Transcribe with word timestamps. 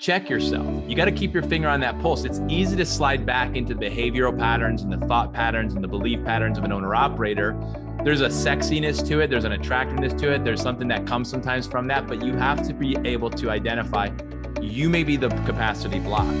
check 0.00 0.30
yourself. 0.30 0.66
You 0.88 0.96
got 0.96 1.04
to 1.04 1.12
keep 1.12 1.34
your 1.34 1.42
finger 1.42 1.68
on 1.68 1.78
that 1.80 2.00
pulse. 2.00 2.24
It's 2.24 2.40
easy 2.48 2.74
to 2.76 2.86
slide 2.86 3.26
back 3.26 3.54
into 3.54 3.74
the 3.74 3.84
behavioral 3.84 4.36
patterns 4.36 4.80
and 4.80 4.90
the 4.90 5.06
thought 5.06 5.34
patterns 5.34 5.74
and 5.74 5.84
the 5.84 5.88
belief 5.88 6.24
patterns 6.24 6.56
of 6.56 6.64
an 6.64 6.72
owner 6.72 6.94
operator. 6.94 7.54
There's 8.02 8.22
a 8.22 8.28
sexiness 8.28 9.06
to 9.08 9.20
it, 9.20 9.28
there's 9.28 9.44
an 9.44 9.52
attractiveness 9.52 10.14
to 10.22 10.32
it, 10.32 10.42
there's 10.42 10.62
something 10.62 10.88
that 10.88 11.06
comes 11.06 11.28
sometimes 11.28 11.66
from 11.66 11.86
that, 11.88 12.08
but 12.08 12.24
you 12.24 12.34
have 12.36 12.66
to 12.66 12.72
be 12.72 12.96
able 13.04 13.28
to 13.28 13.50
identify 13.50 14.08
you 14.62 14.88
may 14.88 15.04
be 15.04 15.18
the 15.18 15.28
capacity 15.44 15.98
block. 15.98 16.34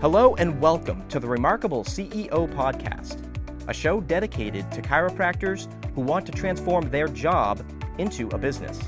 Hello, 0.00 0.36
and 0.36 0.60
welcome 0.60 1.06
to 1.08 1.18
the 1.18 1.26
Remarkable 1.26 1.82
CEO 1.82 2.48
Podcast, 2.54 3.18
a 3.66 3.74
show 3.74 4.00
dedicated 4.00 4.70
to 4.70 4.80
chiropractors 4.80 5.66
who 5.96 6.02
want 6.02 6.24
to 6.26 6.32
transform 6.32 6.88
their 6.88 7.08
job 7.08 7.64
into 7.98 8.28
a 8.28 8.38
business 8.38 8.78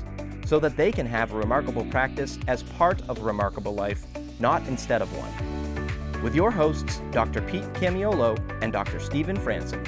so 0.45 0.59
that 0.59 0.77
they 0.77 0.91
can 0.91 1.07
have 1.07 1.33
a 1.33 1.37
remarkable 1.37 1.83
practice 1.85 2.37
as 2.47 2.61
part 2.63 3.01
of 3.09 3.19
a 3.19 3.21
remarkable 3.21 3.73
life, 3.73 4.05
not 4.39 4.65
instead 4.67 5.01
of 5.01 5.09
one. 5.17 6.21
With 6.21 6.35
your 6.35 6.51
hosts, 6.51 7.01
Dr. 7.11 7.41
Pete 7.41 7.63
Camiolo 7.73 8.37
and 8.61 8.71
Dr. 8.71 8.99
Stephen 8.99 9.37
Franson. 9.37 9.83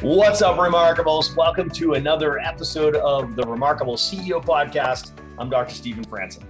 What's 0.00 0.42
up, 0.42 0.58
Remarkables? 0.58 1.36
Welcome 1.36 1.70
to 1.70 1.94
another 1.94 2.40
episode 2.40 2.96
of 2.96 3.36
the 3.36 3.44
Remarkable 3.44 3.94
CEO 3.94 4.44
Podcast. 4.44 5.12
I'm 5.38 5.48
Dr. 5.48 5.72
Stephen 5.72 6.04
Franson. 6.04 6.42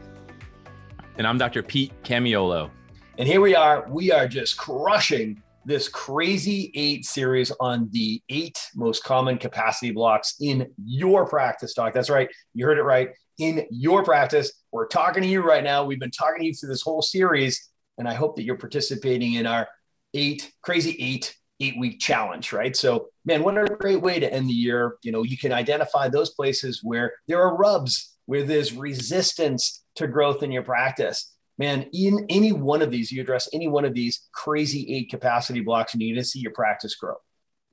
And 1.18 1.26
I'm 1.26 1.36
Dr. 1.36 1.62
Pete 1.62 1.92
Camiolo. 2.02 2.70
And 3.18 3.28
here 3.28 3.42
we 3.42 3.54
are. 3.54 3.86
We 3.90 4.10
are 4.10 4.26
just 4.26 4.56
crushing 4.56 5.41
this 5.64 5.88
crazy 5.88 6.70
eight 6.74 7.04
series 7.04 7.52
on 7.60 7.88
the 7.92 8.22
eight 8.28 8.58
most 8.74 9.04
common 9.04 9.38
capacity 9.38 9.92
blocks 9.92 10.34
in 10.40 10.68
your 10.84 11.26
practice, 11.26 11.74
doc. 11.74 11.94
That's 11.94 12.10
right. 12.10 12.28
You 12.54 12.66
heard 12.66 12.78
it 12.78 12.82
right. 12.82 13.10
In 13.38 13.66
your 13.70 14.04
practice, 14.04 14.52
we're 14.70 14.86
talking 14.86 15.22
to 15.22 15.28
you 15.28 15.40
right 15.42 15.64
now. 15.64 15.84
We've 15.84 16.00
been 16.00 16.10
talking 16.10 16.40
to 16.40 16.46
you 16.46 16.54
through 16.54 16.68
this 16.68 16.82
whole 16.82 17.02
series, 17.02 17.70
and 17.98 18.08
I 18.08 18.14
hope 18.14 18.36
that 18.36 18.42
you're 18.42 18.58
participating 18.58 19.34
in 19.34 19.46
our 19.46 19.68
eight 20.14 20.52
crazy 20.62 20.96
eight 21.00 21.34
eight 21.60 21.78
week 21.78 22.00
challenge, 22.00 22.52
right? 22.52 22.76
So, 22.76 23.08
man, 23.24 23.42
what 23.42 23.56
a 23.56 23.64
great 23.64 24.00
way 24.00 24.18
to 24.18 24.32
end 24.32 24.48
the 24.48 24.54
year. 24.54 24.96
You 25.02 25.12
know, 25.12 25.22
you 25.22 25.38
can 25.38 25.52
identify 25.52 26.08
those 26.08 26.30
places 26.30 26.80
where 26.82 27.14
there 27.28 27.40
are 27.40 27.56
rubs, 27.56 28.16
where 28.26 28.42
there's 28.42 28.72
resistance 28.72 29.84
to 29.96 30.08
growth 30.08 30.42
in 30.42 30.50
your 30.50 30.62
practice 30.62 31.31
man, 31.62 31.86
in 31.92 32.26
any 32.28 32.50
one 32.50 32.82
of 32.82 32.90
these, 32.90 33.12
you 33.12 33.22
address 33.22 33.48
any 33.52 33.68
one 33.68 33.84
of 33.84 33.94
these 33.94 34.28
crazy 34.32 34.92
eight 34.92 35.08
capacity 35.10 35.60
blocks, 35.60 35.92
and 35.92 36.02
you're 36.02 36.16
going 36.16 36.22
to 36.22 36.28
see 36.28 36.40
your 36.40 36.52
practice 36.52 36.96
grow. 36.96 37.14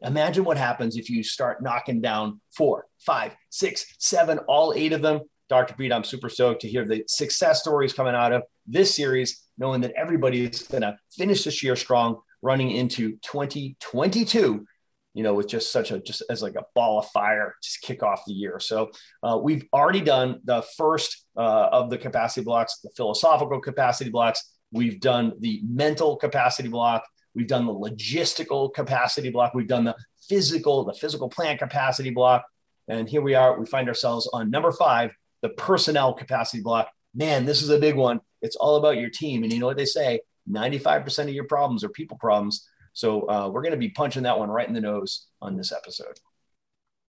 Imagine 0.01 0.43
what 0.43 0.57
happens 0.57 0.95
if 0.95 1.09
you 1.09 1.23
start 1.23 1.63
knocking 1.63 1.99
down 1.99 2.39
four, 2.55 2.85
five, 2.99 3.35
six, 3.49 3.95
seven, 3.97 4.37
all 4.47 4.73
eight 4.75 4.93
of 4.93 5.01
them. 5.01 5.21
Dr. 5.49 5.73
Pete, 5.73 5.91
I'm 5.91 6.03
super 6.03 6.29
stoked 6.29 6.61
to 6.61 6.69
hear 6.69 6.85
the 6.85 7.03
success 7.07 7.61
stories 7.61 7.91
coming 7.91 8.13
out 8.13 8.31
of 8.31 8.43
this 8.67 8.95
series, 8.95 9.41
knowing 9.57 9.81
that 9.81 9.93
everybody 9.97 10.45
is 10.45 10.61
going 10.61 10.83
to 10.83 10.95
finish 11.17 11.43
this 11.43 11.63
year 11.63 11.75
strong, 11.75 12.21
running 12.43 12.69
into 12.69 13.17
2022 13.23 14.65
you 15.13 15.23
know, 15.23 15.33
with 15.33 15.47
just 15.47 15.71
such 15.71 15.91
a 15.91 15.99
just 15.99 16.23
as 16.29 16.41
like 16.41 16.55
a 16.55 16.65
ball 16.75 16.99
of 16.99 17.07
fire 17.07 17.55
to 17.61 17.69
kick 17.81 18.03
off 18.03 18.23
the 18.27 18.33
year. 18.33 18.59
So 18.59 18.91
uh, 19.23 19.39
we've 19.41 19.65
already 19.73 20.02
done 20.02 20.39
the 20.43 20.63
first 20.77 21.25
uh, 21.35 21.69
of 21.71 21.89
the 21.89 21.97
capacity 21.97 22.43
blocks, 22.43 22.79
the 22.83 22.91
philosophical 22.95 23.59
capacity 23.59 24.11
blocks. 24.11 24.53
We've 24.71 24.99
done 24.99 25.33
the 25.39 25.61
mental 25.67 26.15
capacity 26.15 26.69
block. 26.69 27.03
We've 27.33 27.47
done 27.47 27.65
the 27.65 27.73
logistical 27.73 28.73
capacity 28.73 29.30
block. 29.30 29.53
We've 29.53 29.67
done 29.67 29.83
the 29.83 29.95
physical, 30.27 30.83
the 30.83 30.93
physical 30.93 31.30
plant 31.30 31.59
capacity 31.59 32.11
block. 32.11 32.45
And 32.87 33.09
here 33.09 33.21
we 33.21 33.35
are. 33.35 33.59
We 33.59 33.65
find 33.65 33.87
ourselves 33.87 34.30
on 34.33 34.49
number 34.49 34.71
five, 34.71 35.11
the 35.41 35.49
personnel 35.49 36.13
capacity 36.13 36.61
block. 36.61 36.89
Man, 37.15 37.45
this 37.45 37.61
is 37.61 37.69
a 37.69 37.80
big 37.80 37.95
one. 37.95 38.21
It's 38.41 38.55
all 38.55 38.75
about 38.75 38.97
your 38.97 39.09
team. 39.09 39.43
And 39.43 39.52
you 39.52 39.59
know 39.59 39.65
what 39.65 39.77
they 39.77 39.85
say 39.85 40.21
95% 40.49 41.23
of 41.23 41.30
your 41.30 41.45
problems 41.45 41.83
are 41.83 41.89
people 41.89 42.17
problems. 42.17 42.67
So 42.94 43.30
uh, 43.30 43.50
we're 43.50 43.61
going 43.61 43.73
to 43.73 43.77
be 43.77 43.89
punching 43.89 44.23
that 44.23 44.38
one 44.38 44.50
right 44.50 44.67
in 44.67 44.73
the 44.73 44.82
nose 44.82 45.27
on 45.42 45.55
this 45.55 45.72
episode. 45.72 46.20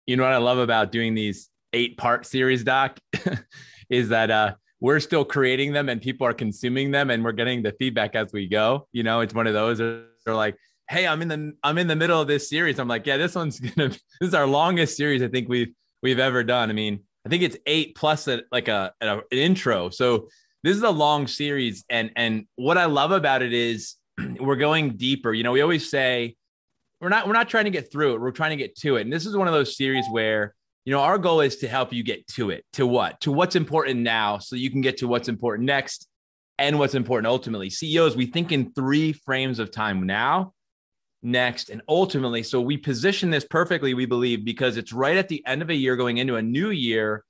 You 0.05 0.17
know 0.17 0.23
what 0.23 0.33
I 0.33 0.37
love 0.37 0.57
about 0.57 0.91
doing 0.91 1.13
these 1.13 1.49
eight 1.73 1.97
part 1.97 2.25
series, 2.25 2.63
Doc, 2.63 2.99
is 3.89 4.09
that 4.09 4.31
uh, 4.31 4.55
we're 4.79 4.99
still 4.99 5.25
creating 5.25 5.73
them 5.73 5.89
and 5.89 6.01
people 6.01 6.25
are 6.25 6.33
consuming 6.33 6.91
them 6.91 7.09
and 7.09 7.23
we're 7.23 7.31
getting 7.31 7.61
the 7.61 7.73
feedback 7.73 8.15
as 8.15 8.31
we 8.31 8.47
go. 8.47 8.87
You 8.91 9.03
know, 9.03 9.21
it's 9.21 9.33
one 9.33 9.47
of 9.47 9.53
those 9.53 9.77
they're 9.77 10.35
like, 10.35 10.55
hey, 10.89 11.07
I'm 11.07 11.21
in 11.21 11.27
the 11.27 11.53
I'm 11.63 11.77
in 11.77 11.87
the 11.87 11.95
middle 11.95 12.19
of 12.19 12.27
this 12.27 12.49
series. 12.49 12.79
I'm 12.79 12.87
like, 12.87 13.05
yeah, 13.05 13.17
this 13.17 13.35
one's 13.35 13.59
gonna 13.75 13.89
this 13.89 13.99
is 14.21 14.33
our 14.33 14.47
longest 14.47 14.97
series 14.97 15.21
I 15.21 15.27
think 15.27 15.49
we've 15.49 15.73
we've 16.01 16.19
ever 16.19 16.43
done. 16.43 16.69
I 16.69 16.73
mean, 16.73 17.03
I 17.25 17.29
think 17.29 17.43
it's 17.43 17.57
eight 17.65 17.95
plus 17.95 18.27
a, 18.27 18.41
like 18.51 18.67
a, 18.67 18.93
a 19.01 19.17
an 19.17 19.23
intro. 19.31 19.89
So 19.89 20.29
this 20.63 20.75
is 20.75 20.83
a 20.83 20.89
long 20.89 21.27
series, 21.27 21.85
and 21.89 22.11
and 22.15 22.45
what 22.55 22.77
I 22.77 22.85
love 22.85 23.11
about 23.11 23.41
it 23.41 23.53
is 23.53 23.95
we're 24.39 24.55
going 24.55 24.97
deeper. 24.97 25.33
You 25.33 25.43
know, 25.43 25.51
we 25.51 25.61
always 25.61 25.89
say 25.89 26.35
we're 27.01 27.09
not 27.09 27.27
we're 27.27 27.33
not 27.33 27.49
trying 27.49 27.65
to 27.65 27.71
get 27.71 27.91
through 27.91 28.15
it. 28.15 28.21
We're 28.21 28.31
trying 28.31 28.51
to 28.51 28.57
get 28.57 28.75
to 28.77 28.97
it. 28.97 29.01
And 29.01 29.13
this 29.13 29.25
is 29.25 29.35
one 29.35 29.47
of 29.47 29.53
those 29.53 29.77
series 29.77 30.05
where 30.11 30.55
you 30.85 30.91
know 30.91 31.01
our 31.01 31.17
goal 31.17 31.41
is 31.41 31.57
to 31.57 31.67
help 31.67 31.93
you 31.93 32.03
get 32.03 32.27
to 32.27 32.49
it. 32.49 32.65
To 32.73 32.85
what? 32.85 33.19
To 33.21 33.31
what's 33.31 33.55
important 33.55 33.99
now, 34.01 34.39
so 34.39 34.55
you 34.55 34.69
can 34.69 34.81
get 34.81 34.97
to 34.97 35.07
what's 35.07 35.29
important 35.29 35.65
next, 35.65 36.07
and 36.59 36.77
what's 36.77 36.93
important 36.93 37.27
ultimately. 37.27 37.69
CEOs, 37.69 38.15
we 38.15 38.25
think 38.25 38.51
in 38.51 38.71
three 38.73 39.13
frames 39.13 39.59
of 39.59 39.71
time 39.71 40.05
now, 40.05 40.53
next, 41.23 41.69
and 41.69 41.81
ultimately. 41.87 42.43
So 42.43 42.59
we 42.61 42.77
position 42.77 43.29
this 43.29 43.45
perfectly, 43.45 43.93
we 43.93 44.05
believe, 44.05 44.43
because 44.43 44.77
it's 44.77 44.91
right 44.91 45.17
at 45.17 45.29
the 45.29 45.43
end 45.47 45.61
of 45.61 45.69
a 45.69 45.75
year 45.75 45.95
going 45.95 46.17
into 46.17 46.35
a 46.35 46.41
new 46.41 46.69
year. 46.69 47.23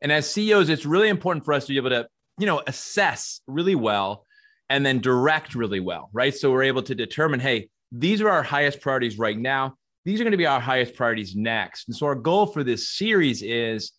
And 0.00 0.12
as 0.12 0.30
CEOs, 0.30 0.68
it's 0.68 0.86
really 0.86 1.08
important 1.08 1.44
for 1.44 1.52
us 1.52 1.66
to 1.66 1.72
be 1.72 1.78
able 1.78 1.90
to, 1.90 2.06
you 2.38 2.46
know, 2.46 2.62
assess 2.66 3.40
really 3.46 3.74
well 3.74 4.25
and 4.68 4.84
then 4.84 5.00
direct 5.00 5.54
really 5.54 5.80
well, 5.80 6.10
right? 6.12 6.34
So 6.34 6.50
we're 6.50 6.64
able 6.64 6.82
to 6.84 6.94
determine, 6.94 7.40
hey, 7.40 7.68
these 7.92 8.20
are 8.20 8.28
our 8.28 8.42
highest 8.42 8.80
priorities 8.80 9.18
right 9.18 9.38
now. 9.38 9.76
These 10.04 10.20
are 10.20 10.24
going 10.24 10.32
to 10.32 10.38
be 10.38 10.46
our 10.46 10.60
highest 10.60 10.94
priorities 10.94 11.34
next. 11.34 11.88
And 11.88 11.96
so 11.96 12.06
our 12.06 12.14
goal 12.14 12.46
for 12.46 12.64
this 12.64 12.90
series 12.90 13.42
is 13.42 13.92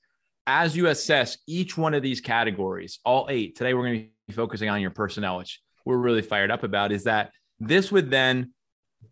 as 0.45 0.75
you 0.75 0.87
assess 0.87 1.37
each 1.47 1.77
one 1.77 1.93
of 1.93 2.01
these 2.01 2.21
categories, 2.21 2.99
all 3.03 3.27
eight, 3.29 3.55
today 3.55 3.73
we're 3.73 3.83
going 3.83 3.99
to 3.99 4.07
be 4.27 4.33
focusing 4.33 4.69
on 4.69 4.81
your 4.81 4.91
personnel, 4.91 5.37
which 5.37 5.61
we're 5.85 5.97
really 5.97 6.21
fired 6.21 6.51
up 6.51 6.63
about, 6.63 6.91
is 6.91 7.03
that 7.03 7.31
this 7.59 7.91
would 7.91 8.09
then 8.09 8.53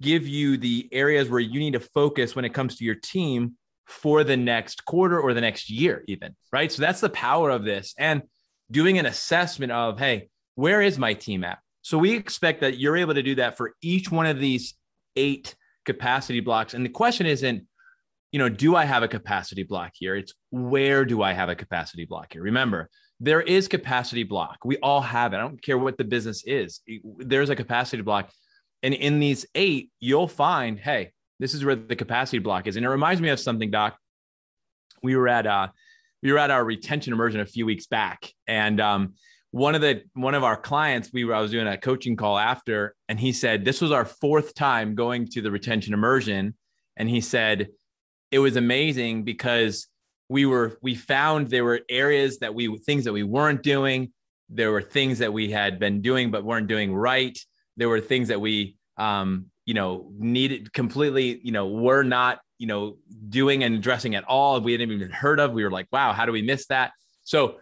give 0.02 0.28
you 0.28 0.58
the 0.58 0.88
areas 0.92 1.30
where 1.30 1.40
you 1.40 1.60
need 1.60 1.74
to 1.74 1.80
focus 1.80 2.36
when 2.36 2.46
it 2.46 2.54
comes 2.54 2.78
to 2.78 2.86
your 2.86 2.96
team 2.96 3.56
for 3.86 4.24
the 4.24 4.38
next 4.38 4.86
quarter 4.86 5.20
or 5.20 5.34
the 5.34 5.42
next 5.42 5.70
year, 5.70 6.04
even, 6.08 6.36
right? 6.52 6.72
So 6.72 6.82
that's 6.82 7.02
the 7.02 7.10
power 7.10 7.50
of 7.50 7.64
this. 7.64 7.94
And 7.98 8.24
doing 8.72 8.98
an 8.98 9.06
assessment 9.06 9.72
of, 9.72 10.00
hey, 10.00 10.30
where 10.56 10.82
is 10.82 10.98
my 10.98 11.14
team 11.14 11.44
at? 11.44 11.60
So 11.82 11.98
we 11.98 12.16
expect 12.16 12.62
that 12.62 12.80
you're 12.80 12.98
able 12.98 13.14
to 13.14 13.24
do 13.24 13.36
that 13.36 13.58
for 13.58 13.76
each 13.82 14.12
one 14.12 14.26
of 14.26 14.40
these 14.40 14.74
eight 15.16 15.56
capacity 15.86 16.40
blocks. 16.40 16.74
And 16.74 16.84
the 16.84 16.90
question 16.90 17.26
isn't, 17.28 17.68
you 18.32 18.40
know, 18.40 18.50
do 18.50 18.76
I 18.76 18.86
have 18.86 19.04
a 19.04 19.08
capacity 19.08 19.64
block 19.64 19.92
here? 19.94 20.16
It's 20.16 20.34
where 20.50 21.06
do 21.06 21.22
I 21.22 21.34
have 21.34 21.50
a 21.50 21.56
capacity 21.56 22.06
block 22.06 22.34
here? 22.34 22.42
Remember, 22.42 22.90
there 23.20 23.42
is 23.42 23.68
capacity 23.68 24.24
block. 24.24 24.58
We 24.66 24.78
all 24.78 25.02
have 25.02 25.34
it. 25.34 25.38
I 25.38 25.42
don't 25.42 25.62
care 25.62 25.78
what 25.78 25.98
the 25.98 26.04
business 26.04 26.44
is. 26.46 26.82
There's 27.18 27.50
a 27.50 27.56
capacity 27.56 28.02
block. 28.02 28.32
And 28.84 28.94
in 28.94 29.20
these 29.20 29.46
eight, 29.56 29.92
you'll 30.00 30.28
find, 30.28 30.78
hey, 30.78 31.12
this 31.40 31.54
is 31.54 31.64
where 31.64 31.76
the 31.76 31.96
capacity 31.96 32.40
block 32.40 32.68
is. 32.68 32.76
And 32.76 32.86
it 32.86 32.90
reminds 32.90 33.22
me 33.22 33.30
of 33.30 33.40
something, 33.40 33.72
Doc. 33.72 33.98
We 35.04 35.16
were 35.16 35.28
at 35.28 35.46
uh 35.46 35.68
we 36.24 36.32
were 36.32 36.40
at 36.40 36.50
our 36.50 36.66
retention 36.66 37.14
immersion 37.14 37.40
a 37.42 37.46
few 37.46 37.66
weeks 37.66 37.86
back. 37.86 38.32
And 38.48 38.82
um, 38.82 39.14
one 39.56 39.74
of 39.74 39.80
the 39.80 40.04
one 40.16 40.36
of 40.36 40.44
our 40.44 40.58
clients 40.58 41.12
we 41.14 41.24
were 41.24 41.34
I 41.34 41.40
was 41.40 41.50
doing 41.50 41.66
a 41.66 41.78
coaching 41.78 42.18
call 42.18 42.38
after 42.38 42.94
and 43.08 43.18
he 43.18 43.32
said 43.32 43.64
this 43.64 43.80
was 43.80 43.90
our 43.90 44.04
fourth 44.04 44.54
time 44.54 44.96
going 44.96 45.30
to 45.30 45.42
the 45.42 45.50
retention 45.50 45.94
immersion. 45.94 46.56
And 46.98 47.10
he 47.10 47.22
said 47.22 47.70
it 48.32 48.40
was 48.40 48.58
amazing 48.58 49.24
because 49.24 49.88
we 50.28 50.46
were 50.46 50.78
we 50.82 50.94
found 50.94 51.48
there 51.48 51.64
were 51.64 51.80
areas 51.90 52.40
that 52.40 52.54
we 52.54 52.78
things 52.80 53.06
that 53.06 53.14
we 53.14 53.24
weren't 53.24 53.64
doing. 53.64 54.12
There 54.50 54.74
were 54.74 54.82
things 54.82 55.20
that 55.20 55.32
we 55.32 55.52
had 55.52 55.80
been 55.80 56.02
doing 56.02 56.32
but 56.32 56.44
weren't 56.44 56.68
doing 56.68 56.94
right. 56.94 57.40
There 57.78 57.88
were 57.88 58.02
things 58.02 58.28
that 58.28 58.42
we 58.42 58.76
um 58.98 59.46
you 59.66 59.74
know 59.74 60.12
needed 60.18 60.74
completely 60.74 61.40
you 61.42 61.54
know 61.54 61.70
were 61.70 62.04
not 62.04 62.42
you 62.58 62.68
know 62.68 62.98
doing 63.30 63.64
and 63.64 63.76
addressing 63.76 64.16
at 64.16 64.26
all. 64.26 64.60
We 64.60 64.74
hadn't 64.74 64.92
even 64.92 65.12
heard 65.12 65.40
of. 65.40 65.54
We 65.54 65.64
were 65.64 65.72
like 65.72 65.88
wow 65.94 66.12
how 66.12 66.26
do 66.26 66.34
we 66.34 66.42
miss 66.42 66.68
that? 66.68 66.92
So 67.24 67.60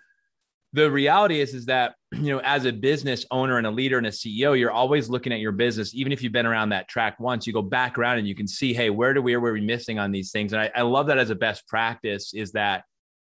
the 0.73 0.89
reality 0.89 1.39
is 1.39 1.53
is 1.53 1.67
that 1.67 1.95
you 2.11 2.31
know 2.31 2.41
as 2.43 2.65
a 2.65 2.73
business 2.73 3.25
owner 3.31 3.57
and 3.57 3.65
a 3.65 3.71
leader 3.71 3.97
and 3.97 4.07
a 4.07 4.11
ceo 4.11 4.57
you're 4.57 4.71
always 4.71 5.09
looking 5.09 5.31
at 5.31 5.39
your 5.39 5.51
business 5.51 5.95
even 5.95 6.11
if 6.11 6.21
you've 6.21 6.33
been 6.33 6.45
around 6.45 6.69
that 6.69 6.87
track 6.87 7.19
once 7.19 7.47
you 7.47 7.53
go 7.53 7.61
back 7.61 7.97
around 7.97 8.17
and 8.17 8.27
you 8.27 8.35
can 8.35 8.47
see 8.47 8.73
hey 8.73 8.89
where 8.89 9.13
do 9.13 9.21
we 9.21 9.37
where 9.37 9.51
are 9.51 9.53
we 9.53 9.61
missing 9.61 9.99
on 9.99 10.11
these 10.11 10.31
things? 10.31 10.51
And 10.51 10.61
I, 10.61 10.71
I 10.75 10.81
love 10.81 11.07
that 11.07 11.17
as 11.17 11.29
a 11.29 11.35
best 11.35 11.67
practice 11.67 12.33
is 12.33 12.51
that 12.53 12.83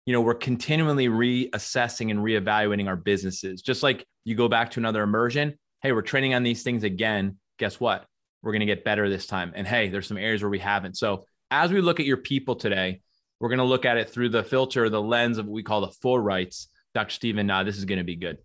you 0.06 0.14
know 0.14 0.22
we're 0.22 0.34
continually 0.34 1.08
reassessing 1.08 2.10
and 2.10 2.20
reevaluating 2.20 2.88
our 2.88 2.96
businesses. 2.96 3.62
Just 3.62 3.84
like 3.84 4.06
you 4.24 4.36
go 4.36 4.48
back 4.48 4.72
to 4.72 4.80
another 4.80 5.04
immersion 5.04 5.58
hey 5.82 5.92
we're 5.92 6.02
training 6.02 6.34
on 6.34 6.44
these 6.44 6.64
things 6.64 6.84
again. 6.84 7.38
Guess 7.60 7.80
what? 7.80 8.06
We're 8.42 8.52
going 8.52 8.62
to 8.62 8.66
get 8.66 8.84
better 8.84 9.10
this 9.10 9.28
time. 9.28 9.52
And 9.56 9.68
hey 9.68 9.90
there's 9.90 10.08
some 10.08 10.18
areas 10.18 10.42
where 10.42 10.50
we 10.50 10.60
haven't. 10.60 10.98
So 10.98 11.26
as 11.52 11.72
we 11.72 11.82
look 11.82 12.00
at 12.00 12.06
your 12.06 12.18
people 12.18 12.56
today 12.56 13.02
we're 13.40 13.50
going 13.50 13.60
to 13.60 13.66
look 13.66 13.84
at 13.84 13.98
it 13.98 14.10
through 14.10 14.30
the 14.30 14.44
filter, 14.44 14.88
the 14.88 15.02
lens 15.02 15.38
of 15.38 15.46
what 15.46 15.54
we 15.54 15.64
call 15.64 15.82
the 15.82 15.92
four 16.02 16.22
rights. 16.22 16.70
Dr. 16.94 17.12
Stephen, 17.12 17.48
nah, 17.48 17.64
this 17.64 17.78
is 17.78 17.86
going 17.86 17.98
to 17.98 18.04
be 18.04 18.16
good. 18.16 18.38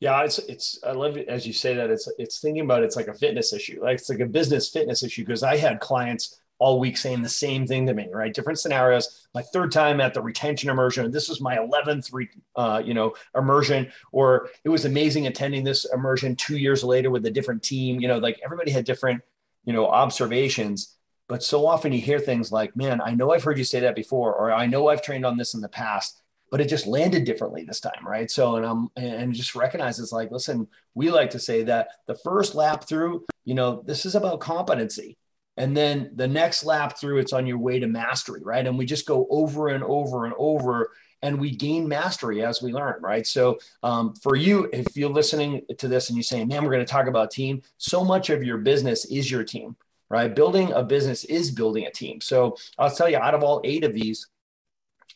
Yeah, 0.00 0.22
it's 0.22 0.38
it's 0.38 0.78
I 0.86 0.92
love 0.92 1.16
it 1.16 1.28
as 1.28 1.44
you 1.46 1.52
say 1.52 1.74
that 1.74 1.90
it's 1.90 2.08
it's 2.18 2.38
thinking 2.38 2.62
about 2.62 2.82
it, 2.82 2.86
it's 2.86 2.96
like 2.96 3.08
a 3.08 3.14
fitness 3.14 3.52
issue. 3.52 3.80
Like 3.82 3.98
it's 3.98 4.08
like 4.08 4.20
a 4.20 4.26
business 4.26 4.68
fitness 4.68 5.02
issue 5.02 5.24
because 5.24 5.42
I 5.42 5.56
had 5.56 5.80
clients 5.80 6.40
all 6.58 6.80
week 6.80 6.96
saying 6.96 7.22
the 7.22 7.28
same 7.28 7.66
thing 7.66 7.86
to 7.86 7.94
me, 7.94 8.08
right? 8.12 8.34
Different 8.34 8.58
scenarios. 8.58 9.28
My 9.34 9.42
third 9.42 9.70
time 9.70 10.00
at 10.00 10.14
the 10.14 10.22
retention 10.22 10.70
immersion. 10.70 11.10
This 11.10 11.28
was 11.28 11.40
my 11.40 11.56
11th, 11.56 12.12
re, 12.12 12.28
uh, 12.56 12.82
you 12.84 12.94
know, 12.94 13.14
immersion, 13.36 13.90
or 14.12 14.48
it 14.64 14.68
was 14.68 14.84
amazing 14.84 15.26
attending 15.26 15.64
this 15.64 15.84
immersion 15.92 16.34
two 16.34 16.56
years 16.56 16.82
later 16.82 17.10
with 17.10 17.24
a 17.26 17.30
different 17.30 17.62
team. 17.62 18.00
You 18.00 18.08
know, 18.08 18.18
like 18.18 18.40
everybody 18.44 18.70
had 18.70 18.84
different, 18.84 19.22
you 19.64 19.72
know, 19.72 19.86
observations. 19.86 20.96
But 21.28 21.42
so 21.42 21.66
often 21.66 21.92
you 21.92 22.00
hear 22.00 22.18
things 22.18 22.50
like, 22.50 22.74
man, 22.74 23.00
I 23.04 23.14
know 23.14 23.32
I've 23.32 23.44
heard 23.44 23.58
you 23.58 23.64
say 23.64 23.80
that 23.80 23.94
before, 23.94 24.34
or 24.34 24.50
I 24.50 24.66
know 24.66 24.88
I've 24.88 25.02
trained 25.02 25.26
on 25.26 25.36
this 25.36 25.54
in 25.54 25.60
the 25.60 25.68
past, 25.68 26.22
but 26.50 26.60
it 26.60 26.68
just 26.68 26.86
landed 26.86 27.24
differently 27.24 27.64
this 27.64 27.80
time, 27.80 28.06
right? 28.06 28.30
So, 28.30 28.56
and 28.56 28.66
I'm 28.66 28.88
and 28.96 29.34
just 29.34 29.54
recognize 29.54 29.98
it's 29.98 30.12
like, 30.12 30.30
listen, 30.30 30.68
we 30.94 31.10
like 31.10 31.30
to 31.30 31.38
say 31.38 31.62
that 31.64 31.88
the 32.06 32.14
first 32.14 32.54
lap 32.54 32.84
through, 32.84 33.24
you 33.44 33.54
know, 33.54 33.82
this 33.86 34.06
is 34.06 34.14
about 34.14 34.40
competency. 34.40 35.16
And 35.56 35.76
then 35.76 36.12
the 36.14 36.28
next 36.28 36.64
lap 36.64 36.98
through, 36.98 37.18
it's 37.18 37.32
on 37.32 37.46
your 37.46 37.58
way 37.58 37.80
to 37.80 37.88
mastery, 37.88 38.40
right? 38.44 38.64
And 38.64 38.78
we 38.78 38.86
just 38.86 39.06
go 39.06 39.26
over 39.28 39.68
and 39.68 39.82
over 39.82 40.24
and 40.24 40.34
over 40.38 40.92
and 41.22 41.40
we 41.40 41.50
gain 41.50 41.88
mastery 41.88 42.44
as 42.44 42.62
we 42.62 42.72
learn, 42.72 43.02
right? 43.02 43.26
So 43.26 43.58
um, 43.82 44.14
for 44.14 44.36
you, 44.36 44.70
if 44.72 44.86
you're 44.96 45.10
listening 45.10 45.62
to 45.76 45.88
this 45.88 46.08
and 46.08 46.16
you're 46.16 46.22
saying, 46.22 46.46
man, 46.46 46.62
we're 46.62 46.70
going 46.70 46.86
to 46.86 46.90
talk 46.90 47.08
about 47.08 47.32
team, 47.32 47.62
so 47.76 48.04
much 48.04 48.30
of 48.30 48.44
your 48.44 48.58
business 48.58 49.04
is 49.06 49.30
your 49.30 49.42
team, 49.42 49.76
right? 50.08 50.32
Building 50.32 50.70
a 50.72 50.84
business 50.84 51.24
is 51.24 51.50
building 51.50 51.86
a 51.86 51.90
team. 51.90 52.20
So 52.20 52.56
I'll 52.78 52.94
tell 52.94 53.08
you, 53.08 53.18
out 53.18 53.34
of 53.34 53.42
all 53.42 53.60
eight 53.64 53.82
of 53.82 53.92
these, 53.92 54.28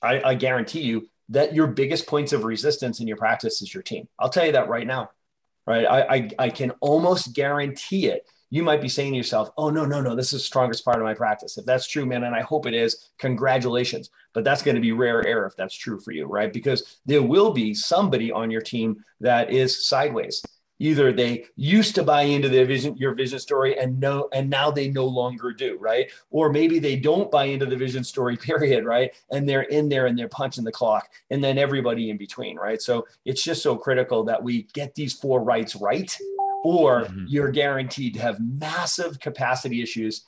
I, 0.02 0.20
I 0.30 0.34
guarantee 0.34 0.82
you 0.82 1.08
that 1.28 1.54
your 1.54 1.66
biggest 1.66 2.06
points 2.06 2.32
of 2.32 2.44
resistance 2.44 3.00
in 3.00 3.06
your 3.06 3.16
practice 3.16 3.62
is 3.62 3.72
your 3.72 3.82
team. 3.82 4.08
I'll 4.18 4.28
tell 4.28 4.46
you 4.46 4.52
that 4.52 4.68
right 4.68 4.86
now, 4.86 5.10
right? 5.66 5.84
I, 5.86 6.14
I, 6.14 6.30
I 6.38 6.50
can 6.50 6.72
almost 6.80 7.34
guarantee 7.34 8.06
it 8.06 8.26
you 8.52 8.62
might 8.62 8.82
be 8.82 8.88
saying 8.88 9.12
to 9.12 9.16
yourself, 9.16 9.48
oh, 9.56 9.70
no, 9.70 9.86
no, 9.86 10.02
no, 10.02 10.14
this 10.14 10.34
is 10.34 10.42
the 10.42 10.44
strongest 10.44 10.84
part 10.84 10.98
of 10.98 11.04
my 11.04 11.14
practice. 11.14 11.56
If 11.56 11.64
that's 11.64 11.88
true, 11.88 12.04
man, 12.04 12.24
and 12.24 12.34
I 12.34 12.42
hope 12.42 12.66
it 12.66 12.74
is, 12.74 13.08
congratulations. 13.16 14.10
But 14.34 14.44
that's 14.44 14.60
going 14.60 14.74
to 14.74 14.80
be 14.80 14.92
rare 14.92 15.26
air 15.26 15.46
if 15.46 15.56
that's 15.56 15.74
true 15.74 15.98
for 15.98 16.12
you, 16.12 16.26
right? 16.26 16.52
Because 16.52 16.98
there 17.06 17.22
will 17.22 17.54
be 17.54 17.72
somebody 17.72 18.30
on 18.30 18.50
your 18.50 18.60
team 18.60 19.02
that 19.20 19.50
is 19.50 19.88
sideways. 19.88 20.42
Either 20.82 21.12
they 21.12 21.44
used 21.54 21.94
to 21.94 22.02
buy 22.02 22.22
into 22.22 22.48
their 22.48 22.66
vision, 22.66 22.96
your 22.96 23.14
vision 23.14 23.38
story, 23.38 23.78
and 23.78 24.00
no, 24.00 24.28
and 24.32 24.50
now 24.50 24.68
they 24.68 24.88
no 24.88 25.06
longer 25.06 25.52
do, 25.52 25.78
right? 25.78 26.10
Or 26.30 26.50
maybe 26.50 26.80
they 26.80 26.96
don't 26.96 27.30
buy 27.30 27.44
into 27.44 27.66
the 27.66 27.76
vision 27.76 28.02
story, 28.02 28.36
period, 28.50 28.84
right? 28.84 29.14
And 29.30 29.48
they're 29.48 29.62
in 29.62 29.88
there 29.88 30.06
and 30.06 30.18
they're 30.18 30.28
punching 30.28 30.64
the 30.64 30.72
clock, 30.72 31.08
and 31.30 31.42
then 31.42 31.56
everybody 31.56 32.10
in 32.10 32.16
between, 32.16 32.56
right? 32.56 32.82
So 32.82 33.06
it's 33.24 33.44
just 33.44 33.62
so 33.62 33.76
critical 33.76 34.24
that 34.24 34.42
we 34.42 34.64
get 34.72 34.96
these 34.96 35.12
four 35.12 35.44
rights 35.44 35.76
right 35.76 36.16
or 36.64 37.02
mm-hmm. 37.02 37.24
you're 37.28 37.50
guaranteed 37.50 38.14
to 38.14 38.20
have 38.20 38.40
massive 38.40 39.20
capacity 39.20 39.82
issues 39.82 40.26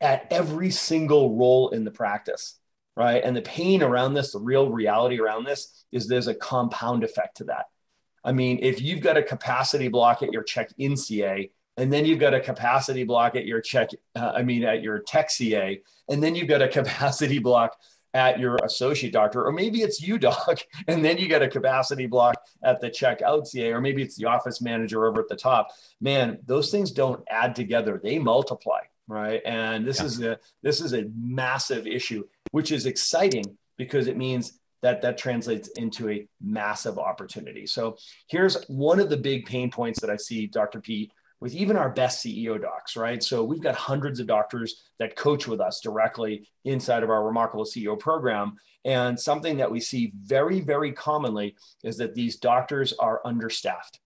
at 0.00 0.26
every 0.30 0.70
single 0.70 1.36
role 1.36 1.70
in 1.70 1.84
the 1.84 1.90
practice 1.90 2.58
right 2.96 3.22
and 3.24 3.36
the 3.36 3.42
pain 3.42 3.82
around 3.82 4.14
this 4.14 4.32
the 4.32 4.38
real 4.38 4.70
reality 4.70 5.20
around 5.20 5.44
this 5.44 5.84
is 5.92 6.08
there's 6.08 6.26
a 6.26 6.34
compound 6.34 7.04
effect 7.04 7.36
to 7.36 7.44
that 7.44 7.66
i 8.24 8.32
mean 8.32 8.58
if 8.62 8.80
you've 8.80 9.00
got 9.00 9.16
a 9.16 9.22
capacity 9.22 9.88
block 9.88 10.22
at 10.22 10.32
your 10.32 10.42
check 10.42 10.70
in 10.78 10.96
ca 10.96 11.50
and 11.76 11.92
then 11.92 12.04
you've 12.04 12.18
got 12.18 12.34
a 12.34 12.40
capacity 12.40 13.04
block 13.04 13.36
at 13.36 13.46
your 13.46 13.60
check 13.60 13.90
uh, 14.16 14.32
i 14.34 14.42
mean 14.42 14.64
at 14.64 14.82
your 14.82 14.98
tech 14.98 15.30
ca 15.30 15.80
and 16.08 16.22
then 16.22 16.34
you've 16.34 16.48
got 16.48 16.62
a 16.62 16.68
capacity 16.80 17.38
block 17.38 17.76
at 18.14 18.40
your 18.40 18.56
associate 18.64 19.12
doctor, 19.12 19.44
or 19.44 19.52
maybe 19.52 19.82
it's 19.82 20.02
you, 20.02 20.18
doc, 20.26 20.60
and 20.88 21.04
then 21.04 21.18
you 21.18 21.28
get 21.28 21.42
a 21.42 21.48
capacity 21.48 22.06
block 22.06 22.34
at 22.62 22.80
the 22.80 22.90
checkout 22.90 23.46
CA, 23.46 23.72
or 23.72 23.80
maybe 23.80 24.02
it's 24.02 24.16
the 24.16 24.26
office 24.26 24.60
manager 24.60 25.06
over 25.06 25.20
at 25.20 25.28
the 25.28 25.36
top. 25.36 25.68
Man, 26.00 26.38
those 26.46 26.70
things 26.70 26.90
don't 26.90 27.22
add 27.28 27.54
together; 27.54 28.00
they 28.02 28.18
multiply, 28.18 28.80
right? 29.06 29.40
And 29.44 29.86
this 29.86 30.00
yeah. 30.00 30.06
is 30.06 30.20
a 30.22 30.38
this 30.62 30.80
is 30.80 30.92
a 30.92 31.06
massive 31.16 31.86
issue, 31.86 32.24
which 32.50 32.72
is 32.72 32.86
exciting 32.86 33.56
because 33.76 34.08
it 34.08 34.16
means 34.16 34.59
that 34.82 35.02
that 35.02 35.18
translates 35.18 35.68
into 35.76 36.08
a 36.08 36.26
massive 36.40 36.98
opportunity. 36.98 37.66
So 37.66 37.96
here's 38.28 38.62
one 38.68 39.00
of 39.00 39.10
the 39.10 39.16
big 39.16 39.46
pain 39.46 39.70
points 39.70 40.00
that 40.00 40.10
I 40.10 40.16
see, 40.16 40.46
Dr. 40.46 40.80
Pete, 40.80 41.12
with 41.40 41.54
even 41.54 41.76
our 41.76 41.90
best 41.90 42.24
CEO 42.24 42.60
docs, 42.60 42.96
right? 42.96 43.22
So 43.22 43.42
we've 43.42 43.62
got 43.62 43.74
hundreds 43.74 44.20
of 44.20 44.26
doctors 44.26 44.82
that 44.98 45.16
coach 45.16 45.48
with 45.48 45.60
us 45.60 45.80
directly 45.82 46.46
inside 46.64 47.02
of 47.02 47.10
our 47.10 47.24
Remarkable 47.24 47.64
CEO 47.64 47.98
program. 47.98 48.56
And 48.84 49.18
something 49.18 49.56
that 49.58 49.70
we 49.70 49.80
see 49.80 50.12
very, 50.16 50.60
very 50.60 50.92
commonly 50.92 51.56
is 51.82 51.96
that 51.98 52.14
these 52.14 52.36
doctors 52.36 52.92
are 52.94 53.20
understaffed, 53.24 54.00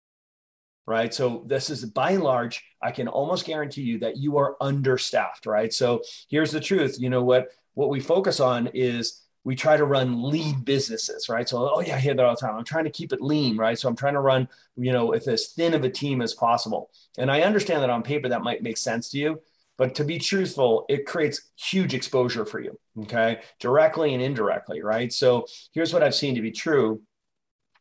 right? 0.87 1.13
So 1.13 1.45
this 1.47 1.71
is 1.71 1.85
by 1.85 2.13
and 2.13 2.23
large, 2.23 2.63
I 2.81 2.93
can 2.93 3.09
almost 3.09 3.47
guarantee 3.47 3.83
you 3.83 3.99
that 4.01 4.17
you 4.17 4.39
are 4.39 4.57
understaffed, 4.61 5.47
right? 5.47 5.73
So 5.73 6.03
here's 6.29 6.53
the 6.53 6.61
truth. 6.61 6.97
You 7.01 7.11
know 7.11 7.23
what? 7.23 7.49
What 7.75 7.89
we 7.89 7.99
focus 7.99 8.39
on 8.39 8.69
is 8.69 9.24
we 9.45 9.55
try 9.55 9.77
to 9.77 9.85
run 9.85 10.23
lean 10.23 10.61
businesses, 10.61 11.29
right? 11.29 11.49
So, 11.49 11.71
oh 11.75 11.81
yeah, 11.81 11.97
I 11.97 12.01
hear 12.01 12.15
that 12.15 12.25
all 12.25 12.35
the 12.35 12.41
time. 12.41 12.57
I'm 12.57 12.65
trying 12.65 12.85
to 12.85 12.91
keep 12.91 13.13
it 13.13 13.21
lean, 13.21 13.57
right? 13.57 13.79
So 13.79 13.89
I'm 13.89 13.97
trying 13.97 14.15
to 14.15 14.21
run, 14.21 14.49
you 14.77 14.93
know, 14.93 15.07
with 15.07 15.29
as 15.29 15.49
thin 15.49 15.75
of 15.75 15.85
a 15.85 15.91
team 15.91 16.23
as 16.23 16.33
possible. 16.33 16.91
And 17.19 17.31
I 17.31 17.43
understand 17.43 17.83
that 17.83 17.91
on 17.91 18.03
paper 18.03 18.29
that 18.31 18.43
might 18.43 18.63
make 18.63 18.79
sense 18.79 19.11
to 19.11 19.19
you, 19.19 19.41
but 19.77 19.95
to 19.97 20.05
be 20.05 20.19
truthful, 20.19 20.87
it 20.89 21.05
creates 21.07 21.51
huge 21.57 21.95
exposure 21.95 22.47
for 22.47 22.61
you, 22.61 22.79
okay, 23.03 23.41
directly 23.61 24.15
and 24.15 24.23
indirectly, 24.23 24.83
right? 24.83 25.13
So 25.13 25.47
here's 25.73 25.93
what 25.93 26.03
I've 26.03 26.15
seen 26.15 26.35
to 26.37 26.43
be 26.43 26.53
true: 26.53 27.03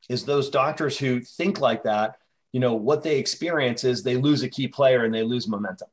is 0.10 0.26
those 0.26 0.50
doctors 0.50 0.98
who 0.98 1.22
think 1.22 1.62
like 1.62 1.84
that, 1.84 2.18
you 2.52 2.60
know, 2.60 2.74
what 2.74 3.04
they 3.04 3.20
experience 3.20 3.84
is 3.84 4.04
they 4.04 4.18
lose 4.18 4.44
a 4.44 4.50
key 4.50 4.68
player 4.68 5.06
and 5.06 5.14
they 5.14 5.24
lose 5.24 5.48
momentum 5.48 5.88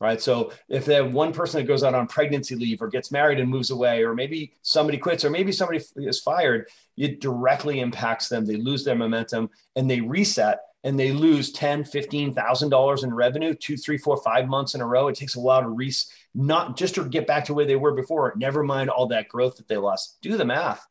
right? 0.00 0.20
So 0.20 0.52
if 0.68 0.84
they 0.84 0.94
have 0.94 1.12
one 1.12 1.32
person 1.32 1.60
that 1.60 1.66
goes 1.66 1.82
out 1.82 1.94
on 1.94 2.06
pregnancy 2.06 2.54
leave 2.54 2.82
or 2.82 2.88
gets 2.88 3.10
married 3.10 3.40
and 3.40 3.50
moves 3.50 3.70
away, 3.70 4.02
or 4.02 4.14
maybe 4.14 4.52
somebody 4.62 4.98
quits, 4.98 5.24
or 5.24 5.30
maybe 5.30 5.52
somebody 5.52 5.80
is 5.96 6.20
fired, 6.20 6.68
it 6.96 7.20
directly 7.20 7.80
impacts 7.80 8.28
them. 8.28 8.44
They 8.44 8.56
lose 8.56 8.84
their 8.84 8.94
momentum 8.94 9.50
and 9.74 9.90
they 9.90 10.00
reset 10.00 10.60
and 10.84 10.98
they 10.98 11.10
lose 11.10 11.50
ten, 11.50 11.84
fifteen 11.84 12.32
thousand 12.32 12.68
dollars 12.68 13.02
in 13.02 13.12
revenue, 13.12 13.54
two, 13.54 13.76
three, 13.76 13.98
four, 13.98 14.16
five 14.18 14.46
months 14.48 14.74
in 14.74 14.80
a 14.80 14.86
row. 14.86 15.08
It 15.08 15.16
takes 15.16 15.34
a 15.34 15.40
while 15.40 15.62
to 15.62 15.68
re 15.68 15.92
not 16.34 16.76
just 16.76 16.94
to 16.94 17.04
get 17.04 17.26
back 17.26 17.46
to 17.46 17.54
where 17.54 17.64
they 17.64 17.76
were 17.76 17.92
before. 17.92 18.34
Never 18.36 18.62
mind 18.62 18.90
all 18.90 19.08
that 19.08 19.28
growth 19.28 19.56
that 19.56 19.66
they 19.66 19.78
lost. 19.78 20.18
Do 20.20 20.36
the 20.36 20.44
math. 20.44 20.86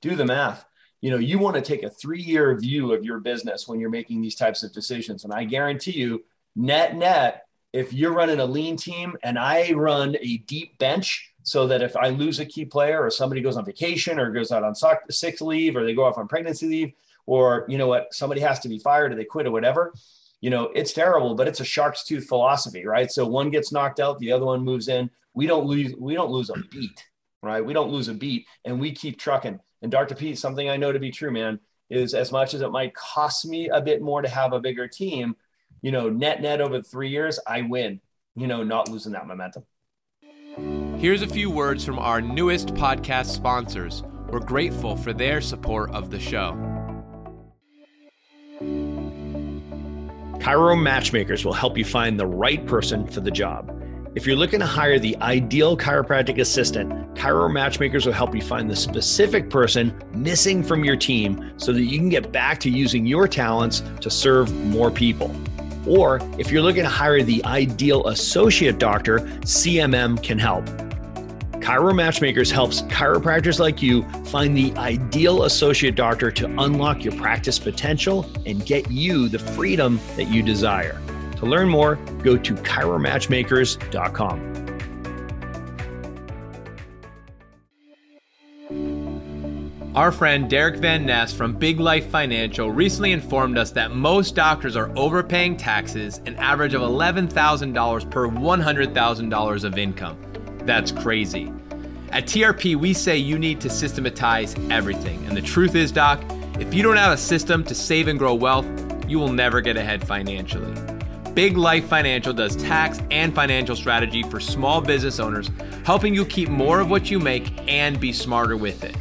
Do 0.00 0.14
the 0.14 0.24
math. 0.24 0.64
You 1.02 1.10
know, 1.10 1.18
you 1.18 1.38
want 1.38 1.56
to 1.56 1.62
take 1.62 1.82
a 1.82 1.90
three-year 1.90 2.56
view 2.58 2.92
of 2.92 3.04
your 3.04 3.20
business 3.20 3.68
when 3.68 3.78
you're 3.78 3.90
making 3.90 4.22
these 4.22 4.34
types 4.34 4.62
of 4.62 4.72
decisions. 4.72 5.24
And 5.24 5.32
I 5.32 5.44
guarantee 5.44 5.92
you, 5.92 6.24
net 6.54 6.96
net, 6.96 7.45
if 7.72 7.92
you're 7.92 8.12
running 8.12 8.40
a 8.40 8.44
lean 8.44 8.76
team 8.76 9.16
and 9.22 9.38
I 9.38 9.72
run 9.72 10.16
a 10.20 10.38
deep 10.38 10.78
bench 10.78 11.32
so 11.42 11.66
that 11.68 11.82
if 11.82 11.96
I 11.96 12.08
lose 12.08 12.40
a 12.40 12.46
key 12.46 12.64
player 12.64 13.00
or 13.00 13.10
somebody 13.10 13.40
goes 13.40 13.56
on 13.56 13.64
vacation 13.64 14.18
or 14.18 14.30
goes 14.30 14.50
out 14.50 14.64
on 14.64 14.74
sick 15.10 15.40
leave 15.40 15.76
or 15.76 15.84
they 15.84 15.94
go 15.94 16.04
off 16.04 16.18
on 16.18 16.26
pregnancy 16.26 16.66
leave 16.66 16.92
or 17.26 17.64
you 17.68 17.78
know 17.78 17.86
what 17.86 18.12
somebody 18.12 18.40
has 18.40 18.58
to 18.60 18.68
be 18.68 18.78
fired 18.78 19.12
or 19.12 19.14
they 19.14 19.24
quit 19.24 19.46
or 19.46 19.50
whatever 19.50 19.92
you 20.40 20.50
know 20.50 20.64
it's 20.74 20.92
terrible 20.92 21.34
but 21.34 21.48
it's 21.48 21.60
a 21.60 21.64
shark's 21.64 22.04
tooth 22.04 22.26
philosophy 22.26 22.86
right? 22.86 23.10
So 23.10 23.26
one 23.26 23.50
gets 23.50 23.72
knocked 23.72 24.00
out 24.00 24.18
the 24.18 24.32
other 24.32 24.46
one 24.46 24.64
moves 24.64 24.88
in. 24.88 25.10
We 25.34 25.46
don't 25.46 25.66
lose 25.66 25.94
we 25.98 26.14
don't 26.14 26.30
lose 26.30 26.50
a 26.50 26.54
beat 26.70 27.04
right? 27.42 27.64
We 27.64 27.74
don't 27.74 27.90
lose 27.90 28.08
a 28.08 28.14
beat 28.14 28.46
and 28.64 28.80
we 28.80 28.92
keep 28.92 29.18
trucking. 29.18 29.60
And 29.82 29.92
dr 29.92 30.14
pete 30.14 30.38
something 30.38 30.68
i 30.68 30.76
know 30.76 30.90
to 30.90 30.98
be 30.98 31.10
true 31.10 31.30
man 31.30 31.60
is 31.90 32.14
as 32.14 32.32
much 32.32 32.54
as 32.54 32.62
it 32.62 32.70
might 32.70 32.94
cost 32.94 33.46
me 33.46 33.68
a 33.68 33.80
bit 33.80 34.02
more 34.02 34.22
to 34.22 34.28
have 34.28 34.52
a 34.52 34.58
bigger 34.58 34.88
team 34.88 35.36
you 35.82 35.92
know, 35.92 36.08
net 36.08 36.40
net 36.40 36.60
over 36.60 36.82
three 36.82 37.10
years, 37.10 37.38
I 37.46 37.62
win, 37.62 38.00
you 38.34 38.46
know, 38.46 38.62
not 38.62 38.88
losing 38.88 39.12
that 39.12 39.26
momentum. 39.26 39.64
Here's 40.98 41.22
a 41.22 41.26
few 41.26 41.50
words 41.50 41.84
from 41.84 41.98
our 41.98 42.20
newest 42.20 42.68
podcast 42.68 43.26
sponsors. 43.26 44.02
We're 44.30 44.40
grateful 44.40 44.96
for 44.96 45.12
their 45.12 45.40
support 45.40 45.90
of 45.90 46.10
the 46.10 46.18
show. 46.18 46.54
Chiro 50.40 50.80
Matchmakers 50.80 51.44
will 51.44 51.52
help 51.52 51.76
you 51.76 51.84
find 51.84 52.18
the 52.18 52.26
right 52.26 52.64
person 52.66 53.06
for 53.06 53.20
the 53.20 53.30
job. 53.30 53.72
If 54.14 54.26
you're 54.26 54.36
looking 54.36 54.60
to 54.60 54.66
hire 54.66 54.98
the 54.98 55.16
ideal 55.18 55.76
chiropractic 55.76 56.40
assistant, 56.40 56.90
Chiro 57.14 57.52
Matchmakers 57.52 58.06
will 58.06 58.14
help 58.14 58.34
you 58.34 58.40
find 58.40 58.70
the 58.70 58.76
specific 58.76 59.50
person 59.50 59.92
missing 60.14 60.62
from 60.62 60.84
your 60.84 60.96
team 60.96 61.52
so 61.58 61.72
that 61.72 61.82
you 61.82 61.98
can 61.98 62.08
get 62.08 62.32
back 62.32 62.58
to 62.60 62.70
using 62.70 63.04
your 63.04 63.28
talents 63.28 63.82
to 64.00 64.08
serve 64.08 64.50
more 64.66 64.90
people. 64.90 65.34
Or 65.86 66.20
if 66.38 66.50
you're 66.50 66.62
looking 66.62 66.82
to 66.82 66.88
hire 66.88 67.22
the 67.22 67.44
ideal 67.44 68.08
associate 68.08 68.78
doctor, 68.78 69.20
CMM 69.44 70.22
can 70.22 70.38
help. 70.38 70.66
Chiro 71.66 71.94
Matchmakers 71.94 72.50
helps 72.50 72.82
chiropractors 72.82 73.58
like 73.58 73.82
you 73.82 74.04
find 74.26 74.56
the 74.56 74.72
ideal 74.76 75.42
associate 75.42 75.96
doctor 75.96 76.30
to 76.30 76.46
unlock 76.60 77.02
your 77.02 77.12
practice 77.16 77.58
potential 77.58 78.24
and 78.46 78.64
get 78.64 78.88
you 78.88 79.28
the 79.28 79.40
freedom 79.40 79.98
that 80.16 80.28
you 80.28 80.44
desire. 80.44 81.02
To 81.38 81.46
learn 81.46 81.68
more, 81.68 81.96
go 82.22 82.36
to 82.36 82.54
chiromatchmakers.com. 82.54 84.55
Our 89.96 90.12
friend 90.12 90.50
Derek 90.50 90.76
Van 90.76 91.06
Ness 91.06 91.32
from 91.32 91.54
Big 91.54 91.80
Life 91.80 92.10
Financial 92.10 92.70
recently 92.70 93.12
informed 93.12 93.56
us 93.56 93.70
that 93.70 93.92
most 93.92 94.34
doctors 94.34 94.76
are 94.76 94.92
overpaying 94.94 95.56
taxes, 95.56 96.20
an 96.26 96.36
average 96.36 96.74
of 96.74 96.82
$11,000 96.82 98.10
per 98.10 98.28
$100,000 98.28 99.64
of 99.64 99.78
income. 99.78 100.18
That's 100.64 100.92
crazy. 100.92 101.50
At 102.12 102.26
TRP, 102.26 102.76
we 102.76 102.92
say 102.92 103.16
you 103.16 103.38
need 103.38 103.58
to 103.62 103.70
systematize 103.70 104.54
everything. 104.70 105.26
And 105.26 105.34
the 105.34 105.40
truth 105.40 105.74
is, 105.74 105.90
Doc, 105.92 106.22
if 106.60 106.74
you 106.74 106.82
don't 106.82 106.98
have 106.98 107.14
a 107.14 107.16
system 107.16 107.64
to 107.64 107.74
save 107.74 108.06
and 108.06 108.18
grow 108.18 108.34
wealth, 108.34 108.66
you 109.08 109.18
will 109.18 109.32
never 109.32 109.62
get 109.62 109.78
ahead 109.78 110.06
financially. 110.06 110.74
Big 111.32 111.56
Life 111.56 111.86
Financial 111.86 112.34
does 112.34 112.54
tax 112.56 113.00
and 113.10 113.34
financial 113.34 113.74
strategy 113.74 114.22
for 114.24 114.40
small 114.40 114.82
business 114.82 115.18
owners, 115.18 115.50
helping 115.86 116.14
you 116.14 116.26
keep 116.26 116.50
more 116.50 116.80
of 116.80 116.90
what 116.90 117.10
you 117.10 117.18
make 117.18 117.50
and 117.66 117.98
be 117.98 118.12
smarter 118.12 118.58
with 118.58 118.84
it 118.84 118.94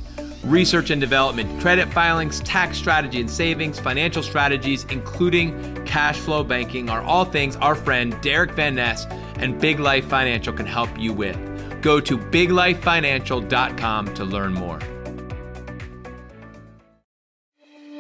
research 0.45 0.91
and 0.91 1.01
development, 1.01 1.59
credit 1.59 1.91
filings, 1.91 2.39
tax 2.41 2.77
strategy 2.77 3.19
and 3.19 3.29
savings, 3.29 3.79
financial 3.79 4.21
strategies, 4.21 4.85
including 4.85 5.83
cash 5.85 6.17
flow 6.17 6.43
banking, 6.43 6.89
are 6.89 7.01
all 7.01 7.25
things 7.25 7.55
our 7.57 7.75
friend 7.75 8.15
Derek 8.21 8.51
Van 8.51 8.75
Ness 8.75 9.05
and 9.37 9.59
Big 9.59 9.79
Life 9.79 10.05
Financial 10.05 10.53
can 10.53 10.65
help 10.65 10.89
you 10.97 11.13
with. 11.13 11.37
Go 11.81 11.99
to 11.99 12.17
biglifefinancial.com 12.17 14.13
to 14.13 14.23
learn 14.23 14.53
more. 14.53 14.79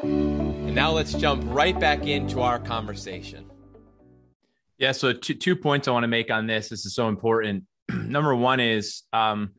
And 0.03 0.75
now 0.75 0.91
let's 0.91 1.13
jump 1.13 1.43
right 1.47 1.79
back 1.79 2.05
into 2.05 2.41
our 2.41 2.59
conversation. 2.59 3.49
Yeah, 4.77 4.91
so 4.91 5.13
two, 5.13 5.35
two 5.35 5.55
points 5.55 5.87
I 5.87 5.91
want 5.91 6.03
to 6.03 6.07
make 6.07 6.29
on 6.29 6.47
this. 6.47 6.69
This 6.69 6.85
is 6.85 6.93
so 6.93 7.07
important. 7.07 7.63
Number 7.93 8.35
one 8.35 8.59
is, 8.59 9.03
um, 9.13 9.51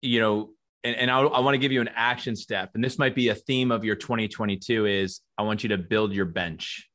you 0.00 0.20
know, 0.20 0.50
and, 0.84 0.96
and 0.96 1.10
I, 1.10 1.20
I 1.20 1.40
want 1.40 1.54
to 1.54 1.58
give 1.58 1.72
you 1.72 1.80
an 1.80 1.90
action 1.94 2.34
step. 2.34 2.70
And 2.74 2.82
this 2.82 2.98
might 2.98 3.14
be 3.14 3.28
a 3.28 3.34
theme 3.34 3.70
of 3.70 3.84
your 3.84 3.96
2022 3.96 4.86
is 4.86 5.20
I 5.38 5.42
want 5.42 5.62
you 5.62 5.70
to 5.70 5.78
build 5.78 6.12
your 6.12 6.24
bench. 6.24 6.88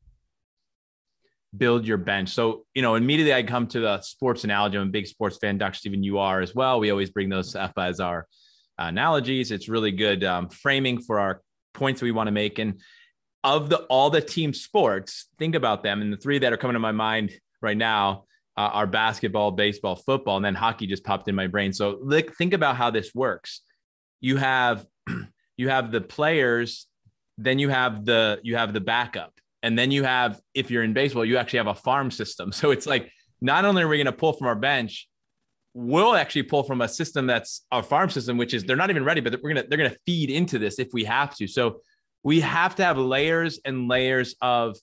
Build 1.55 1.87
your 1.87 1.97
bench. 1.97 2.29
So, 2.29 2.65
you 2.73 2.81
know, 2.81 2.95
immediately 2.95 3.33
I 3.33 3.43
come 3.43 3.67
to 3.67 3.79
the 3.79 4.01
sports 4.01 4.43
analogy. 4.43 4.77
I'm 4.77 4.87
a 4.87 4.91
big 4.91 5.07
sports 5.07 5.37
fan. 5.37 5.57
Dr. 5.57 5.75
Stephen, 5.75 6.03
you 6.03 6.17
are 6.17 6.41
as 6.41 6.53
well. 6.53 6.79
We 6.79 6.91
always 6.91 7.09
bring 7.09 7.29
those 7.29 7.55
up 7.55 7.73
as 7.77 7.99
our 7.99 8.27
analogies. 8.77 9.51
It's 9.51 9.69
really 9.69 9.91
good 9.91 10.23
um, 10.23 10.49
framing 10.49 11.01
for 11.01 11.19
our 11.19 11.41
points 11.73 12.01
we 12.01 12.11
want 12.11 12.27
to 12.27 12.31
make. 12.31 12.59
And 12.59 12.81
of 13.43 13.69
the 13.69 13.77
all 13.83 14.09
the 14.09 14.19
team 14.19 14.53
sports, 14.53 15.27
think 15.39 15.55
about 15.55 15.83
them. 15.83 16.01
And 16.01 16.11
the 16.11 16.17
three 16.17 16.39
that 16.39 16.51
are 16.51 16.57
coming 16.57 16.73
to 16.73 16.79
my 16.79 16.91
mind 16.91 17.31
right 17.61 17.77
now 17.77 18.25
uh, 18.57 18.69
are 18.73 18.87
basketball, 18.87 19.51
baseball, 19.51 19.95
football, 19.95 20.35
and 20.35 20.43
then 20.43 20.55
hockey 20.55 20.85
just 20.85 21.05
popped 21.05 21.29
in 21.29 21.35
my 21.35 21.47
brain. 21.47 21.71
So 21.71 21.97
look, 22.01 22.35
think 22.35 22.53
about 22.53 22.75
how 22.75 22.91
this 22.91 23.15
works 23.15 23.61
you 24.19 24.37
have 24.37 24.85
you 25.57 25.69
have 25.69 25.91
the 25.91 26.01
players, 26.01 26.87
then 27.37 27.59
you 27.59 27.69
have 27.69 28.05
the 28.05 28.39
you 28.43 28.55
have 28.55 28.73
the 28.73 28.81
backup, 28.81 29.33
and 29.63 29.77
then 29.77 29.91
you 29.91 30.03
have 30.03 30.39
if 30.53 30.71
you're 30.71 30.83
in 30.83 30.93
baseball, 30.93 31.25
you 31.25 31.37
actually 31.37 31.57
have 31.57 31.67
a 31.67 31.75
farm 31.75 32.11
system. 32.11 32.51
So 32.53 32.71
it's 32.71 32.85
like 32.85 33.11
not 33.41 33.65
only 33.65 33.83
are 33.83 33.87
we 33.87 33.97
going 33.97 34.05
to 34.05 34.11
pull 34.11 34.33
from 34.33 34.47
our 34.47 34.55
bench, 34.55 35.07
we'll 35.73 36.15
actually 36.15 36.43
pull 36.43 36.63
from 36.63 36.81
a 36.81 36.87
system 36.87 37.27
that's 37.27 37.65
our 37.71 37.83
farm 37.83 38.09
system, 38.09 38.35
which 38.37 38.53
is 38.53 38.63
they're 38.63 38.75
not 38.75 38.89
even 38.89 39.03
ready, 39.03 39.21
but 39.21 39.39
we're 39.43 39.53
gonna 39.53 39.65
they're 39.67 39.77
gonna 39.77 39.95
feed 40.05 40.29
into 40.29 40.57
this 40.57 40.79
if 40.79 40.89
we 40.91 41.03
have 41.03 41.35
to. 41.35 41.47
So 41.47 41.81
we 42.23 42.41
have 42.41 42.75
to 42.75 42.83
have 42.83 42.97
layers 42.97 43.59
and 43.63 43.87
layers 43.87 44.35
of 44.41 44.77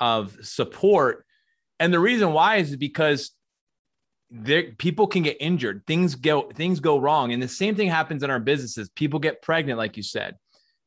of 0.00 0.36
support. 0.42 1.24
And 1.80 1.92
the 1.92 2.00
reason 2.00 2.32
why 2.32 2.56
is 2.56 2.76
because 2.76 3.30
there 4.30 4.72
people 4.78 5.06
can 5.06 5.22
get 5.22 5.36
injured. 5.40 5.82
Things 5.86 6.14
go 6.14 6.50
things 6.54 6.80
go 6.80 6.98
wrong. 6.98 7.32
And 7.32 7.42
the 7.42 7.48
same 7.48 7.74
thing 7.74 7.88
happens 7.88 8.22
in 8.22 8.30
our 8.30 8.40
businesses. 8.40 8.88
People 8.90 9.20
get 9.20 9.42
pregnant 9.42 9.78
like 9.78 9.96
you 9.96 10.02
said. 10.02 10.36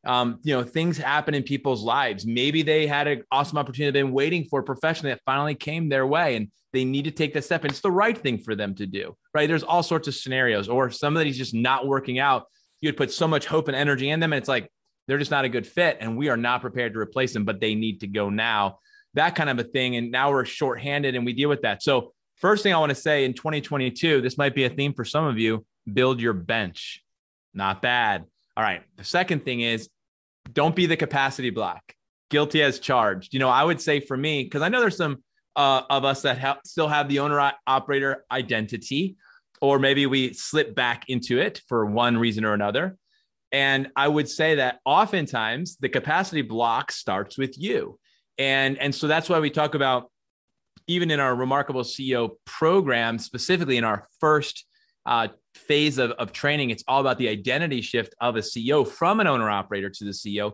Um, 0.04 0.40
you 0.42 0.56
know 0.56 0.64
things 0.64 0.98
happen 0.98 1.34
in 1.34 1.44
people's 1.44 1.84
lives. 1.84 2.26
Maybe 2.26 2.64
they 2.64 2.88
had 2.88 3.08
an 3.08 3.24
awesome 3.32 3.58
opportunity 3.58 3.92
they've 3.92 4.06
been 4.06 4.14
waiting 4.14 4.46
for 4.46 4.64
professionally 4.64 5.14
that 5.14 5.22
finally 5.26 5.56
came 5.56 5.90
their 5.90 6.08
way 6.08 6.36
and 6.36 6.52
they 6.74 6.86
need 6.86 7.06
to 7.06 7.12
take 7.12 7.34
the 7.34 7.42
step. 7.42 7.64
And 7.64 7.72
it's 7.72 7.82
the 7.82 7.92
right 7.92 8.18
thing 8.18 8.40
for 8.40 8.56
them 8.56 8.74
to 8.76 8.88
do 8.88 9.16
right? 9.34 9.48
There's 9.48 9.64
all 9.64 9.84
sorts 9.84 10.08
of 10.08 10.16
scenarios 10.16 10.70
or 10.70 10.90
somebody's 10.90 11.38
just 11.38 11.54
not 11.54 11.88
working 11.88 12.20
out. 12.20 12.46
You 12.82 12.90
would 12.90 12.98
put 12.98 13.12
so 13.12 13.28
much 13.28 13.46
hope 13.46 13.68
and 13.68 13.78
energy 13.78 14.10
in 14.10 14.20
them 14.20 14.34
and 14.34 14.38
it's 14.40 14.50
like 14.50 14.70
they're 15.08 15.18
just 15.18 15.32
not 15.32 15.46
a 15.46 15.50
good 15.50 15.68
fit 15.68 15.98
and 16.00 16.18
we 16.18 16.30
are 16.30 16.38
not 16.38 16.62
prepared 16.62 16.94
to 16.94 17.00
replace 17.00 17.34
them 17.34 17.46
but 17.46 17.60
they 17.60 17.76
need 17.76 18.02
to 18.02 18.08
go 18.08 18.30
now. 18.30 18.80
That 19.14 19.36
kind 19.36 19.50
of 19.50 19.60
a 19.60 19.64
thing. 19.64 19.98
And 19.98 20.12
now 20.12 20.32
we're 20.32 20.46
shorthanded 20.46 21.16
and 21.16 21.26
we 21.26 21.34
deal 21.34 21.50
with 21.50 21.62
that. 21.62 21.84
So 21.84 22.14
First 22.42 22.64
thing 22.64 22.74
I 22.74 22.80
want 22.80 22.90
to 22.90 22.96
say 22.96 23.24
in 23.24 23.34
2022, 23.34 24.20
this 24.20 24.36
might 24.36 24.56
be 24.56 24.64
a 24.64 24.70
theme 24.70 24.94
for 24.94 25.06
some 25.06 25.26
of 25.26 25.38
you 25.38 25.64
build 25.92 26.20
your 26.20 26.34
bench. 26.34 27.04
Not 27.54 27.84
bad. 27.84 28.26
All 28.58 28.64
right. 28.64 28.82
The 28.98 29.04
second 29.04 29.46
thing 29.46 29.62
is 29.62 29.90
don't 30.52 30.76
be 30.76 30.88
the 30.88 30.98
capacity 30.98 31.52
block. 31.52 31.84
Guilty 32.32 32.64
as 32.64 32.80
charged. 32.80 33.34
You 33.36 33.40
know, 33.40 33.50
I 33.50 33.64
would 33.64 33.80
say 33.80 34.00
for 34.00 34.18
me, 34.18 34.44
because 34.44 34.64
I 34.64 34.70
know 34.70 34.80
there's 34.82 34.98
some 34.98 35.24
uh, 35.56 35.84
of 35.88 36.04
us 36.04 36.24
that 36.24 36.40
ha- 36.40 36.60
still 36.66 36.88
have 36.88 37.08
the 37.08 37.20
owner 37.20 37.52
operator 37.68 38.26
identity, 38.32 39.18
or 39.62 39.78
maybe 39.78 40.08
we 40.08 40.34
slip 40.34 40.74
back 40.74 41.04
into 41.10 41.40
it 41.40 41.62
for 41.68 41.86
one 41.86 42.18
reason 42.18 42.44
or 42.44 42.54
another. 42.54 42.98
And 43.52 43.92
I 43.96 44.08
would 44.08 44.28
say 44.28 44.56
that 44.56 44.80
oftentimes 44.84 45.78
the 45.78 45.90
capacity 45.90 46.42
block 46.42 46.92
starts 46.92 47.38
with 47.38 47.56
you. 47.60 48.00
And, 48.40 48.80
and 48.80 48.96
so 48.96 49.08
that's 49.08 49.30
why 49.30 49.40
we 49.40 49.52
talk 49.52 49.76
about 49.76 50.10
even 50.88 51.12
in 51.12 51.20
our 51.20 51.36
remarkable 51.36 51.84
CEO 51.84 52.32
program, 52.46 53.20
specifically 53.20 53.78
in 53.78 53.84
our 53.84 54.08
first 54.20 54.66
uh, 55.06 55.28
phase 55.56 55.98
of, 55.98 56.12
of 56.12 56.32
training, 56.32 56.70
it's 56.70 56.84
all 56.88 57.02
about 57.02 57.18
the 57.18 57.30
identity 57.30 57.82
shift 57.82 58.14
of 58.22 58.36
a 58.36 58.40
CEO 58.40 58.88
from 58.88 59.20
an 59.20 59.28
owner 59.28 59.50
operator 59.50 59.90
to 59.90 60.06
the 60.06 60.12
CEO. 60.12 60.54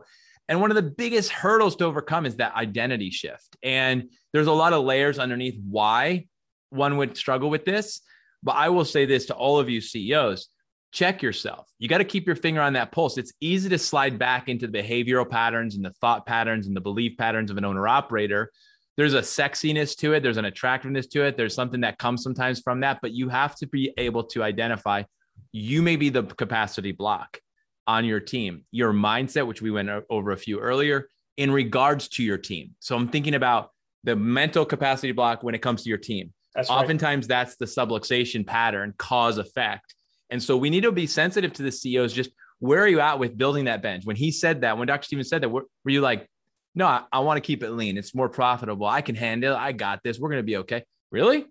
And 0.50 0.62
one 0.62 0.72
of 0.72 0.76
the 0.76 0.82
biggest 0.82 1.32
hurdles 1.32 1.76
to 1.78 1.86
overcome 1.86 2.26
is 2.26 2.38
that 2.38 2.56
identity 2.56 3.10
shift. 3.10 3.58
And 3.64 4.10
there's 4.34 4.48
a 4.48 4.54
lot 4.54 4.74
of 4.74 4.86
layers 4.86 5.20
underneath 5.20 5.60
why 5.70 6.28
one 6.70 6.98
would 6.98 7.18
struggle 7.18 7.50
with 7.50 7.66
this. 7.66 8.02
But 8.44 8.56
I 8.56 8.70
will 8.70 8.86
say 8.86 9.06
this 9.06 9.26
to 9.28 9.36
all 9.36 9.60
of 9.60 9.70
you 9.70 9.82
CEOs 9.82 10.48
check 10.92 11.22
yourself. 11.22 11.68
You 11.80 11.88
got 11.88 12.00
to 12.00 12.06
keep 12.06 12.26
your 12.26 12.36
finger 12.36 12.62
on 12.62 12.74
that 12.74 12.92
pulse. 12.92 13.18
It's 13.18 13.34
easy 13.40 13.70
to 13.70 13.78
slide 13.78 14.18
back 14.18 14.50
into 14.50 14.68
the 14.68 14.80
behavioral 14.80 15.30
patterns 15.30 15.76
and 15.76 15.84
the 15.84 15.92
thought 15.92 16.26
patterns 16.26 16.68
and 16.68 16.76
the 16.76 16.82
belief 16.82 17.18
patterns 17.18 17.52
of 17.52 17.58
an 17.58 17.66
owner 17.66 17.88
operator 17.88 18.52
there's 18.98 19.14
a 19.14 19.22
sexiness 19.22 19.96
to 19.98 20.14
it, 20.14 20.24
there's 20.24 20.38
an 20.38 20.46
attractiveness 20.46 21.08
to 21.08 21.24
it, 21.24 21.38
there's 21.38 21.54
something 21.54 21.82
that 21.82 22.00
comes 22.00 22.24
sometimes 22.24 22.60
from 22.60 22.80
that, 22.82 23.00
but 23.02 23.12
you 23.12 23.30
have 23.30 23.56
to 23.56 23.68
be 23.68 23.94
able 23.98 24.24
to 24.24 24.44
identify 24.44 25.04
you 25.52 25.82
may 25.82 25.96
be 25.96 26.10
the 26.10 26.24
capacity 26.24 26.92
block 26.92 27.40
on 27.86 28.04
your 28.04 28.20
team, 28.20 28.66
your 28.72 28.92
mindset, 28.92 29.48
which 29.48 29.62
we 29.62 29.72
went 29.72 29.90
over 30.10 30.32
a 30.32 30.38
few 30.38 30.60
earlier, 30.60 31.08
in 31.38 31.52
regards 31.52 32.08
to 32.10 32.24
your 32.24 32.38
team. 32.38 32.76
So 32.80 32.96
I'm 32.96 33.08
thinking 33.08 33.36
about 33.36 33.72
the 34.04 34.16
mental 34.16 34.66
capacity 34.66 35.12
block 35.12 35.44
when 35.44 35.56
it 35.56 35.62
comes 35.62 35.84
to 35.84 35.90
your 35.90 35.98
team. 35.98 36.34
That's 36.56 36.70
Oftentimes, 36.70 37.26
right. 37.26 37.30
that's 37.30 37.56
the 37.58 37.66
subluxation 37.66 38.46
pattern, 38.46 38.94
cause 38.98 39.38
effect. 39.38 39.94
And 40.32 40.42
so 40.42 40.58
we 40.58 40.70
need 40.70 40.82
to 40.84 40.92
be 40.92 41.08
sensitive 41.08 41.54
to 41.54 41.64
the 41.64 41.72
CEOs. 41.72 42.14
Just 42.14 42.32
where 42.60 42.82
are 42.82 42.88
you 42.88 43.00
at 43.00 43.20
with 43.20 43.38
building 43.38 43.66
that 43.66 43.84
bench? 43.84 44.06
When 44.06 44.16
he 44.16 44.32
said 44.32 44.62
that, 44.62 44.78
when 44.78 44.88
Dr. 44.88 45.04
Stephen 45.04 45.24
said 45.24 45.44
that, 45.44 45.50
were, 45.50 45.66
were 45.86 45.92
you 45.92 46.02
like, 46.02 46.28
no, 46.78 46.86
I, 46.86 47.02
I 47.12 47.20
want 47.22 47.38
to 47.38 47.42
keep 47.42 47.64
it 47.64 47.72
lean. 47.72 47.98
It's 47.98 48.14
more 48.14 48.30
profitable. 48.30 48.86
I 48.86 49.02
can 49.02 49.16
handle 49.16 49.56
it. 49.56 49.58
I 49.58 49.72
got 49.72 50.04
this. 50.04 50.20
We're 50.20 50.30
going 50.30 50.44
to 50.44 50.46
be 50.46 50.58
okay. 50.58 50.84
Really? 51.12 51.44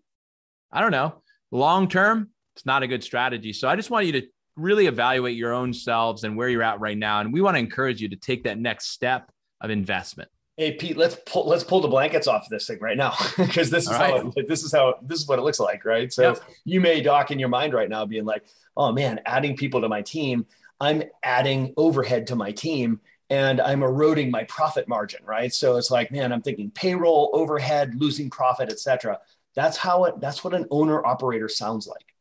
I 0.71 0.81
don't 0.81 0.93
know. 0.93 1.21
Long 1.51 1.89
term, 1.89 2.31
it's 2.55 2.65
not 2.65 2.85
a 2.85 2.87
good 2.87 3.03
strategy. 3.03 3.53
So 3.53 3.69
I 3.69 3.75
just 3.75 3.91
want 3.91 4.07
you 4.07 4.13
to 4.13 4.23
really 4.55 4.87
evaluate 4.87 5.37
your 5.37 5.53
own 5.53 5.73
selves 5.73 6.23
and 6.23 6.37
where 6.37 6.49
you're 6.49 6.63
at 6.63 6.79
right 6.79 6.97
now. 6.97 7.21
And 7.21 7.33
we 7.33 7.41
want 7.41 7.57
to 7.57 7.59
encourage 7.59 8.01
you 8.01 8.09
to 8.11 8.17
take 8.17 8.45
that 8.45 8.57
next 8.57 8.91
step 8.91 9.33
of 9.61 9.71
investment. 9.71 10.31
Hey 10.57 10.73
Pete, 10.73 10.97
let's 10.97 11.17
pull 11.27 11.47
let's 11.47 11.65
pull 11.65 11.81
the 11.81 11.89
blankets 11.89 12.27
off 12.27 12.45
of 12.45 12.49
this 12.49 12.67
thing 12.67 12.79
right 12.81 12.97
now 12.97 13.13
because 13.37 13.69
this 13.69 13.85
is 13.85 13.91
right. 13.91 14.23
how 14.23 14.33
it, 14.37 14.49
this 14.49 14.63
is 14.63 14.73
how 14.73 14.95
this 15.03 15.21
is 15.21 15.29
what 15.29 15.39
it 15.39 15.43
looks 15.43 15.61
like, 15.61 15.85
right? 15.85 16.11
So 16.11 16.23
yep. 16.23 16.43
you 16.65 16.81
may 16.81 17.03
dock 17.03 17.31
in 17.31 17.39
your 17.39 17.51
mind 17.51 17.75
right 17.75 17.91
now, 17.91 18.07
being 18.07 18.25
like, 18.25 18.43
"Oh 18.75 18.91
man, 18.91 19.21
adding 19.27 19.55
people 19.55 19.83
to 19.83 19.89
my 19.91 20.01
team, 20.01 20.47
I'm 20.81 21.03
adding 21.23 21.75
overhead 21.77 22.29
to 22.29 22.37
my 22.37 22.53
team, 22.53 23.01
and 23.31 23.61
I'm 23.61 23.83
eroding 23.83 24.31
my 24.31 24.45
profit 24.45 24.89
margin, 24.89 25.21
right? 25.25 25.53
So 25.53 25.77
it's 25.77 25.91
like, 25.91 26.13
man, 26.13 26.33
I'm 26.33 26.43
thinking 26.43 26.71
payroll, 26.71 27.31
overhead, 27.33 27.95
losing 27.97 28.31
profit, 28.31 28.71
etc. 28.71 29.19
That's 29.55 29.77
how 29.77 30.05
it. 30.05 30.21
That's 30.21 30.45
what 30.45 30.55
an 30.55 30.67
owner 30.71 31.05
operator 31.05 31.49
sounds 31.49 31.87
like. 31.87 32.15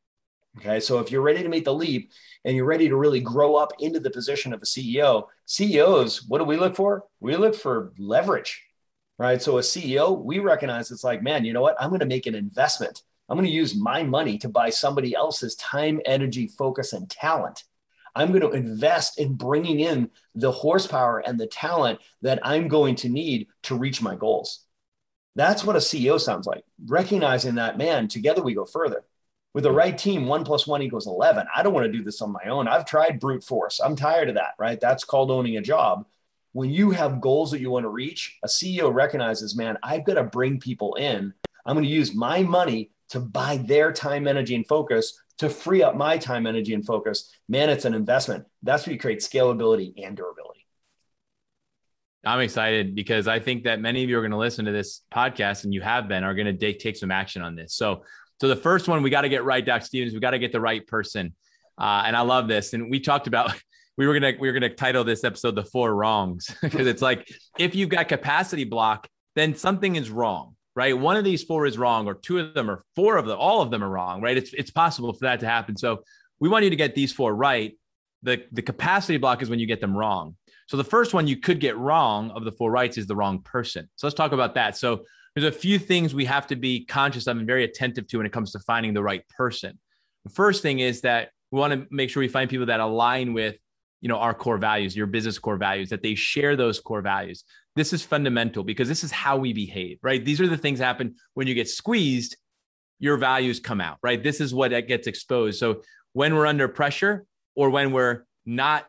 Okay, 0.57 0.79
so 0.79 0.99
if 0.99 1.11
you're 1.11 1.21
ready 1.21 1.43
to 1.43 1.49
make 1.49 1.65
the 1.65 1.73
leap 1.73 2.11
and 2.45 2.55
you're 2.55 2.65
ready 2.65 2.87
to 2.87 2.95
really 2.95 3.19
grow 3.19 3.55
up 3.55 3.73
into 3.79 3.99
the 3.99 4.09
position 4.09 4.53
of 4.53 4.61
a 4.61 4.65
CEO, 4.65 5.25
CEOs, 5.45 6.27
what 6.27 6.37
do 6.37 6.45
we 6.45 6.55
look 6.55 6.77
for? 6.77 7.03
We 7.19 7.35
look 7.35 7.55
for 7.55 7.91
leverage, 7.97 8.63
right? 9.17 9.41
So 9.41 9.57
a 9.57 9.61
CEO, 9.61 10.23
we 10.23 10.39
recognize 10.39 10.91
it's 10.91 11.03
like, 11.03 11.21
man, 11.21 11.43
you 11.43 11.51
know 11.51 11.61
what? 11.61 11.75
I'm 11.79 11.89
going 11.89 11.99
to 11.99 12.05
make 12.05 12.25
an 12.25 12.35
investment. 12.35 13.01
I'm 13.27 13.35
going 13.35 13.47
to 13.47 13.51
use 13.51 13.75
my 13.75 14.03
money 14.03 14.37
to 14.37 14.49
buy 14.49 14.69
somebody 14.69 15.13
else's 15.13 15.55
time, 15.55 15.99
energy, 16.05 16.47
focus, 16.47 16.93
and 16.93 17.09
talent 17.09 17.65
I'm 18.15 18.29
going 18.29 18.41
to 18.41 18.51
invest 18.51 19.19
in 19.19 19.35
bringing 19.35 19.81
in 19.81 20.09
the 20.33 20.51
horsepower 20.51 21.19
and 21.19 21.39
the 21.39 21.47
talent 21.47 21.99
that 22.21 22.39
I'm 22.43 22.67
going 22.67 22.95
to 22.97 23.09
need 23.09 23.47
to 23.63 23.75
reach 23.75 24.01
my 24.01 24.15
goals. 24.15 24.65
That's 25.35 25.65
what 25.65 25.75
a 25.75 25.79
CEO 25.79 26.19
sounds 26.19 26.47
like. 26.47 26.63
Recognizing 26.85 27.55
that, 27.55 27.77
man, 27.77 28.07
together 28.07 28.41
we 28.41 28.55
go 28.55 28.65
further. 28.65 29.03
With 29.53 29.63
the 29.63 29.71
right 29.71 29.97
team, 29.97 30.27
one 30.27 30.43
plus 30.43 30.65
one 30.65 30.81
equals 30.81 31.07
11. 31.07 31.47
I 31.53 31.63
don't 31.63 31.73
want 31.73 31.85
to 31.85 31.91
do 31.91 32.03
this 32.03 32.21
on 32.21 32.31
my 32.31 32.43
own. 32.49 32.67
I've 32.67 32.85
tried 32.85 33.19
brute 33.19 33.43
force. 33.43 33.79
I'm 33.79 33.95
tired 33.95 34.29
of 34.29 34.35
that, 34.35 34.53
right? 34.59 34.79
That's 34.79 35.03
called 35.03 35.31
owning 35.31 35.57
a 35.57 35.61
job. 35.61 36.05
When 36.53 36.69
you 36.69 36.91
have 36.91 37.21
goals 37.21 37.51
that 37.51 37.59
you 37.59 37.69
want 37.69 37.83
to 37.83 37.89
reach, 37.89 38.37
a 38.43 38.47
CEO 38.47 38.93
recognizes, 38.93 39.57
man, 39.57 39.77
I've 39.83 40.05
got 40.05 40.13
to 40.13 40.23
bring 40.23 40.59
people 40.59 40.95
in. 40.95 41.33
I'm 41.65 41.75
going 41.75 41.85
to 41.85 41.91
use 41.91 42.15
my 42.15 42.43
money 42.43 42.91
to 43.09 43.19
buy 43.19 43.57
their 43.57 43.91
time, 43.91 44.27
energy, 44.27 44.55
and 44.55 44.67
focus 44.67 45.21
to 45.39 45.49
free 45.49 45.83
up 45.83 45.95
my 45.95 46.17
time, 46.17 46.47
energy, 46.47 46.73
and 46.73 46.85
focus. 46.85 47.31
Man, 47.49 47.69
it's 47.69 47.85
an 47.85 47.93
investment. 47.93 48.45
That's 48.63 48.85
where 48.85 48.93
you 48.93 48.99
create 48.99 49.19
scalability 49.19 49.93
and 50.03 50.15
durability. 50.15 50.65
I'm 52.25 52.39
excited 52.39 52.95
because 52.95 53.27
I 53.27 53.39
think 53.39 53.65
that 53.65 53.79
many 53.79 54.03
of 54.03 54.09
you 54.09 54.17
are 54.17 54.21
going 54.21 54.31
to 54.31 54.37
listen 54.37 54.65
to 54.65 54.71
this 54.71 55.01
podcast 55.13 55.63
and 55.63 55.73
you 55.73 55.81
have 55.81 56.07
been 56.07 56.23
are 56.23 56.33
going 56.33 56.57
to 56.57 56.73
take 56.73 56.97
some 56.97 57.11
action 57.11 57.43
on 57.43 57.55
this. 57.55 57.75
So 57.75 58.03
so 58.41 58.47
the 58.47 58.55
first 58.55 58.87
one 58.87 59.01
we 59.03 59.09
got 59.09 59.21
to 59.21 59.29
get 59.29 59.43
right, 59.43 59.65
Doc 59.65 59.83
Stevens. 59.83 60.13
We 60.13 60.19
got 60.19 60.31
to 60.31 60.39
get 60.39 60.51
the 60.51 60.59
right 60.59 60.85
person. 60.85 61.33
Uh, 61.77 62.03
and 62.05 62.15
I 62.15 62.21
love 62.21 62.47
this. 62.47 62.73
And 62.73 62.89
we 62.89 62.99
talked 62.99 63.27
about 63.27 63.53
we 63.97 64.07
were 64.07 64.13
gonna 64.13 64.33
we 64.39 64.47
were 64.47 64.53
gonna 64.53 64.73
title 64.73 65.03
this 65.03 65.23
episode 65.23 65.55
the 65.55 65.63
four 65.63 65.93
wrongs 65.93 66.53
because 66.61 66.87
it's 66.87 67.01
like 67.01 67.29
if 67.57 67.75
you've 67.75 67.89
got 67.89 68.07
capacity 68.07 68.63
block, 68.63 69.07
then 69.35 69.55
something 69.55 69.95
is 69.95 70.09
wrong, 70.09 70.54
right? 70.75 70.97
One 70.97 71.15
of 71.15 71.23
these 71.23 71.43
four 71.43 71.65
is 71.65 71.77
wrong, 71.77 72.07
or 72.07 72.13
two 72.13 72.39
of 72.39 72.53
them, 72.53 72.69
or 72.69 72.83
four 72.95 73.17
of 73.17 73.25
them, 73.25 73.37
all 73.39 73.61
of 73.61 73.71
them 73.71 73.83
are 73.83 73.89
wrong, 73.89 74.21
right? 74.21 74.37
It's 74.37 74.53
it's 74.53 74.71
possible 74.71 75.13
for 75.13 75.25
that 75.25 75.39
to 75.41 75.47
happen. 75.47 75.77
So 75.77 76.03
we 76.39 76.49
want 76.49 76.63
you 76.63 76.69
to 76.69 76.75
get 76.75 76.95
these 76.95 77.13
four 77.13 77.35
right. 77.35 77.77
The 78.23 78.43
the 78.51 78.61
capacity 78.61 79.17
block 79.17 79.41
is 79.41 79.49
when 79.49 79.59
you 79.59 79.67
get 79.67 79.81
them 79.81 79.95
wrong. 79.95 80.35
So 80.67 80.77
the 80.77 80.83
first 80.83 81.13
one 81.13 81.27
you 81.27 81.37
could 81.37 81.59
get 81.59 81.77
wrong 81.77 82.31
of 82.31 82.43
the 82.43 82.51
four 82.51 82.71
rights 82.71 82.97
is 82.97 83.05
the 83.05 83.15
wrong 83.15 83.39
person. 83.41 83.87
So 83.95 84.07
let's 84.07 84.15
talk 84.15 84.31
about 84.31 84.55
that. 84.55 84.75
So 84.75 85.03
there's 85.35 85.45
a 85.53 85.57
few 85.57 85.77
things 85.77 86.15
we 86.15 86.25
have 86.25 86.47
to 86.47 86.55
be 86.55 86.85
conscious 86.85 87.27
of 87.27 87.37
and 87.37 87.45
very 87.45 87.63
attentive 87.63 88.07
to 88.07 88.17
when 88.17 88.25
it 88.25 88.31
comes 88.31 88.51
to 88.53 88.59
finding 88.59 88.93
the 88.93 89.03
right 89.03 89.21
person. 89.29 89.77
The 90.23 90.31
first 90.31 90.63
thing 90.63 90.79
is 90.79 91.01
that 91.01 91.29
we 91.51 91.59
want 91.59 91.73
to 91.73 91.85
make 91.91 92.09
sure 92.09 92.21
we 92.21 92.27
find 92.27 92.49
people 92.49 92.65
that 92.65 92.79
align 92.79 93.33
with 93.33 93.55
you 94.05 94.09
know 94.09 94.17
our 94.17 94.35
core 94.35 94.59
values 94.59 94.95
your 94.95 95.07
business 95.07 95.39
core 95.39 95.57
values 95.57 95.89
that 95.89 96.03
they 96.03 96.13
share 96.13 96.55
those 96.55 96.79
core 96.79 97.01
values 97.01 97.43
this 97.75 97.91
is 97.91 98.03
fundamental 98.03 98.63
because 98.63 98.87
this 98.87 99.03
is 99.03 99.11
how 99.11 99.35
we 99.35 99.51
behave 99.51 99.97
right 100.03 100.23
these 100.23 100.39
are 100.39 100.47
the 100.47 100.55
things 100.55 100.77
happen 100.77 101.15
when 101.33 101.47
you 101.47 101.55
get 101.55 101.67
squeezed 101.67 102.37
your 102.99 103.17
values 103.17 103.59
come 103.59 103.81
out 103.81 103.97
right 104.03 104.21
this 104.21 104.39
is 104.39 104.53
what 104.53 104.69
gets 104.87 105.07
exposed 105.07 105.57
so 105.57 105.81
when 106.13 106.35
we're 106.35 106.45
under 106.45 106.67
pressure 106.67 107.25
or 107.55 107.71
when 107.71 107.91
we're 107.91 108.27
not 108.45 108.85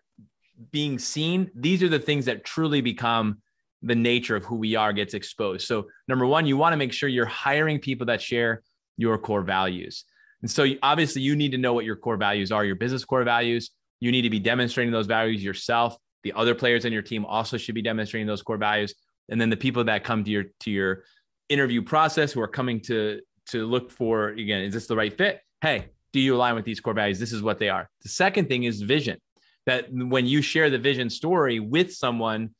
being 0.71 0.99
seen 0.99 1.51
these 1.55 1.83
are 1.83 1.89
the 1.89 1.99
things 1.99 2.27
that 2.27 2.45
truly 2.45 2.83
become 2.83 3.39
the 3.81 3.95
nature 3.95 4.37
of 4.37 4.45
who 4.45 4.57
we 4.57 4.75
are 4.75 4.93
gets 4.93 5.15
exposed. 5.15 5.67
So, 5.67 5.87
number 6.09 6.27
one, 6.27 6.47
you 6.47 6.57
want 6.57 6.73
to 6.73 6.77
make 6.77 6.95
sure 6.95 7.09
you're 7.09 7.27
hiring 7.27 7.79
people 7.79 8.07
that 8.07 8.21
share 8.23 8.63
your 8.97 9.19
core 9.19 9.43
values. 9.43 10.05
And 10.41 10.51
so, 10.51 10.67
obviously, 10.83 11.23
you 11.23 11.37
need 11.37 11.53
to 11.53 11.59
know 11.59 11.75
what 11.75 11.85
your 11.85 11.95
core 11.95 12.17
values 12.17 12.51
are, 12.51 12.65
your 12.65 12.75
business 12.75 13.05
core 13.05 13.23
values. 13.23 13.71
You 14.01 14.13
need 14.13 14.23
to 14.23 14.31
be 14.31 14.39
demonstrating 14.39 14.93
those 14.93 15.07
values 15.07 15.43
yourself. 15.43 15.97
The 16.23 16.33
other 16.35 16.55
players 16.55 16.85
in 16.85 16.93
your 16.93 17.03
team 17.03 17.25
also 17.25 17.57
should 17.57 17.75
be 17.75 17.83
demonstrating 17.83 18.27
those 18.27 18.43
core 18.43 18.57
values. 18.57 18.95
And 19.29 19.41
then 19.41 19.51
the 19.51 19.57
people 19.57 19.85
that 19.85 20.05
come 20.05 20.25
to 20.25 20.31
your 20.31 20.45
to 20.61 20.71
your 20.71 21.05
interview 21.49 21.83
process 21.83 22.33
who 22.33 22.41
are 22.41 22.49
coming 22.49 22.81
to 22.83 23.21
to 23.51 23.67
look 23.67 23.91
for 23.91 24.29
again, 24.29 24.63
is 24.63 24.75
this 24.75 24.87
the 24.87 24.97
right 24.97 25.17
fit? 25.17 25.41
Hey, 25.61 25.87
do 26.13 26.21
you 26.21 26.35
align 26.35 26.55
with 26.55 26.65
these 26.65 26.81
core 26.81 26.95
values? 26.95 27.19
This 27.19 27.33
is 27.33 27.43
what 27.43 27.59
they 27.59 27.69
are. 27.69 27.89
The 28.03 28.09
second 28.09 28.49
thing 28.49 28.65
is 28.65 28.83
vision. 28.83 29.19
That 29.67 29.87
when 29.91 30.27
you 30.27 30.43
share 30.43 30.71
the 30.71 30.79
vision 30.79 31.11
story 31.11 31.59
with 31.59 31.93
someone 31.93 32.51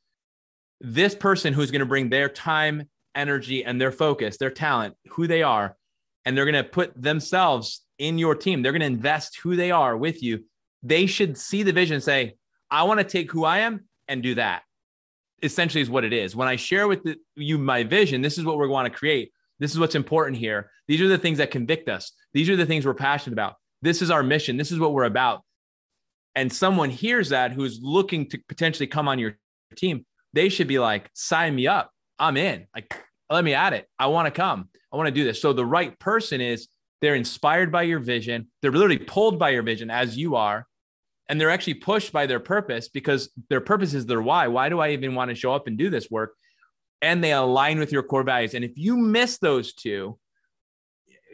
this 0.81 1.15
person 1.15 1.53
who's 1.53 1.71
going 1.71 1.81
to 1.81 1.87
bring 1.87 2.09
their 2.09 2.29
time, 2.29 2.89
energy, 3.15 3.65
and 3.65 3.81
their 3.81 3.93
focus, 3.93 4.37
their 4.37 4.51
talent, 4.51 4.95
who 5.11 5.27
they 5.27 5.43
are, 5.43 5.77
and 6.25 6.37
they're 6.37 6.45
going 6.45 6.63
to 6.63 6.69
put 6.69 7.01
themselves 7.01 7.83
in 7.99 8.19
your 8.19 8.35
team. 8.35 8.63
They're 8.63 8.73
going 8.73 8.81
to 8.81 8.87
invest 8.87 9.39
who 9.39 9.57
they 9.57 9.71
are 9.71 9.97
with 9.97 10.23
you. 10.23 10.45
They 10.87 11.07
should 11.07 11.37
see 11.37 11.63
the 11.65 11.73
vision, 11.73 12.01
say, 12.01 12.37
I 12.71 12.85
want 12.85 13.01
to 13.01 13.05
take 13.05 13.33
who 13.33 13.45
I 13.45 13.59
am 13.59 13.87
and 14.07 14.23
do 14.23 14.37
that. 14.37 14.63
Essentially, 15.43 15.83
is 15.83 15.91
what 15.91 16.05
it 16.05 16.13
is. 16.13 16.37
When 16.37 16.49
I 16.49 16.57
share 16.57 16.87
with 16.89 17.03
the, 17.03 17.17
you 17.35 17.59
my 17.59 17.83
vision, 17.83 18.23
this 18.23 18.39
is 18.39 18.45
what 18.45 18.59
we 18.59 18.69
want 18.69 18.91
to 18.91 18.97
create. 18.97 19.33
This 19.59 19.73
is 19.73 19.79
what's 19.79 19.95
important 19.95 20.39
here. 20.39 20.71
These 20.87 21.01
are 21.01 21.09
the 21.09 21.19
things 21.19 21.39
that 21.39 21.51
convict 21.51 21.89
us. 21.89 22.13
These 22.33 22.49
are 22.49 22.57
the 22.57 22.67
things 22.67 22.87
we're 22.87 22.95
passionate 22.95 23.33
about. 23.33 23.55
This 23.83 24.01
is 24.01 24.11
our 24.11 24.23
mission. 24.23 24.57
This 24.57 24.71
is 24.71 24.79
what 24.79 24.93
we're 24.93 25.05
about. 25.05 25.43
And 26.35 26.53
someone 26.53 26.91
hears 26.91 27.31
that 27.31 27.53
who's 27.53 27.81
looking 27.83 28.29
to 28.31 28.39
potentially 28.49 28.87
come 28.87 29.09
on 29.09 29.19
your 29.19 29.37
team, 29.77 30.07
they 30.35 30.49
should 30.49 30.69
be 30.69 30.79
like, 30.79 31.11
sign 31.15 31.55
me 31.55 31.67
up. 31.67 31.91
I'm 32.19 32.37
in. 32.37 32.67
Like, 32.75 32.95
let 33.29 33.45
me 33.45 33.55
at 33.55 33.73
it. 33.73 33.89
I 33.99 34.07
want 34.07 34.27
to 34.27 34.31
come. 34.31 34.69
I 34.93 34.97
want 34.97 35.09
to 35.09 35.13
do 35.13 35.25
this. 35.25 35.41
So 35.43 35.53
the 35.53 35.67
right 35.67 35.99
person 35.99 36.41
is 36.41 36.69
they're 37.01 37.15
inspired 37.15 37.73
by 37.73 37.83
your 37.83 37.99
vision. 37.99 38.49
They're 38.63 38.71
literally 38.73 38.99
pulled 38.99 39.39
by 39.39 39.51
your 39.51 39.63
vision 39.63 39.91
as 39.91 40.17
you 40.17 40.37
are. 40.37 40.67
And 41.29 41.41
they're 41.41 41.51
actually 41.51 41.75
pushed 41.75 42.13
by 42.13 42.27
their 42.27 42.41
purpose 42.41 42.89
because 42.89 43.31
their 43.49 43.61
purpose 43.61 43.95
is 43.95 44.07
their 44.07 44.23
why. 44.23 44.47
Why 44.49 44.69
do 44.69 44.79
I 44.79 44.91
even 44.91 45.15
want 45.15 45.31
to 45.31 45.35
show 45.35 45.53
up 45.53 45.67
and 45.67 45.77
do 45.77 45.91
this 45.91 46.11
work? 46.11 46.35
And 47.03 47.23
they 47.23 47.33
align 47.33 47.79
with 47.79 47.93
your 47.93 48.03
core 48.03 48.23
values. 48.23 48.55
And 48.55 48.65
if 48.65 48.73
you 48.77 48.97
miss 48.97 49.39
those 49.39 49.75
two, 49.75 50.19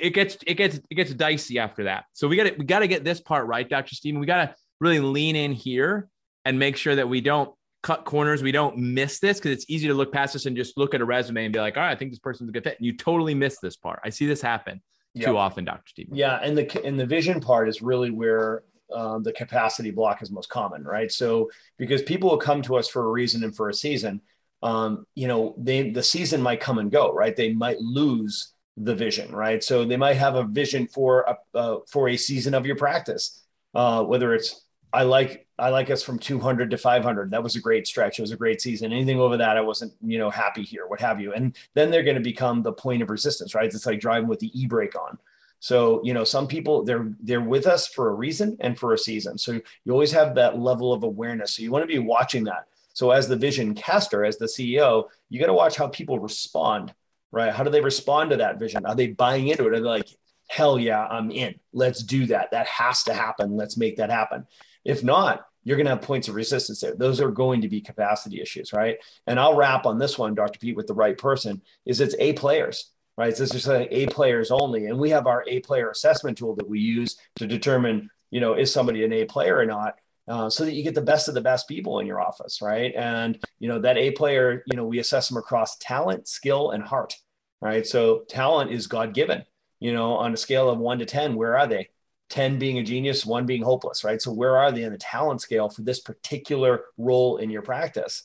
it 0.00 0.10
gets 0.10 0.38
it 0.46 0.54
gets 0.54 0.80
it 0.90 0.94
gets 0.94 1.12
dicey 1.14 1.58
after 1.58 1.84
that. 1.84 2.04
So 2.12 2.26
we 2.26 2.36
got 2.36 2.44
to 2.44 2.54
we 2.58 2.64
got 2.64 2.80
to 2.80 2.88
get 2.88 3.04
this 3.04 3.20
part 3.20 3.46
right, 3.46 3.68
Dr. 3.68 3.94
Stephen. 3.94 4.18
We 4.18 4.26
got 4.26 4.46
to 4.46 4.54
really 4.80 5.00
lean 5.00 5.36
in 5.36 5.52
here 5.52 6.08
and 6.44 6.58
make 6.58 6.76
sure 6.76 6.96
that 6.96 7.08
we 7.08 7.20
don't 7.20 7.54
cut 7.82 8.04
corners. 8.04 8.42
We 8.42 8.52
don't 8.52 8.76
miss 8.76 9.18
this 9.18 9.38
because 9.38 9.52
it's 9.52 9.66
easy 9.68 9.88
to 9.88 9.94
look 9.94 10.12
past 10.12 10.32
this 10.32 10.46
and 10.46 10.56
just 10.56 10.78
look 10.78 10.94
at 10.94 11.00
a 11.00 11.04
resume 11.04 11.44
and 11.44 11.52
be 11.52 11.60
like, 11.60 11.76
all 11.76 11.82
right, 11.82 11.92
I 11.92 11.96
think 11.96 12.12
this 12.12 12.18
person's 12.18 12.48
a 12.48 12.52
good 12.52 12.64
fit. 12.64 12.78
And 12.78 12.86
you 12.86 12.96
totally 12.96 13.34
miss 13.34 13.58
this 13.58 13.76
part. 13.76 14.00
I 14.04 14.10
see 14.10 14.26
this 14.26 14.40
happen 14.40 14.80
yep. 15.14 15.26
too 15.26 15.36
often, 15.36 15.64
Dr. 15.64 15.82
Stephen. 15.86 16.14
Yeah. 16.14 16.38
And 16.42 16.56
the, 16.56 16.84
and 16.84 16.98
the 16.98 17.06
vision 17.06 17.40
part 17.40 17.68
is 17.68 17.82
really 17.82 18.10
where 18.10 18.62
um, 18.94 19.22
the 19.22 19.32
capacity 19.32 19.90
block 19.90 20.22
is 20.22 20.30
most 20.30 20.48
common, 20.48 20.84
right? 20.84 21.10
So 21.10 21.50
because 21.78 22.02
people 22.02 22.30
will 22.30 22.38
come 22.38 22.62
to 22.62 22.76
us 22.76 22.88
for 22.88 23.04
a 23.04 23.10
reason 23.10 23.44
and 23.44 23.54
for 23.54 23.68
a 23.68 23.74
season, 23.74 24.20
um, 24.62 25.06
you 25.14 25.28
know, 25.28 25.54
they, 25.58 25.90
the 25.90 26.02
season 26.02 26.40
might 26.40 26.60
come 26.60 26.78
and 26.78 26.90
go, 26.90 27.12
right? 27.12 27.34
They 27.34 27.52
might 27.52 27.80
lose 27.80 28.52
the 28.76 28.94
vision, 28.94 29.34
right? 29.34 29.62
So 29.62 29.84
they 29.84 29.96
might 29.96 30.16
have 30.16 30.36
a 30.36 30.44
vision 30.44 30.86
for 30.86 31.22
a, 31.22 31.58
uh, 31.58 31.76
for 31.90 32.08
a 32.08 32.16
season 32.16 32.54
of 32.54 32.64
your 32.64 32.76
practice, 32.76 33.42
uh, 33.74 34.04
whether 34.04 34.34
it's 34.34 34.62
I 34.92 35.04
like 35.04 35.46
I 35.58 35.70
like 35.70 35.90
us 35.90 36.02
from 36.02 36.18
200 36.18 36.70
to 36.70 36.78
500. 36.78 37.30
That 37.30 37.42
was 37.42 37.56
a 37.56 37.60
great 37.60 37.86
stretch. 37.86 38.18
It 38.18 38.22
was 38.22 38.32
a 38.32 38.36
great 38.36 38.60
season. 38.60 38.92
Anything 38.92 39.20
over 39.20 39.36
that, 39.38 39.56
I 39.56 39.60
wasn't 39.60 39.94
you 40.02 40.18
know 40.18 40.28
happy 40.28 40.62
here, 40.62 40.86
what 40.86 41.00
have 41.00 41.20
you. 41.20 41.32
And 41.32 41.56
then 41.74 41.90
they're 41.90 42.02
going 42.02 42.16
to 42.16 42.22
become 42.22 42.62
the 42.62 42.72
point 42.72 43.02
of 43.02 43.10
resistance, 43.10 43.54
right? 43.54 43.72
It's 43.72 43.86
like 43.86 44.00
driving 44.00 44.28
with 44.28 44.40
the 44.40 44.50
e 44.58 44.66
brake 44.66 44.94
on. 44.94 45.18
So 45.62 46.00
you 46.02 46.12
know, 46.12 46.24
some 46.24 46.48
people 46.48 46.82
they're 46.82 47.12
they're 47.20 47.40
with 47.40 47.68
us 47.68 47.86
for 47.86 48.08
a 48.08 48.14
reason 48.14 48.56
and 48.58 48.76
for 48.76 48.94
a 48.94 48.98
season. 48.98 49.38
So 49.38 49.60
you 49.84 49.92
always 49.92 50.10
have 50.10 50.34
that 50.34 50.58
level 50.58 50.92
of 50.92 51.04
awareness. 51.04 51.52
So 51.52 51.62
you 51.62 51.70
want 51.70 51.84
to 51.84 51.86
be 51.86 52.00
watching 52.00 52.42
that. 52.44 52.66
So 52.94 53.12
as 53.12 53.28
the 53.28 53.36
vision 53.36 53.72
caster, 53.76 54.24
as 54.24 54.38
the 54.38 54.46
CEO, 54.46 55.04
you 55.30 55.38
got 55.38 55.46
to 55.46 55.52
watch 55.52 55.76
how 55.76 55.86
people 55.86 56.18
respond, 56.18 56.92
right? 57.30 57.54
How 57.54 57.62
do 57.62 57.70
they 57.70 57.80
respond 57.80 58.30
to 58.30 58.38
that 58.38 58.58
vision? 58.58 58.84
Are 58.84 58.96
they 58.96 59.06
buying 59.06 59.46
into 59.46 59.64
it? 59.64 59.68
Are 59.68 59.76
they 59.76 59.86
like, 59.86 60.08
hell 60.48 60.80
yeah, 60.80 61.06
I'm 61.06 61.30
in. 61.30 61.54
Let's 61.72 62.02
do 62.02 62.26
that. 62.26 62.50
That 62.50 62.66
has 62.66 63.04
to 63.04 63.14
happen. 63.14 63.56
Let's 63.56 63.76
make 63.76 63.98
that 63.98 64.10
happen. 64.10 64.48
If 64.84 65.04
not, 65.04 65.46
you're 65.62 65.76
going 65.76 65.86
to 65.86 65.92
have 65.92 66.02
points 66.02 66.26
of 66.26 66.34
resistance 66.34 66.80
there. 66.80 66.96
Those 66.96 67.20
are 67.20 67.30
going 67.30 67.60
to 67.60 67.68
be 67.68 67.80
capacity 67.80 68.42
issues, 68.42 68.72
right? 68.72 68.96
And 69.28 69.38
I'll 69.38 69.54
wrap 69.54 69.86
on 69.86 70.00
this 70.00 70.18
one, 70.18 70.34
Dr. 70.34 70.58
Pete, 70.58 70.76
with 70.76 70.88
the 70.88 70.94
right 70.94 71.16
person. 71.16 71.62
Is 71.86 72.00
it's 72.00 72.16
A 72.18 72.32
players, 72.32 72.90
right? 73.16 73.36
So 73.36 73.44
it's 73.44 73.52
just 73.52 73.68
A 73.68 74.06
players 74.06 74.50
only, 74.50 74.86
and 74.86 74.98
we 74.98 75.10
have 75.10 75.26
our 75.26 75.44
A 75.46 75.60
player 75.60 75.90
assessment 75.90 76.38
tool 76.38 76.54
that 76.56 76.68
we 76.68 76.80
use 76.80 77.16
to 77.36 77.46
determine, 77.46 78.10
you 78.30 78.40
know, 78.40 78.54
is 78.54 78.72
somebody 78.72 79.04
an 79.04 79.12
A 79.12 79.24
player 79.24 79.56
or 79.56 79.66
not. 79.66 79.96
Uh, 80.28 80.48
so 80.48 80.64
that 80.64 80.74
you 80.74 80.84
get 80.84 80.94
the 80.94 81.02
best 81.02 81.26
of 81.26 81.34
the 81.34 81.40
best 81.40 81.66
people 81.66 81.98
in 81.98 82.06
your 82.06 82.20
office, 82.20 82.62
right? 82.62 82.94
And 82.94 83.38
you 83.58 83.68
know 83.68 83.80
that 83.80 83.98
A 83.98 84.12
player, 84.12 84.62
you 84.66 84.76
know, 84.76 84.86
we 84.86 85.00
assess 85.00 85.28
them 85.28 85.36
across 85.36 85.76
talent, 85.78 86.28
skill, 86.28 86.70
and 86.70 86.82
heart, 86.82 87.14
right? 87.60 87.84
So 87.86 88.20
talent 88.28 88.70
is 88.70 88.86
God 88.86 89.14
given. 89.14 89.44
You 89.80 89.92
know, 89.92 90.12
on 90.12 90.32
a 90.32 90.36
scale 90.36 90.70
of 90.70 90.78
one 90.78 91.00
to 91.00 91.06
ten, 91.06 91.34
where 91.34 91.58
are 91.58 91.66
they? 91.66 91.88
10 92.32 92.58
being 92.58 92.78
a 92.78 92.82
genius, 92.82 93.26
one 93.26 93.44
being 93.44 93.62
hopeless, 93.62 94.04
right? 94.04 94.20
So 94.20 94.32
where 94.32 94.56
are 94.56 94.72
they 94.72 94.84
in 94.84 94.92
the 94.92 94.98
talent 94.98 95.42
scale 95.42 95.68
for 95.68 95.82
this 95.82 96.00
particular 96.00 96.84
role 96.96 97.36
in 97.36 97.50
your 97.50 97.60
practice? 97.60 98.22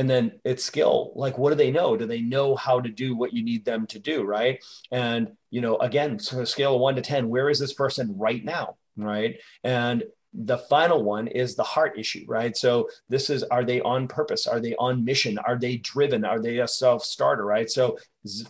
And 0.00 0.08
then 0.08 0.40
it's 0.46 0.64
skill. 0.64 1.12
Like, 1.14 1.36
what 1.36 1.50
do 1.50 1.56
they 1.56 1.70
know? 1.70 1.94
Do 1.94 2.06
they 2.06 2.22
know 2.22 2.56
how 2.56 2.80
to 2.80 2.88
do 2.88 3.14
what 3.14 3.34
you 3.34 3.44
need 3.44 3.66
them 3.66 3.86
to 3.88 3.98
do? 3.98 4.22
Right. 4.22 4.64
And, 4.90 5.32
you 5.50 5.60
know, 5.60 5.76
again, 5.76 6.18
so 6.18 6.40
a 6.40 6.46
scale 6.46 6.76
of 6.76 6.80
one 6.80 6.96
to 6.96 7.02
10, 7.02 7.28
where 7.28 7.50
is 7.50 7.58
this 7.58 7.74
person 7.74 8.14
right 8.16 8.42
now? 8.42 8.76
Right. 8.96 9.40
And 9.62 10.04
the 10.32 10.56
final 10.56 11.02
one 11.02 11.26
is 11.26 11.54
the 11.54 11.64
heart 11.64 11.98
issue, 11.98 12.24
right? 12.26 12.56
So 12.56 12.88
this 13.10 13.28
is 13.28 13.42
are 13.42 13.62
they 13.62 13.82
on 13.82 14.08
purpose? 14.08 14.46
Are 14.46 14.58
they 14.58 14.74
on 14.76 15.04
mission? 15.04 15.36
Are 15.36 15.58
they 15.58 15.76
driven? 15.76 16.24
Are 16.24 16.40
they 16.40 16.60
a 16.60 16.68
self-starter, 16.68 17.44
right? 17.44 17.70
So 17.70 17.98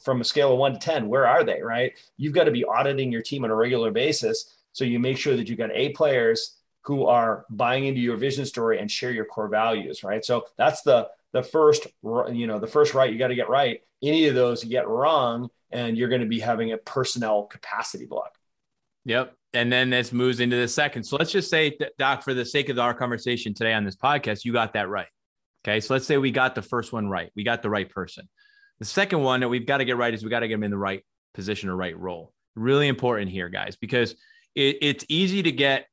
from 0.04 0.20
a 0.20 0.24
scale 0.24 0.52
of 0.52 0.58
1 0.60 0.74
to 0.74 0.78
10, 0.78 1.08
where 1.08 1.26
are 1.26 1.42
they, 1.42 1.62
right? 1.62 1.98
You've 2.16 2.34
got 2.34 2.44
to 2.44 2.52
be 2.52 2.64
auditing 2.64 3.10
your 3.10 3.22
team 3.22 3.42
on 3.42 3.50
a 3.50 3.56
regular 3.56 3.90
basis 3.90 4.54
so 4.72 4.84
you 4.84 5.00
make 5.00 5.18
sure 5.18 5.36
that 5.36 5.48
you've 5.48 5.58
got 5.58 5.72
A 5.74 5.88
players 5.88 6.58
who 6.82 7.06
are 7.06 7.44
buying 7.50 7.86
into 7.86 8.00
your 8.00 8.16
vision 8.16 8.46
story 8.46 8.78
and 8.78 8.88
share 8.88 9.10
your 9.10 9.24
core 9.24 9.48
values, 9.48 10.04
right? 10.04 10.24
So 10.24 10.44
that's 10.56 10.82
the 10.82 11.08
the 11.32 11.42
first 11.42 11.86
you 12.02 12.46
know 12.46 12.58
the 12.58 12.66
first 12.66 12.94
right 12.94 13.12
you 13.12 13.18
got 13.18 13.28
to 13.28 13.34
get 13.34 13.48
right. 13.48 13.80
Any 14.02 14.26
of 14.26 14.34
those 14.34 14.64
you 14.64 14.70
get 14.70 14.88
wrong, 14.88 15.48
and 15.70 15.96
you're 15.96 16.08
going 16.08 16.22
to 16.22 16.26
be 16.26 16.40
having 16.40 16.72
a 16.72 16.78
personnel 16.78 17.44
capacity 17.44 18.06
block. 18.06 18.32
Yep. 19.04 19.34
And 19.52 19.72
then 19.72 19.90
this 19.90 20.12
moves 20.12 20.40
into 20.40 20.56
the 20.56 20.68
second. 20.68 21.04
So 21.04 21.16
let's 21.16 21.32
just 21.32 21.50
say, 21.50 21.76
Doc, 21.98 22.22
for 22.22 22.34
the 22.34 22.44
sake 22.44 22.68
of 22.68 22.78
our 22.78 22.94
conversation 22.94 23.54
today 23.54 23.72
on 23.72 23.84
this 23.84 23.96
podcast, 23.96 24.44
you 24.44 24.52
got 24.52 24.74
that 24.74 24.88
right. 24.88 25.08
Okay. 25.64 25.80
So 25.80 25.94
let's 25.94 26.06
say 26.06 26.18
we 26.18 26.30
got 26.30 26.54
the 26.54 26.62
first 26.62 26.92
one 26.92 27.08
right. 27.08 27.30
We 27.34 27.44
got 27.44 27.62
the 27.62 27.70
right 27.70 27.88
person. 27.88 28.28
The 28.78 28.84
second 28.84 29.22
one 29.22 29.40
that 29.40 29.48
we've 29.48 29.66
got 29.66 29.78
to 29.78 29.84
get 29.84 29.96
right 29.96 30.14
is 30.14 30.22
we 30.22 30.30
got 30.30 30.40
to 30.40 30.48
get 30.48 30.54
them 30.54 30.62
in 30.62 30.70
the 30.70 30.78
right 30.78 31.04
position 31.34 31.68
or 31.68 31.76
right 31.76 31.98
role. 31.98 32.32
Really 32.54 32.88
important 32.88 33.30
here, 33.30 33.48
guys, 33.48 33.76
because 33.76 34.12
it, 34.54 34.78
it's 34.80 35.04
easy 35.08 35.42
to 35.42 35.52
get 35.52 35.86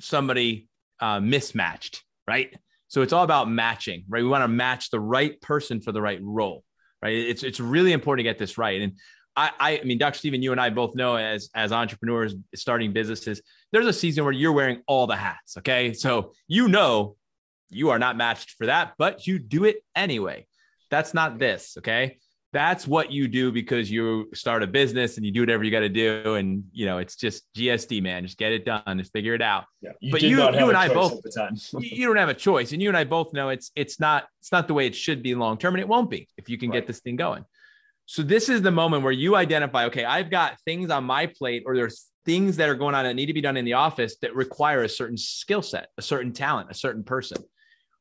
somebody 0.00 0.68
uh, 1.00 1.20
mismatched, 1.20 2.02
right? 2.26 2.56
So 2.92 3.00
it's 3.00 3.14
all 3.14 3.24
about 3.24 3.50
matching, 3.50 4.04
right? 4.06 4.22
We 4.22 4.28
want 4.28 4.44
to 4.44 4.48
match 4.48 4.90
the 4.90 5.00
right 5.00 5.40
person 5.40 5.80
for 5.80 5.92
the 5.92 6.02
right 6.02 6.20
role, 6.22 6.62
right? 7.00 7.14
It's 7.14 7.42
it's 7.42 7.58
really 7.58 7.92
important 7.92 8.26
to 8.26 8.30
get 8.30 8.38
this 8.38 8.58
right. 8.58 8.82
And 8.82 8.98
I, 9.34 9.50
I, 9.58 9.80
mean, 9.82 9.96
Dr. 9.96 10.18
Stephen, 10.18 10.42
you 10.42 10.52
and 10.52 10.60
I 10.60 10.68
both 10.68 10.94
know 10.94 11.16
as 11.16 11.48
as 11.54 11.72
entrepreneurs 11.72 12.34
starting 12.54 12.92
businesses, 12.92 13.40
there's 13.72 13.86
a 13.86 13.94
season 13.94 14.24
where 14.24 14.32
you're 14.34 14.52
wearing 14.52 14.82
all 14.86 15.06
the 15.06 15.16
hats. 15.16 15.56
Okay, 15.56 15.94
so 15.94 16.32
you 16.48 16.68
know 16.68 17.16
you 17.70 17.88
are 17.88 17.98
not 17.98 18.18
matched 18.18 18.50
for 18.58 18.66
that, 18.66 18.92
but 18.98 19.26
you 19.26 19.38
do 19.38 19.64
it 19.64 19.76
anyway. 19.96 20.46
That's 20.90 21.14
not 21.14 21.38
this. 21.38 21.76
Okay, 21.78 22.18
that's 22.52 22.86
what 22.86 23.10
you 23.10 23.28
do 23.28 23.50
because 23.50 23.90
you 23.90 24.28
start 24.34 24.62
a 24.62 24.66
business 24.66 25.16
and 25.16 25.24
you 25.24 25.32
do 25.32 25.40
whatever 25.40 25.64
you 25.64 25.70
got 25.70 25.80
to 25.80 25.88
do, 25.88 26.34
and 26.34 26.64
you 26.72 26.84
know 26.84 26.98
it's 26.98 27.16
just 27.16 27.44
GSD, 27.54 28.02
man. 28.02 28.24
Just 28.24 28.36
get 28.36 28.52
it 28.52 28.64
done, 28.64 28.98
just 28.98 29.12
figure 29.12 29.34
it 29.34 29.42
out. 29.42 29.64
Yeah, 29.80 29.92
you 30.00 30.12
but 30.12 30.22
you, 30.22 30.36
you 30.36 30.68
and 30.68 30.76
I 30.76 30.88
both, 30.88 31.20
you 31.78 32.06
don't 32.06 32.16
have 32.16 32.28
a 32.28 32.34
choice, 32.34 32.72
and 32.72 32.82
you 32.82 32.88
and 32.88 32.96
I 32.96 33.04
both 33.04 33.32
know 33.32 33.48
it's 33.48 33.70
it's 33.74 33.98
not 33.98 34.26
it's 34.40 34.52
not 34.52 34.68
the 34.68 34.74
way 34.74 34.86
it 34.86 34.94
should 34.94 35.22
be 35.22 35.34
long 35.34 35.56
term, 35.56 35.74
and 35.74 35.80
it 35.80 35.88
won't 35.88 36.10
be 36.10 36.28
if 36.36 36.48
you 36.50 36.58
can 36.58 36.70
right. 36.70 36.76
get 36.76 36.86
this 36.86 37.00
thing 37.00 37.16
going. 37.16 37.44
So 38.06 38.22
this 38.22 38.48
is 38.48 38.60
the 38.60 38.70
moment 38.70 39.04
where 39.04 39.12
you 39.12 39.36
identify, 39.36 39.86
okay, 39.86 40.04
I've 40.04 40.28
got 40.28 40.58
things 40.66 40.90
on 40.90 41.04
my 41.04 41.26
plate, 41.26 41.62
or 41.64 41.74
there's 41.74 42.10
things 42.26 42.56
that 42.56 42.68
are 42.68 42.74
going 42.74 42.94
on 42.94 43.04
that 43.04 43.14
need 43.14 43.26
to 43.26 43.32
be 43.32 43.40
done 43.40 43.56
in 43.56 43.64
the 43.64 43.72
office 43.72 44.16
that 44.22 44.34
require 44.34 44.82
a 44.82 44.88
certain 44.88 45.16
skill 45.16 45.62
set, 45.62 45.88
a 45.96 46.02
certain 46.02 46.32
talent, 46.32 46.70
a 46.70 46.74
certain 46.74 47.04
person. 47.04 47.38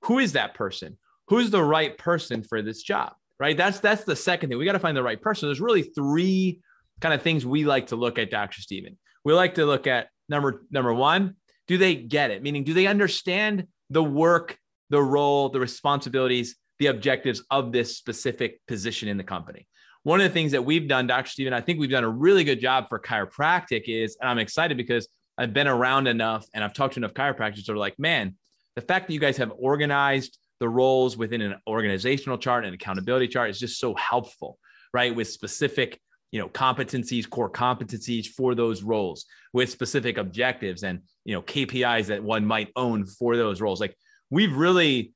Who 0.04 0.20
is 0.20 0.34
that 0.34 0.54
person? 0.56 0.98
Who's 1.28 1.50
the 1.50 1.64
right 1.64 1.98
person 1.98 2.44
for 2.44 2.62
this 2.62 2.84
job? 2.84 3.14
Right. 3.42 3.58
That's 3.58 3.80
that's 3.80 4.04
the 4.04 4.16
second 4.16 4.50
thing. 4.50 4.60
We 4.60 4.66
got 4.66 4.74
to 4.74 4.80
find 4.80 4.96
the 4.96 5.02
right 5.02 5.20
person. 5.20 5.50
There's 5.50 5.60
really 5.60 5.82
three 5.82 6.60
kind 7.00 7.12
of 7.12 7.24
things 7.24 7.44
we 7.44 7.66
like 7.66 7.88
to 7.88 7.96
look 7.96 8.20
at, 8.20 8.30
Dr. 8.30 8.62
Stephen. 8.62 9.00
We 9.26 9.34
like 9.34 9.56
to 9.56 9.66
look 9.66 9.88
at 9.88 10.10
number 10.30 10.62
number 10.70 10.94
one, 10.94 11.38
do 11.66 11.80
they 11.80 11.96
get 11.96 12.30
it? 12.30 12.44
Meaning, 12.44 12.66
do 12.66 12.76
they 12.76 12.86
understand 12.86 13.66
the 13.90 14.04
work, 14.04 14.60
the 14.92 15.02
role, 15.02 15.50
the 15.50 15.60
responsibilities, 15.60 16.56
the 16.78 16.86
objectives 16.86 17.42
of 17.50 17.72
this 17.72 17.98
specific 17.98 18.62
position 18.68 19.10
in 19.10 19.18
the 19.18 19.24
company? 19.24 19.68
one 20.04 20.20
of 20.20 20.28
the 20.28 20.34
things 20.34 20.52
that 20.52 20.64
we've 20.64 20.88
done, 20.88 21.08
Dr. 21.08 21.30
Stephen, 21.30 21.54
I 21.54 21.62
think 21.62 21.80
we've 21.80 21.90
done 21.90 22.04
a 22.04 22.10
really 22.10 22.44
good 22.44 22.60
job 22.60 22.90
for 22.90 23.00
chiropractic 23.00 23.84
is, 23.88 24.18
and 24.22 24.30
I'm 24.30 24.40
excited 24.40 24.78
because 24.78 25.08
I've 25.38 25.54
been 25.54 25.68
around 25.68 26.08
enough 26.08 26.46
and 26.54 26.64
I've 26.64 26.74
talked 26.74 26.96
to 26.96 27.00
enough 27.00 27.14
chiropractors 27.14 27.66
that 27.66 27.74
are 27.74 27.78
like, 27.78 27.98
man, 28.00 28.36
the 28.76 28.82
fact 28.82 29.08
that 29.08 29.14
you 29.14 29.20
guys 29.20 29.38
have 29.38 29.52
organized 29.58 30.38
the 30.62 30.70
roles 30.70 31.18
within 31.18 31.42
an 31.42 31.56
organizational 31.68 32.38
chart 32.38 32.66
and 32.66 32.76
accountability 32.76 33.28
chart 33.28 33.50
is 33.50 33.60
just 33.60 33.80
so 33.80 33.96
helpful, 33.96 34.60
right? 34.94 35.14
With 35.14 35.28
specific, 35.28 36.00
you 36.32 36.40
know, 36.40 36.48
competencies, 36.50 37.28
core 37.28 37.50
competencies 37.50 38.28
for 38.28 38.54
those 38.54 38.84
roles, 38.84 39.26
with 39.54 39.72
specific 39.72 40.20
objectives 40.20 40.84
and 40.84 41.02
you 41.26 41.34
know 41.34 41.42
KPIs 41.42 42.06
that 42.06 42.24
one 42.24 42.46
might 42.46 42.70
own 42.76 43.08
for 43.08 43.36
those 43.36 43.60
roles. 43.60 43.82
Like 43.82 43.98
we've 44.30 44.56
really 44.56 45.14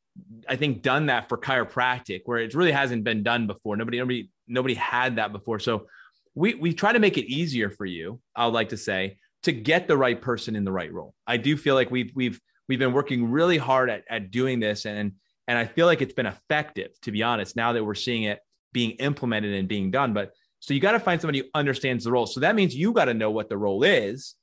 I 0.49 0.55
think 0.55 0.81
done 0.81 1.05
that 1.08 1.29
for 1.29 1.38
chiropractic 1.38 2.21
where 2.25 2.39
it 2.39 2.55
really 2.55 2.71
hasn't 2.71 3.03
been 3.03 3.21
done 3.21 3.45
before. 3.45 3.77
Nobody, 3.77 3.99
nobody, 3.99 4.29
nobody 4.47 4.73
had 4.73 5.17
that 5.17 5.31
before. 5.31 5.60
So 5.60 5.86
we 6.34 6.55
we 6.55 6.73
try 6.73 6.91
to 6.91 6.99
make 6.99 7.19
it 7.19 7.31
easier 7.31 7.69
for 7.69 7.86
you. 7.86 8.19
I 8.36 8.45
would 8.45 8.55
like 8.55 8.69
to 8.69 8.77
say 8.77 9.19
to 9.43 9.51
get 9.51 9.88
the 9.88 9.95
right 9.95 10.19
person 10.19 10.55
in 10.55 10.63
the 10.63 10.71
right 10.71 10.91
role. 10.91 11.13
I 11.27 11.38
do 11.38 11.55
feel 11.55 11.75
like 11.75 11.91
we've 11.91 12.12
we've 12.15 12.41
we've 12.67 12.79
been 12.79 12.93
working 12.93 13.29
really 13.29 13.60
hard 13.60 13.91
at, 13.91 14.05
at 14.10 14.31
doing 14.31 14.60
this 14.60 14.88
and 14.88 15.12
and 15.47 15.58
I 15.58 15.65
feel 15.65 15.86
like 15.86 16.01
it's 16.01 16.13
been 16.13 16.25
effective 16.25 16.99
to 17.01 17.12
be 17.12 17.23
honest. 17.23 17.55
Now 17.55 17.73
that 17.73 17.84
we're 17.84 17.95
seeing 17.95 18.23
it 18.23 18.39
being 18.73 18.91
implemented 18.91 19.53
and 19.53 19.67
being 19.67 19.91
done, 19.91 20.13
but 20.13 20.31
so 20.60 20.73
you 20.73 20.79
got 20.79 20.93
to 20.93 20.99
find 20.99 21.21
somebody 21.21 21.39
who 21.39 21.45
understands 21.53 22.03
the 22.03 22.12
role. 22.12 22.25
So 22.25 22.39
that 22.39 22.55
means 22.55 22.75
you 22.75 22.91
got 22.91 23.05
to 23.05 23.13
know 23.13 23.29
what 23.29 23.49
the 23.49 23.58
role 23.58 23.84
is, 23.84 24.36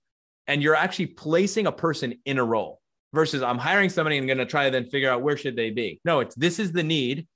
and 0.46 0.62
you're 0.62 0.76
actually 0.76 1.06
placing 1.06 1.66
a 1.66 1.72
person 1.72 2.14
in 2.24 2.38
a 2.38 2.44
role 2.44 2.80
versus 3.12 3.42
I'm 3.42 3.58
hiring 3.58 3.90
somebody 3.90 4.18
and 4.18 4.26
going 4.26 4.38
to 4.38 4.46
try 4.46 4.66
to 4.66 4.70
then 4.70 4.86
figure 4.86 5.10
out 5.10 5.22
where 5.22 5.36
should 5.36 5.56
they 5.56 5.70
be. 5.70 6.00
No, 6.04 6.20
it's 6.20 6.34
this 6.34 6.58
is 6.58 6.72
the 6.72 6.82
need. 6.82 7.26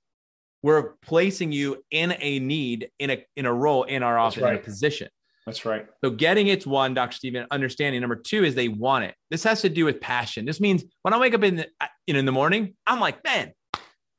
We're 0.63 0.93
placing 1.03 1.51
you 1.51 1.83
in 1.91 2.15
a 2.19 2.39
need 2.39 2.89
in 2.99 3.11
a 3.11 3.25
in 3.35 3.45
a 3.45 3.53
role 3.53 3.83
in 3.83 4.03
our 4.03 4.17
office 4.17 4.41
right. 4.41 4.53
in 4.53 4.59
a 4.59 4.63
position. 4.63 5.09
That's 5.47 5.63
right. 5.63 5.87
So 6.03 6.11
getting 6.11 6.47
it's 6.47 6.67
one, 6.67 6.93
Dr. 6.93 7.15
Stephen, 7.15 7.47
understanding. 7.51 8.01
Number 8.01 8.17
two 8.17 8.43
is 8.43 8.53
they 8.53 8.67
want 8.67 9.05
it. 9.05 9.15
This 9.31 9.45
has 9.45 9.61
to 9.61 9.69
do 9.69 9.85
with 9.85 10.01
passion. 10.01 10.43
This 10.43 10.59
means 10.59 10.83
when 11.03 11.13
I 11.13 11.19
wake 11.19 11.33
up 11.33 11.41
in 11.41 11.55
the, 11.55 11.67
in, 12.05 12.17
in 12.17 12.25
the 12.25 12.33
morning, 12.33 12.75
I'm 12.85 12.99
like, 12.99 13.23
man, 13.23 13.53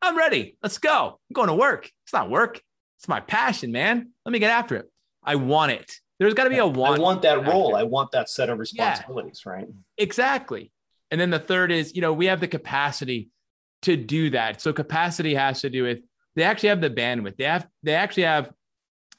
I'm 0.01 0.17
ready. 0.17 0.57
Let's 0.63 0.79
go. 0.79 1.21
I'm 1.29 1.35
going 1.35 1.49
to 1.49 1.55
work. 1.55 1.91
It's 2.07 2.15
not 2.15 2.31
work. 2.31 2.63
It's 2.99 3.09
my 3.09 3.21
passion, 3.21 3.73
man. 3.73 4.09
Let 4.25 4.33
me 4.33 4.39
get 4.39 4.51
after 4.51 4.77
it. 4.77 4.91
I 5.23 5.35
want 5.35 5.73
it. 5.73 5.93
There's 6.19 6.33
got 6.33 6.45
to 6.45 6.51
be 6.51 6.57
a 6.57 6.67
want. 6.67 6.99
I 6.99 7.03
want 7.03 7.21
that 7.23 7.47
role. 7.47 7.77
I 7.77 7.83
want 7.83 8.13
that 8.13 8.31
set 8.31 8.49
of 8.49 8.59
responsibilities, 8.59 9.43
yeah, 9.45 9.53
right? 9.53 9.69
Exactly. 9.99 10.73
And 11.11 11.21
then 11.21 11.29
the 11.29 11.39
third 11.39 11.71
is, 11.71 11.95
you 11.95 12.01
know, 12.01 12.15
we 12.15 12.25
have 12.27 12.41
the 12.41 12.49
capacity 12.49 13.29
to 13.83 13.97
do 13.97 14.31
that. 14.31 14.63
So 14.63 14.73
capacity 14.73 15.35
has 15.35 15.61
to 15.61 15.69
do 15.69 15.83
with 15.83 15.99
they 16.37 16.43
actually 16.43 16.71
have 16.71 16.81
the 16.81 16.91
bandwidth. 16.91 17.37
They 17.37 17.45
have 17.45 17.69
they 17.83 17.95
actually 17.95 18.23
have 18.25 18.51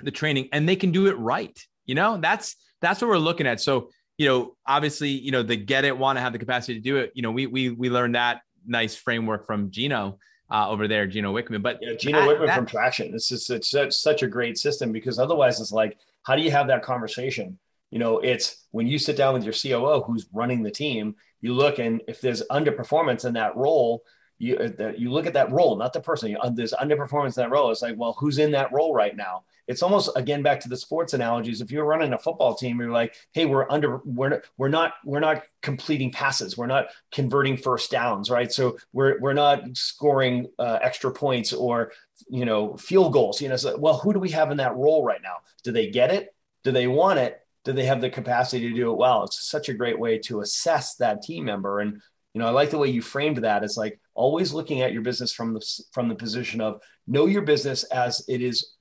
the 0.02 0.12
training 0.12 0.50
and 0.52 0.68
they 0.68 0.76
can 0.76 0.92
do 0.92 1.06
it 1.06 1.18
right. 1.20 1.58
You 1.90 1.96
know, 1.96 2.20
that's 2.22 2.56
that's 2.82 3.02
what 3.02 3.08
we're 3.08 3.18
looking 3.18 3.48
at. 3.48 3.60
So, 3.60 3.90
you 4.20 4.28
know, 4.28 4.56
obviously, 4.68 5.10
you 5.10 5.32
know, 5.32 5.42
the 5.42 5.56
get 5.56 5.86
it, 5.86 5.98
want 5.98 6.18
to 6.18 6.22
have 6.22 6.34
the 6.34 6.38
capacity 6.40 6.76
to 6.76 6.80
do 6.80 6.98
it. 6.98 7.12
You 7.16 7.24
know, 7.24 7.32
we 7.32 7.48
we 7.48 7.70
we 7.70 7.90
learned 7.90 8.14
that 8.14 8.42
nice 8.64 8.96
framework 8.96 9.48
from 9.48 9.72
Gino 9.72 10.20
uh, 10.52 10.70
over 10.70 10.88
there, 10.88 11.08
Gino 11.08 11.34
Wickman. 11.34 11.64
But 11.64 11.80
yeah, 11.82 11.96
Gino 11.96 12.20
that, 12.20 12.30
Wickman 12.30 12.46
that, 12.46 12.58
from 12.58 12.68
Traction. 12.68 13.12
This 13.12 13.32
is 13.32 13.50
it's 13.50 14.00
such 14.00 14.22
a 14.22 14.28
great 14.28 14.60
system 14.60 14.92
because 14.92 15.18
otherwise 15.18 15.60
it's 15.60 15.72
like, 15.72 15.98
how 16.22 16.36
do 16.36 16.44
you 16.44 16.52
have 16.52 16.68
that 16.68 16.84
conversation? 16.84 17.58
You 17.90 17.98
know, 17.98 18.20
it's 18.20 18.68
when 18.70 18.86
you 18.86 19.00
sit 19.00 19.18
down 19.18 19.34
with 19.34 19.44
your 19.44 19.54
COO 19.54 20.04
who's 20.04 20.28
running 20.32 20.62
the 20.62 20.70
team 20.70 21.16
you 21.42 21.56
look 21.56 21.80
and 21.80 22.04
if 22.08 22.22
there's 22.22 22.44
underperformance 22.52 23.26
in 23.26 23.34
that 23.34 23.56
role, 23.56 24.04
you 24.38 24.58
uh, 24.58 24.92
you 24.96 25.12
look 25.12 25.26
at 25.26 25.34
that 25.34 25.52
role, 25.52 25.76
not 25.76 25.94
the 25.94 26.02
person. 26.02 26.38
Uh, 26.40 26.50
there's 26.50 26.74
underperformance 26.74 27.38
in 27.38 27.44
that 27.44 27.52
role. 27.52 27.72
It's 27.72 27.82
like, 27.82 27.96
well, 27.98 28.16
who's 28.20 28.38
in 28.38 28.52
that 28.52 28.72
role 28.72 28.94
right 28.94 29.16
now? 29.16 29.44
It's 29.70 29.82
almost 29.82 30.10
again 30.18 30.44
back 30.44 30.60
to 30.62 30.70
the 30.70 30.76
sports 30.76 31.14
analogies. 31.14 31.62
If 31.62 31.72
you're 31.72 31.86
running 31.86 32.12
a 32.12 32.18
football 32.18 32.56
team, 32.56 32.80
you're 32.80 32.92
like, 32.92 33.16
hey, 33.32 33.46
we're 33.46 33.70
under, 33.72 34.02
we're 34.04 34.42
we're 34.58 34.68
not 34.68 34.94
we're 35.06 35.22
not 35.22 35.44
completing 35.62 36.12
passes, 36.12 36.58
we're 36.58 36.68
not 36.68 36.88
converting 37.14 37.56
first 37.56 37.90
downs, 37.90 38.30
right? 38.30 38.52
So 38.52 38.78
we're 38.92 39.18
we're 39.22 39.34
not 39.34 39.62
scoring 39.78 40.48
uh, 40.60 40.80
extra 40.82 41.12
points 41.12 41.54
or 41.54 41.94
you 42.28 42.44
know 42.44 42.76
field 42.76 43.14
goals. 43.14 43.42
You 43.42 43.48
know, 43.48 43.56
so, 43.56 43.78
well, 43.78 43.98
who 43.98 44.12
do 44.12 44.20
we 44.20 44.32
have 44.32 44.52
in 44.52 44.58
that 44.58 44.76
role 44.76 45.06
right 45.06 45.22
now? 45.24 45.38
Do 45.64 45.72
they 45.72 45.90
get 45.90 46.12
it? 46.12 46.36
Do 46.66 46.74
they 46.74 46.88
want 46.88 47.20
it? 47.20 47.40
do 47.66 47.74
they 47.74 47.86
have 47.86 48.02
the 48.02 48.10
capacity 48.10 48.70
to 48.70 48.76
do 48.76 48.92
it 48.92 48.98
well? 48.98 49.24
It's 49.24 49.48
such 49.48 49.70
a 49.70 49.74
great 49.74 50.00
way 50.00 50.18
to 50.20 50.42
assess 50.42 50.96
that 50.96 51.22
team 51.22 51.46
member. 51.46 51.80
And, 51.80 52.02
you 52.34 52.42
know, 52.42 52.48
I 52.48 52.52
like 52.52 52.70
the 52.70 52.78
way 52.78 52.90
you 52.90 53.02
framed 53.02 53.38
that. 53.38 53.64
It's 53.64 53.78
like 53.78 54.00
always 54.14 54.54
looking 54.54 54.82
at 54.82 54.94
your 54.94 55.02
business 55.02 55.34
from 55.34 55.54
the, 55.54 55.84
from 55.92 56.08
the 56.08 56.16
position 56.16 56.62
of 56.62 56.82
know 57.08 57.26
your 57.26 57.42
business 57.42 57.84
as 57.86 58.24
it 58.28 58.42
is, 58.42 58.76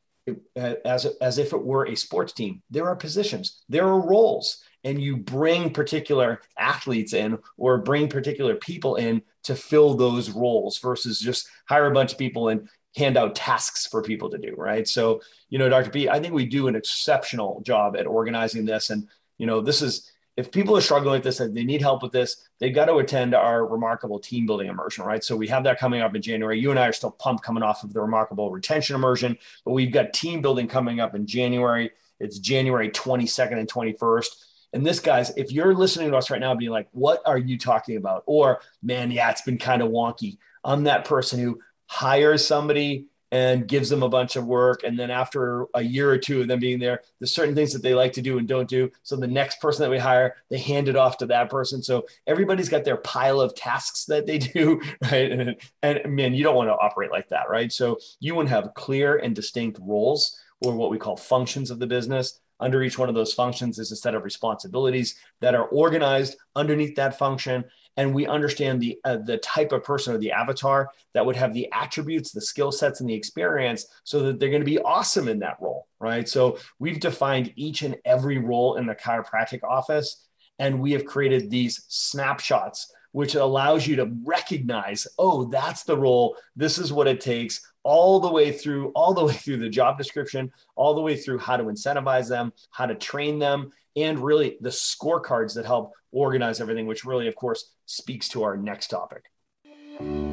as, 0.56 1.06
as 1.20 1.38
if 1.38 1.52
it 1.52 1.64
were 1.64 1.86
a 1.86 1.94
sports 1.94 2.32
team. 2.32 2.62
There 2.70 2.86
are 2.86 2.96
positions, 2.96 3.62
there 3.68 3.86
are 3.86 4.00
roles, 4.00 4.62
and 4.84 5.00
you 5.00 5.16
bring 5.16 5.70
particular 5.70 6.40
athletes 6.56 7.12
in 7.12 7.38
or 7.56 7.78
bring 7.78 8.08
particular 8.08 8.54
people 8.54 8.96
in 8.96 9.22
to 9.44 9.54
fill 9.54 9.94
those 9.94 10.30
roles 10.30 10.78
versus 10.78 11.20
just 11.20 11.48
hire 11.68 11.86
a 11.86 11.94
bunch 11.94 12.12
of 12.12 12.18
people 12.18 12.48
and 12.48 12.68
hand 12.96 13.16
out 13.16 13.34
tasks 13.34 13.86
for 13.86 14.02
people 14.02 14.30
to 14.30 14.38
do, 14.38 14.54
right? 14.56 14.86
So, 14.86 15.20
you 15.50 15.58
know, 15.58 15.68
Dr. 15.68 15.90
B, 15.90 16.08
I 16.08 16.20
think 16.20 16.34
we 16.34 16.46
do 16.46 16.68
an 16.68 16.76
exceptional 16.76 17.60
job 17.64 17.96
at 17.96 18.06
organizing 18.06 18.64
this. 18.64 18.90
And, 18.90 19.08
you 19.36 19.46
know, 19.46 19.60
this 19.60 19.82
is, 19.82 20.10
if 20.38 20.52
people 20.52 20.76
are 20.76 20.80
struggling 20.80 21.14
with 21.14 21.24
this 21.24 21.38
they 21.38 21.64
need 21.64 21.82
help 21.82 22.00
with 22.00 22.12
this, 22.12 22.48
they've 22.60 22.74
got 22.74 22.84
to 22.84 22.98
attend 22.98 23.34
our 23.34 23.66
remarkable 23.66 24.20
team 24.20 24.46
building 24.46 24.68
immersion, 24.68 25.04
right? 25.04 25.24
So 25.24 25.34
we 25.34 25.48
have 25.48 25.64
that 25.64 25.80
coming 25.80 26.00
up 26.00 26.14
in 26.14 26.22
January. 26.22 26.60
You 26.60 26.70
and 26.70 26.78
I 26.78 26.86
are 26.86 26.92
still 26.92 27.10
pumped 27.10 27.42
coming 27.42 27.64
off 27.64 27.82
of 27.82 27.92
the 27.92 28.00
remarkable 28.00 28.52
retention 28.52 28.94
immersion, 28.94 29.36
but 29.64 29.72
we've 29.72 29.90
got 29.90 30.12
team 30.12 30.40
building 30.40 30.68
coming 30.68 31.00
up 31.00 31.16
in 31.16 31.26
January. 31.26 31.90
It's 32.20 32.38
January 32.38 32.88
22nd 32.88 33.58
and 33.58 33.68
21st. 33.68 34.28
And 34.74 34.86
this, 34.86 35.00
guys, 35.00 35.32
if 35.36 35.50
you're 35.50 35.74
listening 35.74 36.12
to 36.12 36.16
us 36.16 36.30
right 36.30 36.40
now, 36.40 36.54
being 36.54 36.70
like, 36.70 36.88
what 36.92 37.20
are 37.26 37.38
you 37.38 37.58
talking 37.58 37.96
about? 37.96 38.22
Or, 38.26 38.60
man, 38.80 39.10
yeah, 39.10 39.30
it's 39.32 39.42
been 39.42 39.58
kind 39.58 39.82
of 39.82 39.88
wonky. 39.88 40.38
I'm 40.62 40.84
that 40.84 41.04
person 41.04 41.40
who 41.40 41.58
hires 41.86 42.46
somebody 42.46 43.06
and 43.30 43.68
gives 43.68 43.88
them 43.88 44.02
a 44.02 44.08
bunch 44.08 44.36
of 44.36 44.46
work. 44.46 44.82
And 44.84 44.98
then 44.98 45.10
after 45.10 45.66
a 45.74 45.82
year 45.82 46.10
or 46.10 46.18
two 46.18 46.40
of 46.40 46.48
them 46.48 46.60
being 46.60 46.78
there, 46.78 47.02
there's 47.18 47.32
certain 47.32 47.54
things 47.54 47.72
that 47.72 47.82
they 47.82 47.94
like 47.94 48.12
to 48.14 48.22
do 48.22 48.38
and 48.38 48.48
don't 48.48 48.68
do. 48.68 48.90
So 49.02 49.16
the 49.16 49.26
next 49.26 49.60
person 49.60 49.82
that 49.82 49.90
we 49.90 49.98
hire, 49.98 50.36
they 50.50 50.58
hand 50.58 50.88
it 50.88 50.96
off 50.96 51.18
to 51.18 51.26
that 51.26 51.50
person. 51.50 51.82
So 51.82 52.06
everybody's 52.26 52.68
got 52.68 52.84
their 52.84 52.96
pile 52.96 53.40
of 53.40 53.54
tasks 53.54 54.06
that 54.06 54.26
they 54.26 54.38
do, 54.38 54.80
right? 55.10 55.30
And, 55.30 55.56
and 55.82 56.16
man, 56.16 56.34
you 56.34 56.42
don't 56.42 56.56
want 56.56 56.68
to 56.68 56.74
operate 56.74 57.10
like 57.10 57.28
that, 57.28 57.50
right? 57.50 57.72
So 57.72 57.98
you 58.20 58.34
want 58.34 58.48
to 58.48 58.54
have 58.54 58.74
clear 58.74 59.16
and 59.16 59.34
distinct 59.34 59.78
roles 59.82 60.40
or 60.60 60.74
what 60.74 60.90
we 60.90 60.98
call 60.98 61.16
functions 61.16 61.70
of 61.70 61.78
the 61.78 61.86
business 61.86 62.40
under 62.60 62.82
each 62.82 62.98
one 62.98 63.08
of 63.08 63.14
those 63.14 63.32
functions 63.32 63.78
is 63.78 63.92
a 63.92 63.96
set 63.96 64.14
of 64.14 64.24
responsibilities 64.24 65.16
that 65.40 65.54
are 65.54 65.66
organized 65.66 66.36
underneath 66.56 66.96
that 66.96 67.18
function. 67.18 67.64
And 67.96 68.14
we 68.14 68.26
understand 68.26 68.80
the 68.80 68.98
uh, 69.04 69.16
the 69.16 69.38
type 69.38 69.72
of 69.72 69.82
person 69.82 70.14
or 70.14 70.18
the 70.18 70.32
avatar 70.32 70.90
that 71.14 71.26
would 71.26 71.36
have 71.36 71.52
the 71.52 71.68
attributes 71.72 72.30
the 72.30 72.40
skill 72.40 72.70
sets 72.70 73.00
and 73.00 73.10
the 73.10 73.14
experience 73.14 73.86
so 74.04 74.22
that 74.22 74.38
they're 74.38 74.50
going 74.50 74.62
to 74.62 74.66
be 74.66 74.78
awesome 74.78 75.28
in 75.28 75.40
that 75.40 75.56
role 75.60 75.88
right? 76.00 76.28
So 76.28 76.58
we've 76.78 77.00
defined 77.00 77.52
each 77.56 77.82
and 77.82 77.96
every 78.04 78.38
role 78.38 78.76
in 78.76 78.86
the 78.86 78.94
chiropractic 78.94 79.64
office 79.64 80.24
and 80.58 80.80
we 80.80 80.92
have 80.92 81.04
created 81.04 81.50
these 81.50 81.84
snapshots 81.88 82.92
which 83.12 83.36
allows 83.36 83.86
you 83.86 83.96
to 83.96 84.12
recognize 84.24 85.06
oh 85.18 85.44
that's 85.46 85.84
the 85.84 85.96
role. 85.96 86.36
This 86.56 86.78
is 86.78 86.92
what 86.92 87.08
it 87.08 87.20
takes 87.20 87.60
all 87.88 88.20
the 88.20 88.30
way 88.30 88.52
through 88.52 88.92
all 88.94 89.14
the 89.14 89.24
way 89.24 89.32
through 89.32 89.56
the 89.56 89.68
job 89.68 89.96
description 89.96 90.52
all 90.76 90.94
the 90.94 91.00
way 91.00 91.16
through 91.16 91.38
how 91.38 91.56
to 91.56 91.64
incentivize 91.64 92.28
them 92.28 92.52
how 92.70 92.84
to 92.84 92.94
train 92.94 93.38
them 93.38 93.72
and 93.96 94.18
really 94.18 94.58
the 94.60 94.68
scorecards 94.68 95.54
that 95.54 95.64
help 95.64 95.94
organize 96.12 96.60
everything 96.60 96.86
which 96.86 97.06
really 97.06 97.26
of 97.28 97.34
course 97.34 97.72
speaks 97.86 98.28
to 98.28 98.42
our 98.42 98.58
next 98.58 98.88
topic. 98.88 99.30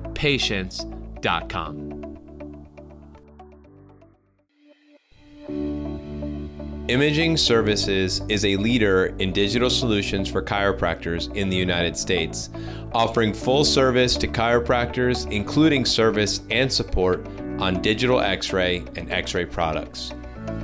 Imaging 6.87 7.37
Services 7.37 8.21
is 8.27 8.43
a 8.45 8.55
leader 8.57 9.15
in 9.19 9.31
digital 9.31 9.69
solutions 9.69 10.29
for 10.29 10.43
chiropractors 10.43 11.33
in 11.35 11.49
the 11.49 11.55
United 11.55 11.95
States, 11.95 12.49
offering 12.93 13.33
full 13.33 13.63
service 13.63 14.15
to 14.17 14.27
chiropractors, 14.27 15.31
including 15.31 15.85
service 15.85 16.41
and 16.49 16.71
support 16.71 17.25
on 17.59 17.81
digital 17.81 18.19
x 18.19 18.51
ray 18.51 18.83
and 18.95 19.11
x 19.11 19.33
ray 19.33 19.45
products. 19.45 20.11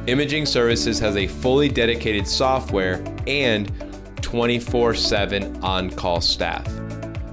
Imaging 0.07 0.45
Services 0.45 0.99
has 0.99 1.15
a 1.15 1.27
fully 1.27 1.69
dedicated 1.69 2.27
software 2.27 3.03
and 3.25 3.71
24 4.27 4.93
7 4.93 5.63
on 5.63 5.89
call 5.89 6.19
staff. 6.19 6.65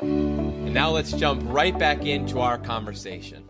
And 0.00 0.72
now 0.72 0.90
let's 0.92 1.12
jump 1.12 1.42
right 1.44 1.78
back 1.78 2.06
into 2.06 2.40
our 2.40 2.56
conversation. 2.56 3.46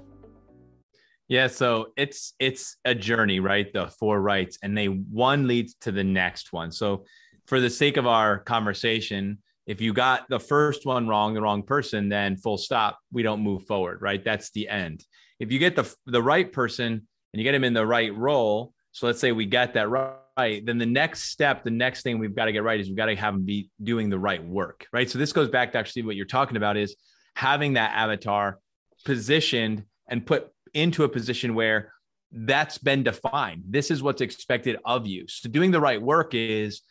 Yeah, 1.28 1.48
so 1.48 1.88
it's 1.96 2.34
it's 2.38 2.76
a 2.84 2.94
journey, 2.94 3.40
right? 3.40 3.72
The 3.72 3.88
four 3.88 4.20
rights, 4.20 4.58
and 4.62 4.78
they 4.78 4.86
one 4.86 5.48
leads 5.48 5.74
to 5.80 5.92
the 5.92 6.04
next 6.04 6.52
one. 6.52 6.70
So, 6.70 7.04
for 7.46 7.60
the 7.60 7.70
sake 7.70 7.96
of 7.96 8.06
our 8.06 8.38
conversation, 8.38 9.38
if 9.66 9.80
you 9.80 9.92
got 9.92 10.28
the 10.28 10.38
first 10.38 10.86
one 10.86 11.08
wrong, 11.08 11.34
the 11.34 11.42
wrong 11.42 11.64
person, 11.64 12.08
then 12.08 12.36
full 12.36 12.58
stop, 12.58 12.98
we 13.12 13.24
don't 13.24 13.40
move 13.40 13.66
forward, 13.66 14.02
right? 14.02 14.24
That's 14.24 14.50
the 14.52 14.68
end. 14.68 15.04
If 15.40 15.50
you 15.50 15.58
get 15.58 15.74
the 15.74 15.92
the 16.06 16.22
right 16.22 16.50
person 16.50 16.92
and 16.92 17.02
you 17.32 17.42
get 17.42 17.54
him 17.54 17.64
in 17.64 17.74
the 17.74 17.86
right 17.86 18.14
role, 18.16 18.72
so 18.92 19.06
let's 19.06 19.18
say 19.18 19.32
we 19.32 19.46
get 19.46 19.74
that 19.74 19.88
right, 19.90 20.64
then 20.64 20.78
the 20.78 20.86
next 20.86 21.24
step, 21.24 21.64
the 21.64 21.70
next 21.70 22.02
thing 22.02 22.20
we've 22.20 22.36
got 22.36 22.44
to 22.44 22.52
get 22.52 22.62
right 22.62 22.78
is 22.78 22.86
we've 22.86 22.96
got 22.96 23.06
to 23.06 23.16
have 23.16 23.34
him 23.34 23.44
be 23.44 23.68
doing 23.82 24.10
the 24.10 24.18
right 24.18 24.44
work, 24.44 24.86
right? 24.92 25.10
So 25.10 25.18
this 25.18 25.32
goes 25.32 25.48
back 25.48 25.72
to 25.72 25.78
actually 25.78 26.02
what 26.02 26.14
you're 26.14 26.24
talking 26.24 26.56
about 26.56 26.76
is 26.76 26.94
having 27.34 27.72
that 27.72 27.92
avatar 27.94 28.58
positioned 29.04 29.84
and 30.08 30.24
put 30.24 30.52
into 30.76 31.04
a 31.04 31.08
position 31.08 31.54
where 31.54 31.92
that's 32.30 32.78
been 32.78 33.02
defined. 33.02 33.64
This 33.68 33.90
is 33.90 34.02
what's 34.02 34.20
expected 34.20 34.76
of 34.84 35.06
you. 35.06 35.26
So 35.28 35.48
doing 35.48 35.70
the 35.70 35.80
right 35.80 36.00
work 36.00 36.34
is 36.34 36.82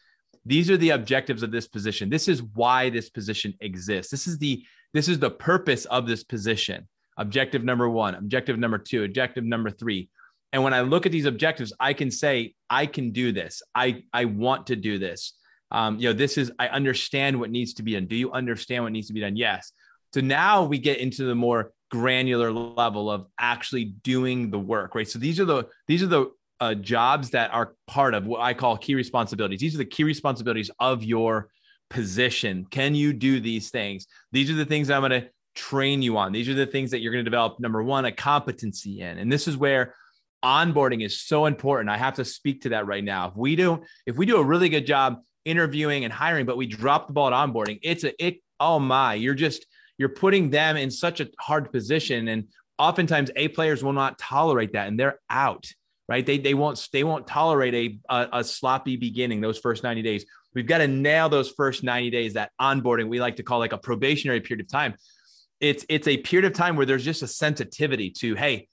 these 0.45 0.69
are 0.69 0.77
the 0.77 0.91
objectives 0.91 1.43
of 1.43 1.51
this 1.51 1.67
position. 1.67 2.09
This 2.09 2.27
is 2.27 2.41
why 2.41 2.89
this 2.89 3.09
position 3.09 3.53
exists. 3.61 4.11
This 4.11 4.27
is 4.27 4.37
the 4.37 4.63
this 4.93 5.09
is 5.09 5.19
the 5.19 5.31
purpose 5.31 5.85
of 5.85 6.07
this 6.07 6.23
position. 6.23 6.87
Objective 7.17 7.63
number 7.63 7.89
1, 7.89 8.15
objective 8.15 8.57
number 8.57 8.77
2, 8.77 9.03
objective 9.03 9.43
number 9.43 9.69
3. 9.69 10.09
And 10.53 10.63
when 10.63 10.73
I 10.73 10.81
look 10.81 11.05
at 11.05 11.11
these 11.11 11.25
objectives, 11.25 11.73
I 11.79 11.93
can 11.93 12.11
say 12.11 12.53
I 12.69 12.85
can 12.85 13.11
do 13.11 13.31
this. 13.31 13.61
I 13.73 14.03
I 14.13 14.25
want 14.25 14.67
to 14.67 14.75
do 14.75 14.99
this. 14.99 15.33
Um, 15.71 15.99
you 15.99 16.09
know, 16.09 16.13
this 16.13 16.37
is 16.37 16.51
I 16.59 16.67
understand 16.67 17.39
what 17.39 17.51
needs 17.51 17.73
to 17.75 17.83
be 17.83 17.93
done. 17.93 18.05
Do 18.05 18.15
you 18.15 18.31
understand 18.31 18.83
what 18.83 18.93
needs 18.93 19.07
to 19.07 19.13
be 19.13 19.21
done? 19.21 19.35
Yes. 19.35 19.71
So 20.13 20.21
now 20.21 20.63
we 20.63 20.77
get 20.77 20.99
into 20.99 21.25
the 21.25 21.35
more 21.35 21.73
granular 21.95 22.51
level 22.51 23.09
of 23.09 23.27
actually 23.39 23.85
doing 24.03 24.51
the 24.51 24.59
work, 24.59 24.95
right? 24.95 25.07
So 25.07 25.17
these 25.17 25.39
are 25.39 25.45
the 25.45 25.67
these 25.87 26.03
are 26.03 26.07
the 26.07 26.31
uh, 26.59 26.73
jobs 26.75 27.29
that 27.29 27.53
are 27.53 27.75
part 27.87 28.13
of 28.13 28.25
what 28.25 28.41
I 28.41 28.53
call 28.53 28.77
key 28.77 28.95
responsibilities. 28.95 29.59
These 29.59 29.75
are 29.75 29.79
the 29.79 29.85
key 29.85 30.03
responsibilities 30.03 30.69
of 30.79 31.03
your 31.03 31.49
position. 31.89 32.65
Can 32.69 32.95
you 32.95 33.13
do 33.13 33.39
these 33.39 33.69
things? 33.69 34.07
These 34.31 34.49
are 34.49 34.55
the 34.55 34.65
things 34.65 34.89
I'm 34.89 35.01
going 35.01 35.21
to 35.21 35.29
train 35.55 36.01
you 36.01 36.17
on. 36.17 36.33
These 36.33 36.49
are 36.49 36.53
the 36.53 36.65
things 36.65 36.91
that 36.91 36.99
you're 36.99 37.13
going 37.13 37.23
to 37.23 37.29
develop. 37.29 37.59
Number 37.59 37.81
one, 37.81 38.03
a 38.05 38.11
competency 38.11 39.01
in, 39.01 39.17
and 39.17 39.31
this 39.31 39.47
is 39.47 39.55
where 39.55 39.95
onboarding 40.43 41.03
is 41.03 41.21
so 41.21 41.45
important. 41.45 41.89
I 41.89 41.97
have 41.97 42.15
to 42.15 42.25
speak 42.25 42.61
to 42.63 42.69
that 42.69 42.87
right 42.87 43.03
now. 43.03 43.29
If 43.29 43.35
we 43.37 43.55
do, 43.55 43.83
if 44.05 44.17
we 44.17 44.25
do 44.25 44.37
a 44.37 44.43
really 44.43 44.69
good 44.69 44.85
job 44.85 45.21
interviewing 45.45 46.03
and 46.03 46.13
hiring, 46.13 46.45
but 46.45 46.57
we 46.57 46.67
drop 46.67 47.07
the 47.07 47.13
ball 47.13 47.33
at 47.33 47.33
onboarding, 47.33 47.79
it's 47.81 48.03
a 48.03 48.11
it. 48.23 48.41
Oh 48.59 48.79
my, 48.79 49.15
you're 49.15 49.33
just 49.47 49.65
you're 49.97 50.09
putting 50.09 50.49
them 50.49 50.77
in 50.77 50.91
such 50.91 51.19
a 51.19 51.29
hard 51.39 51.71
position. 51.71 52.27
And 52.27 52.47
oftentimes 52.77 53.31
A 53.35 53.47
players 53.49 53.83
will 53.83 53.93
not 53.93 54.17
tolerate 54.19 54.73
that 54.73 54.87
and 54.87 54.99
they're 54.99 55.19
out, 55.29 55.65
right? 56.07 56.25
They, 56.25 56.37
they 56.37 56.53
won't, 56.53 56.87
they 56.91 57.03
won't 57.03 57.27
tolerate 57.27 57.73
a, 57.73 58.13
a, 58.13 58.39
a 58.39 58.43
sloppy 58.43 58.97
beginning, 58.97 59.41
those 59.41 59.59
first 59.59 59.83
90 59.83 60.01
days. 60.01 60.25
We've 60.53 60.67
got 60.67 60.79
to 60.79 60.87
nail 60.87 61.29
those 61.29 61.51
first 61.51 61.83
90 61.83 62.09
days, 62.09 62.33
that 62.33 62.51
onboarding 62.59 63.09
we 63.09 63.19
like 63.19 63.37
to 63.37 63.43
call 63.43 63.59
like 63.59 63.73
a 63.73 63.77
probationary 63.77 64.41
period 64.41 64.65
of 64.65 64.71
time. 64.71 64.95
It's, 65.59 65.85
it's 65.89 66.07
a 66.07 66.17
period 66.17 66.45
of 66.45 66.57
time 66.57 66.75
where 66.75 66.85
there's 66.85 67.03
just 67.03 67.23
a 67.23 67.27
sensitivity 67.27 68.09
to, 68.19 68.35
Hey, 68.35 68.67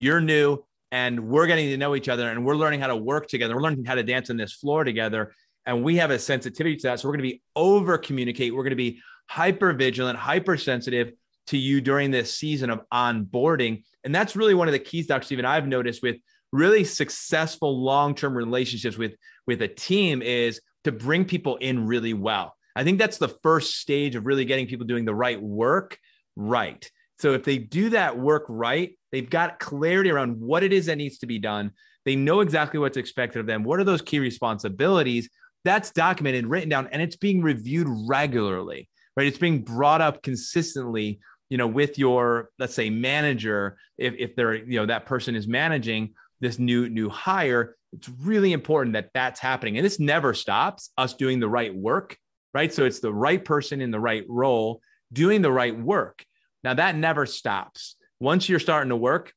you're 0.00 0.20
new 0.20 0.64
and 0.90 1.28
we're 1.28 1.46
getting 1.46 1.68
to 1.70 1.76
know 1.76 1.94
each 1.94 2.08
other 2.08 2.30
and 2.30 2.44
we're 2.44 2.56
learning 2.56 2.80
how 2.80 2.86
to 2.88 2.96
work 2.96 3.28
together. 3.28 3.54
We're 3.54 3.62
learning 3.62 3.84
how 3.84 3.94
to 3.94 4.02
dance 4.02 4.30
on 4.30 4.36
this 4.36 4.52
floor 4.52 4.84
together. 4.84 5.34
And 5.66 5.84
we 5.84 5.96
have 5.96 6.10
a 6.10 6.18
sensitivity 6.18 6.76
to 6.76 6.88
that. 6.88 7.00
So 7.00 7.08
we're 7.08 7.14
going 7.14 7.24
to 7.24 7.34
be 7.34 7.42
over 7.54 7.98
communicate. 7.98 8.54
We're 8.54 8.62
going 8.62 8.70
to 8.70 8.76
be 8.76 9.00
hyper 9.28 9.72
vigilant, 9.72 10.18
hypersensitive 10.18 11.12
to 11.48 11.56
you 11.56 11.80
during 11.80 12.10
this 12.10 12.34
season 12.34 12.70
of 12.70 12.80
onboarding. 12.92 13.82
And 14.04 14.14
that's 14.14 14.36
really 14.36 14.54
one 14.54 14.68
of 14.68 14.72
the 14.72 14.78
keys, 14.78 15.06
Dr. 15.06 15.24
Stephen, 15.24 15.44
I've 15.44 15.66
noticed 15.66 16.02
with 16.02 16.16
really 16.52 16.84
successful 16.84 17.82
long-term 17.82 18.34
relationships 18.34 18.96
with, 18.96 19.14
with 19.46 19.62
a 19.62 19.68
team 19.68 20.22
is 20.22 20.60
to 20.84 20.92
bring 20.92 21.24
people 21.24 21.56
in 21.56 21.86
really 21.86 22.14
well. 22.14 22.54
I 22.74 22.84
think 22.84 22.98
that's 22.98 23.18
the 23.18 23.34
first 23.42 23.78
stage 23.78 24.14
of 24.14 24.26
really 24.26 24.44
getting 24.44 24.66
people 24.66 24.86
doing 24.86 25.04
the 25.04 25.14
right 25.14 25.40
work 25.40 25.98
right. 26.36 26.88
So 27.18 27.32
if 27.32 27.42
they 27.42 27.58
do 27.58 27.90
that 27.90 28.16
work 28.16 28.44
right, 28.48 28.96
they've 29.10 29.28
got 29.28 29.58
clarity 29.58 30.10
around 30.10 30.40
what 30.40 30.62
it 30.62 30.72
is 30.72 30.86
that 30.86 30.96
needs 30.96 31.18
to 31.18 31.26
be 31.26 31.38
done. 31.38 31.72
They 32.04 32.14
know 32.14 32.40
exactly 32.40 32.78
what's 32.78 32.96
expected 32.96 33.40
of 33.40 33.46
them. 33.46 33.64
What 33.64 33.80
are 33.80 33.84
those 33.84 34.02
key 34.02 34.20
responsibilities? 34.20 35.28
That's 35.64 35.90
documented, 35.90 36.46
written 36.46 36.68
down, 36.68 36.88
and 36.92 37.02
it's 37.02 37.16
being 37.16 37.42
reviewed 37.42 37.88
regularly, 38.06 38.88
right? 39.18 39.26
It's 39.26 39.36
being 39.36 39.62
brought 39.62 40.00
up 40.00 40.22
consistently, 40.22 41.18
you 41.50 41.58
know, 41.58 41.66
with 41.66 41.98
your, 41.98 42.50
let's 42.60 42.74
say, 42.74 42.88
manager. 42.88 43.76
If, 43.98 44.14
if 44.16 44.36
they're, 44.36 44.54
you 44.54 44.78
know, 44.78 44.86
that 44.86 45.06
person 45.06 45.34
is 45.34 45.48
managing 45.48 46.14
this 46.38 46.60
new 46.60 46.88
new 46.88 47.08
hire, 47.08 47.74
it's 47.92 48.08
really 48.08 48.52
important 48.52 48.92
that 48.92 49.10
that's 49.12 49.40
happening. 49.40 49.76
And 49.76 49.84
this 49.84 49.98
never 49.98 50.34
stops 50.34 50.90
us 50.96 51.14
doing 51.14 51.40
the 51.40 51.48
right 51.48 51.74
work, 51.74 52.16
right? 52.54 52.72
So 52.72 52.84
it's 52.84 53.00
the 53.00 53.12
right 53.12 53.44
person 53.44 53.80
in 53.80 53.90
the 53.90 53.98
right 53.98 54.24
role 54.28 54.80
doing 55.12 55.42
the 55.42 55.50
right 55.50 55.76
work. 55.76 56.24
Now 56.62 56.74
that 56.74 56.94
never 56.94 57.26
stops. 57.26 57.96
Once 58.20 58.48
you're 58.48 58.60
starting 58.60 58.90
to 58.90 58.96
work, 58.96 59.32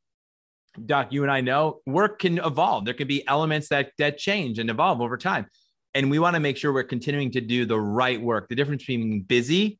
Doc, 0.85 1.11
you 1.11 1.23
and 1.23 1.31
I 1.31 1.41
know 1.41 1.81
work 1.87 2.19
can 2.19 2.37
evolve. 2.37 2.85
There 2.85 2.93
can 2.93 3.07
be 3.07 3.27
elements 3.27 3.69
that 3.69 3.93
that 3.97 4.19
change 4.19 4.59
and 4.59 4.69
evolve 4.69 5.01
over 5.01 5.17
time. 5.17 5.47
And 5.93 6.09
we 6.09 6.19
want 6.19 6.35
to 6.35 6.39
make 6.39 6.57
sure 6.57 6.71
we're 6.71 6.83
continuing 6.83 7.31
to 7.31 7.41
do 7.41 7.65
the 7.65 7.79
right 7.79 8.21
work. 8.21 8.47
The 8.47 8.55
difference 8.55 8.83
between 8.83 9.01
being 9.01 9.21
busy 9.23 9.79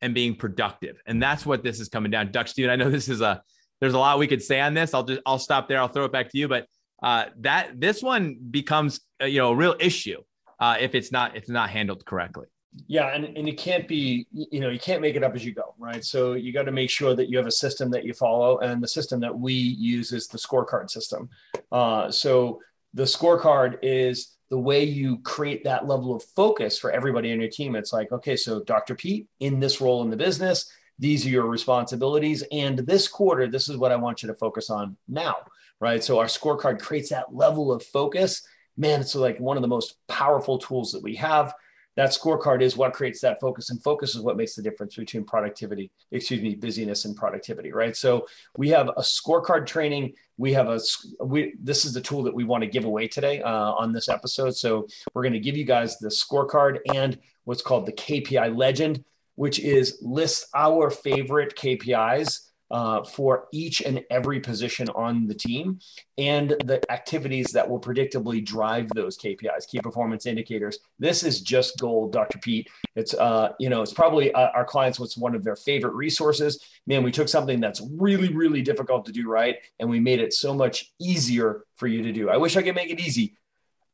and 0.00 0.14
being 0.14 0.36
productive. 0.36 0.96
And 1.06 1.22
that's 1.22 1.44
what 1.44 1.64
this 1.64 1.80
is 1.80 1.88
coming 1.88 2.10
down. 2.10 2.30
Doc 2.30 2.48
Stephen, 2.48 2.70
I 2.70 2.76
know 2.76 2.90
this 2.98 3.08
is 3.08 3.20
a 3.20 3.42
there's 3.80 3.94
a 3.94 3.98
lot 3.98 4.18
we 4.18 4.26
could 4.26 4.42
say 4.42 4.60
on 4.60 4.74
this. 4.74 4.94
I'll 4.94 5.04
just 5.04 5.20
I'll 5.26 5.38
stop 5.38 5.68
there. 5.68 5.78
I'll 5.78 5.88
throw 5.88 6.04
it 6.04 6.12
back 6.12 6.30
to 6.30 6.38
you. 6.38 6.48
But 6.48 6.66
uh, 7.02 7.26
that 7.40 7.80
this 7.80 8.02
one 8.02 8.36
becomes 8.50 9.00
uh, 9.20 9.26
you 9.26 9.38
know 9.38 9.50
a 9.50 9.56
real 9.56 9.76
issue 9.78 10.22
uh, 10.60 10.76
if 10.80 10.94
it's 10.94 11.12
not 11.12 11.36
if 11.36 11.42
it's 11.42 11.50
not 11.50 11.70
handled 11.70 12.04
correctly. 12.04 12.46
Yeah, 12.86 13.14
and, 13.14 13.24
and 13.24 13.48
it 13.48 13.58
can't 13.58 13.88
be, 13.88 14.26
you 14.30 14.60
know, 14.60 14.68
you 14.68 14.78
can't 14.78 15.00
make 15.00 15.16
it 15.16 15.24
up 15.24 15.34
as 15.34 15.44
you 15.44 15.52
go, 15.52 15.74
right? 15.78 16.04
So 16.04 16.34
you 16.34 16.52
got 16.52 16.64
to 16.64 16.70
make 16.70 16.90
sure 16.90 17.16
that 17.16 17.28
you 17.28 17.38
have 17.38 17.46
a 17.46 17.50
system 17.52 17.90
that 17.90 18.04
you 18.04 18.12
follow, 18.12 18.58
and 18.58 18.82
the 18.82 18.86
system 18.86 19.20
that 19.20 19.36
we 19.36 19.52
use 19.52 20.12
is 20.12 20.28
the 20.28 20.38
scorecard 20.38 20.90
system. 20.90 21.28
Uh, 21.72 22.10
so 22.10 22.60
the 22.94 23.04
scorecard 23.04 23.78
is 23.82 24.36
the 24.50 24.58
way 24.58 24.84
you 24.84 25.18
create 25.18 25.64
that 25.64 25.86
level 25.86 26.14
of 26.14 26.22
focus 26.34 26.78
for 26.78 26.90
everybody 26.90 27.32
on 27.32 27.40
your 27.40 27.50
team. 27.50 27.76
It's 27.76 27.92
like, 27.92 28.12
okay, 28.12 28.36
so 28.36 28.62
Dr. 28.64 28.94
Pete, 28.94 29.26
in 29.40 29.60
this 29.60 29.80
role 29.80 30.02
in 30.02 30.10
the 30.10 30.16
business, 30.16 30.70
these 30.98 31.24
are 31.26 31.30
your 31.30 31.46
responsibilities, 31.46 32.42
and 32.50 32.78
this 32.80 33.06
quarter, 33.06 33.46
this 33.46 33.68
is 33.68 33.76
what 33.76 33.92
I 33.92 33.96
want 33.96 34.22
you 34.22 34.26
to 34.28 34.34
focus 34.34 34.68
on 34.68 34.96
now, 35.06 35.36
right? 35.80 36.02
So 36.02 36.18
our 36.18 36.26
scorecard 36.26 36.80
creates 36.80 37.10
that 37.10 37.34
level 37.34 37.70
of 37.70 37.84
focus. 37.84 38.42
Man, 38.76 39.00
it's 39.00 39.14
like 39.14 39.38
one 39.38 39.56
of 39.56 39.62
the 39.62 39.68
most 39.68 39.94
powerful 40.08 40.58
tools 40.58 40.92
that 40.92 41.02
we 41.02 41.14
have 41.16 41.54
that 41.98 42.10
scorecard 42.10 42.62
is 42.62 42.76
what 42.76 42.92
creates 42.92 43.20
that 43.22 43.40
focus 43.40 43.70
and 43.70 43.82
focus 43.82 44.14
is 44.14 44.20
what 44.20 44.36
makes 44.36 44.54
the 44.54 44.62
difference 44.62 44.94
between 44.94 45.24
productivity 45.24 45.90
excuse 46.12 46.40
me 46.40 46.54
busyness 46.54 47.04
and 47.04 47.16
productivity 47.16 47.72
right? 47.72 47.96
So 47.96 48.28
we 48.56 48.68
have 48.68 48.88
a 48.88 49.00
scorecard 49.00 49.66
training. 49.66 50.14
We 50.36 50.52
have 50.52 50.68
a 50.68 50.78
we 51.20 51.54
this 51.60 51.84
is 51.84 51.92
the 51.92 52.00
tool 52.00 52.22
that 52.22 52.34
we 52.34 52.44
want 52.44 52.62
to 52.62 52.68
give 52.68 52.84
away 52.84 53.08
today 53.08 53.42
uh, 53.42 53.72
on 53.72 53.92
this 53.92 54.08
episode. 54.08 54.56
So 54.56 54.86
we're 55.12 55.22
going 55.22 55.32
to 55.32 55.40
give 55.40 55.56
you 55.56 55.64
guys 55.64 55.98
the 55.98 56.08
scorecard 56.08 56.78
and 56.94 57.18
what's 57.44 57.62
called 57.62 57.86
the 57.86 57.92
kpi 57.92 58.56
legend 58.56 59.04
which 59.34 59.60
is 59.60 59.98
lists 60.02 60.48
our 60.54 60.90
favorite 60.90 61.56
kpis 61.56 62.47
uh, 62.70 63.02
for 63.02 63.48
each 63.52 63.80
and 63.80 64.04
every 64.10 64.40
position 64.40 64.88
on 64.90 65.26
the 65.26 65.34
team 65.34 65.78
and 66.18 66.50
the 66.64 66.80
activities 66.90 67.46
that 67.52 67.68
will 67.68 67.80
predictably 67.80 68.44
drive 68.44 68.88
those 68.94 69.16
KPIs, 69.16 69.68
key 69.68 69.80
performance 69.80 70.26
indicators. 70.26 70.78
This 70.98 71.22
is 71.22 71.40
just 71.40 71.78
gold, 71.78 72.12
Dr. 72.12 72.38
Pete. 72.38 72.68
It's, 72.94 73.14
uh, 73.14 73.52
you 73.58 73.70
know, 73.70 73.82
it's 73.82 73.94
probably 73.94 74.32
uh, 74.32 74.50
our 74.54 74.64
clients, 74.64 75.00
what's 75.00 75.16
one 75.16 75.34
of 75.34 75.44
their 75.44 75.56
favorite 75.56 75.94
resources. 75.94 76.62
Man, 76.86 77.02
we 77.02 77.12
took 77.12 77.28
something 77.28 77.60
that's 77.60 77.80
really, 77.96 78.32
really 78.32 78.62
difficult 78.62 79.06
to 79.06 79.12
do 79.12 79.28
right, 79.28 79.56
and 79.78 79.88
we 79.88 80.00
made 80.00 80.20
it 80.20 80.32
so 80.32 80.52
much 80.54 80.92
easier 80.98 81.64
for 81.76 81.86
you 81.86 82.02
to 82.02 82.12
do. 82.12 82.28
I 82.28 82.36
wish 82.36 82.56
I 82.56 82.62
could 82.62 82.74
make 82.74 82.90
it 82.90 83.00
easy, 83.00 83.36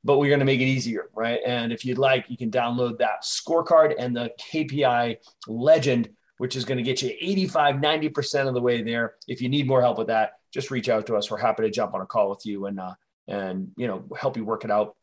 but 0.02 0.18
we're 0.18 0.28
going 0.28 0.40
to 0.40 0.46
make 0.46 0.60
it 0.60 0.66
easier, 0.66 1.10
right? 1.14 1.40
And 1.46 1.72
if 1.72 1.84
you'd 1.84 1.98
like, 1.98 2.26
you 2.28 2.36
can 2.36 2.50
download 2.50 2.98
that 2.98 3.22
scorecard 3.22 3.94
and 3.98 4.16
the 4.16 4.30
KPI 4.52 5.16
legend 5.46 6.10
which 6.44 6.56
is 6.56 6.66
going 6.66 6.76
to 6.76 6.82
get 6.84 7.00
you 7.00 7.08
85, 7.08 7.76
90% 7.76 8.48
of 8.48 8.52
the 8.52 8.60
way 8.60 8.82
there. 8.82 9.14
If 9.26 9.40
you 9.40 9.48
need 9.48 9.66
more 9.66 9.80
help 9.80 9.96
with 9.96 10.08
that, 10.08 10.32
just 10.52 10.70
reach 10.70 10.90
out 10.90 11.06
to 11.06 11.16
us. 11.16 11.30
We're 11.30 11.38
happy 11.38 11.62
to 11.62 11.70
jump 11.70 11.94
on 11.94 12.02
a 12.02 12.06
call 12.06 12.28
with 12.28 12.44
you 12.44 12.66
and, 12.66 12.78
uh, 12.78 12.92
and, 13.26 13.70
you 13.78 13.86
know, 13.86 14.04
help 14.14 14.36
you 14.36 14.44
work 14.44 14.62
it 14.62 14.70
out, 14.70 14.94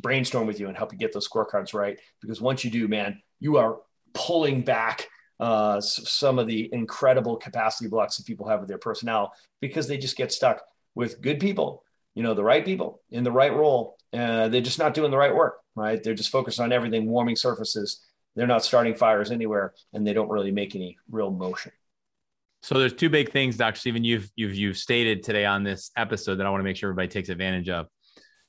brainstorm 0.00 0.46
with 0.46 0.58
you 0.58 0.68
and 0.68 0.76
help 0.78 0.90
you 0.90 0.98
get 0.98 1.12
those 1.12 1.28
scorecards 1.28 1.74
right. 1.74 1.98
Because 2.22 2.40
once 2.40 2.64
you 2.64 2.70
do, 2.70 2.88
man, 2.88 3.20
you 3.40 3.58
are 3.58 3.80
pulling 4.14 4.62
back 4.62 5.06
uh, 5.38 5.82
some 5.82 6.38
of 6.38 6.46
the 6.46 6.70
incredible 6.72 7.36
capacity 7.36 7.90
blocks 7.90 8.16
that 8.16 8.24
people 8.24 8.48
have 8.48 8.60
with 8.60 8.68
their 8.70 8.78
personnel 8.78 9.34
because 9.60 9.86
they 9.86 9.98
just 9.98 10.16
get 10.16 10.32
stuck 10.32 10.62
with 10.94 11.20
good 11.20 11.40
people, 11.40 11.84
you 12.14 12.22
know, 12.22 12.32
the 12.32 12.42
right 12.42 12.64
people 12.64 13.02
in 13.10 13.22
the 13.22 13.30
right 13.30 13.54
role. 13.54 13.98
Uh, 14.14 14.48
they're 14.48 14.62
just 14.62 14.78
not 14.78 14.94
doing 14.94 15.10
the 15.10 15.18
right 15.18 15.34
work, 15.34 15.58
right? 15.76 16.02
They're 16.02 16.14
just 16.14 16.32
focused 16.32 16.58
on 16.58 16.72
everything, 16.72 17.04
warming 17.04 17.36
surfaces 17.36 18.00
they're 18.36 18.46
not 18.46 18.64
starting 18.64 18.94
fires 18.94 19.30
anywhere 19.30 19.74
and 19.92 20.06
they 20.06 20.12
don't 20.12 20.28
really 20.28 20.52
make 20.52 20.74
any 20.74 20.96
real 21.10 21.30
motion. 21.30 21.72
So 22.62 22.78
there's 22.78 22.92
two 22.92 23.08
big 23.08 23.32
things, 23.32 23.56
Dr. 23.56 23.78
Stephen, 23.78 24.04
you've 24.04 24.30
you've 24.36 24.54
you've 24.54 24.76
stated 24.76 25.22
today 25.22 25.46
on 25.46 25.64
this 25.64 25.90
episode 25.96 26.36
that 26.36 26.46
I 26.46 26.50
want 26.50 26.60
to 26.60 26.64
make 26.64 26.76
sure 26.76 26.90
everybody 26.90 27.08
takes 27.08 27.30
advantage 27.30 27.70
of. 27.70 27.86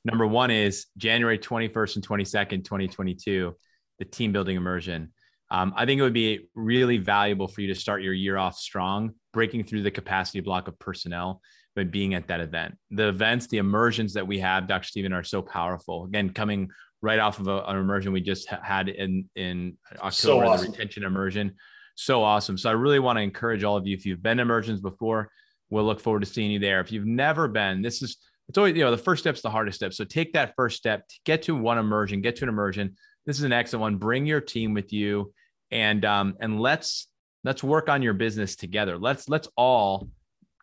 Number 0.04 0.28
one 0.28 0.52
is 0.52 0.88
January 0.98 1.38
21st 1.38 1.96
and 1.98 2.08
22nd, 2.08 2.64
2022, 2.66 3.56
the 4.00 4.06
team 4.06 4.32
building 4.32 4.58
immersion. 4.58 5.14
Um, 5.50 5.74
I 5.76 5.86
think 5.86 6.00
it 6.00 6.04
would 6.04 6.14
be 6.14 6.48
really 6.56 6.98
valuable 6.98 7.48
for 7.48 7.62
you 7.62 7.68
to 7.68 7.80
start 7.80 8.02
your 8.02 8.14
year 8.14 8.38
off 8.38 8.58
strong, 8.58 9.12
breaking 9.34 9.66
through 9.66 9.84
the 9.84 9.92
capacity 9.92 10.40
block 10.40 10.68
of 10.68 10.80
personnel 10.80 11.42
by 11.76 11.84
being 11.84 12.14
at 12.14 12.28
that 12.28 12.42
event. 12.42 12.76
The 12.90 13.10
events, 13.10 13.48
the 13.48 13.58
immersions 13.58 14.14
that 14.14 14.28
we 14.28 14.40
have, 14.40 14.68
Dr. 14.68 14.88
Stephen, 14.88 15.14
are 15.14 15.24
so 15.24 15.42
powerful. 15.42 16.06
Again, 16.06 16.32
coming 16.32 16.70
right 17.02 17.20
off 17.20 17.40
of 17.40 17.48
a, 17.48 17.64
an 17.64 17.78
immersion 17.78 18.12
we 18.12 18.22
just 18.22 18.50
had 18.50 18.90
in 18.90 19.30
in 19.36 19.78
October, 19.96 20.12
so 20.12 20.40
awesome. 20.42 20.66
the 20.66 20.72
retention 20.72 21.04
immersion. 21.04 21.56
So 21.96 22.24
awesome. 22.24 22.58
So 22.58 22.70
I 22.70 22.74
really 22.74 23.00
want 23.00 23.18
to 23.18 23.22
encourage 23.22 23.64
all 23.64 23.78
of 23.78 23.86
you. 23.86 23.96
If 23.96 24.06
you've 24.06 24.24
been 24.24 24.40
immersions 24.40 24.82
before, 24.82 25.30
we'll 25.70 25.84
look 25.84 26.00
forward 26.00 26.22
to 26.22 26.26
seeing 26.26 26.52
you 26.52 26.60
there. 26.60 26.80
If 26.80 26.92
you've 26.92 27.06
never 27.06 27.48
been, 27.48 27.82
this 27.82 28.02
is 28.02 28.18
it's 28.48 28.58
always 28.58 28.76
you 28.76 28.84
know 28.84 28.92
the 28.92 28.98
first 28.98 29.24
step's 29.24 29.42
the 29.42 29.50
hardest 29.50 29.78
step. 29.78 29.94
So 29.94 30.04
take 30.04 30.34
that 30.34 30.54
first 30.56 30.78
step, 30.78 31.06
get 31.26 31.44
to 31.44 31.56
one 31.56 31.78
immersion, 31.78 32.22
get 32.22 32.36
to 32.38 32.46
an 32.46 32.50
immersion. 32.50 32.96
This 33.26 33.38
is 33.38 33.44
an 33.44 33.54
excellent 33.54 33.82
one. 33.82 33.96
Bring 33.98 34.26
your 34.26 34.42
team 34.42 34.74
with 34.74 34.92
you, 34.94 35.34
and 35.70 36.04
um, 36.06 36.36
and 36.40 36.60
let's 36.60 37.08
let's 37.44 37.64
work 37.64 37.90
on 37.90 38.02
your 38.02 38.14
business 38.14 38.56
together. 38.56 38.98
Let's 38.98 39.30
let's 39.30 39.48
all 39.56 40.10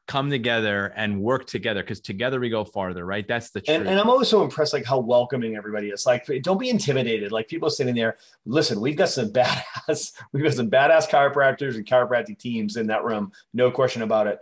come 0.08 0.30
together 0.30 0.86
and 0.96 1.20
work 1.20 1.46
together 1.46 1.82
because 1.82 2.00
together 2.00 2.40
we 2.40 2.48
go 2.48 2.64
farther, 2.64 3.04
right? 3.04 3.28
That's 3.28 3.50
the 3.50 3.60
truth. 3.60 3.78
And, 3.78 3.88
and, 3.88 4.00
I'm 4.00 4.08
always 4.08 4.26
so 4.26 4.42
impressed, 4.42 4.72
like 4.72 4.86
how 4.86 4.98
welcoming 4.98 5.54
everybody 5.54 5.90
is. 5.90 6.06
Like, 6.06 6.26
don't 6.42 6.58
be 6.58 6.70
intimidated. 6.70 7.30
Like 7.30 7.46
people 7.46 7.68
sitting 7.68 7.94
there, 7.94 8.16
listen, 8.46 8.80
we've 8.80 8.96
got 8.96 9.10
some 9.10 9.28
badass, 9.32 10.12
we've 10.32 10.42
got 10.42 10.54
some 10.54 10.70
badass 10.70 11.08
chiropractors 11.08 11.76
and 11.76 11.86
chiropractic 11.86 12.38
teams 12.38 12.76
in 12.76 12.86
that 12.88 13.04
room, 13.04 13.30
no 13.52 13.70
question 13.70 14.02
about 14.02 14.26
it. 14.26 14.40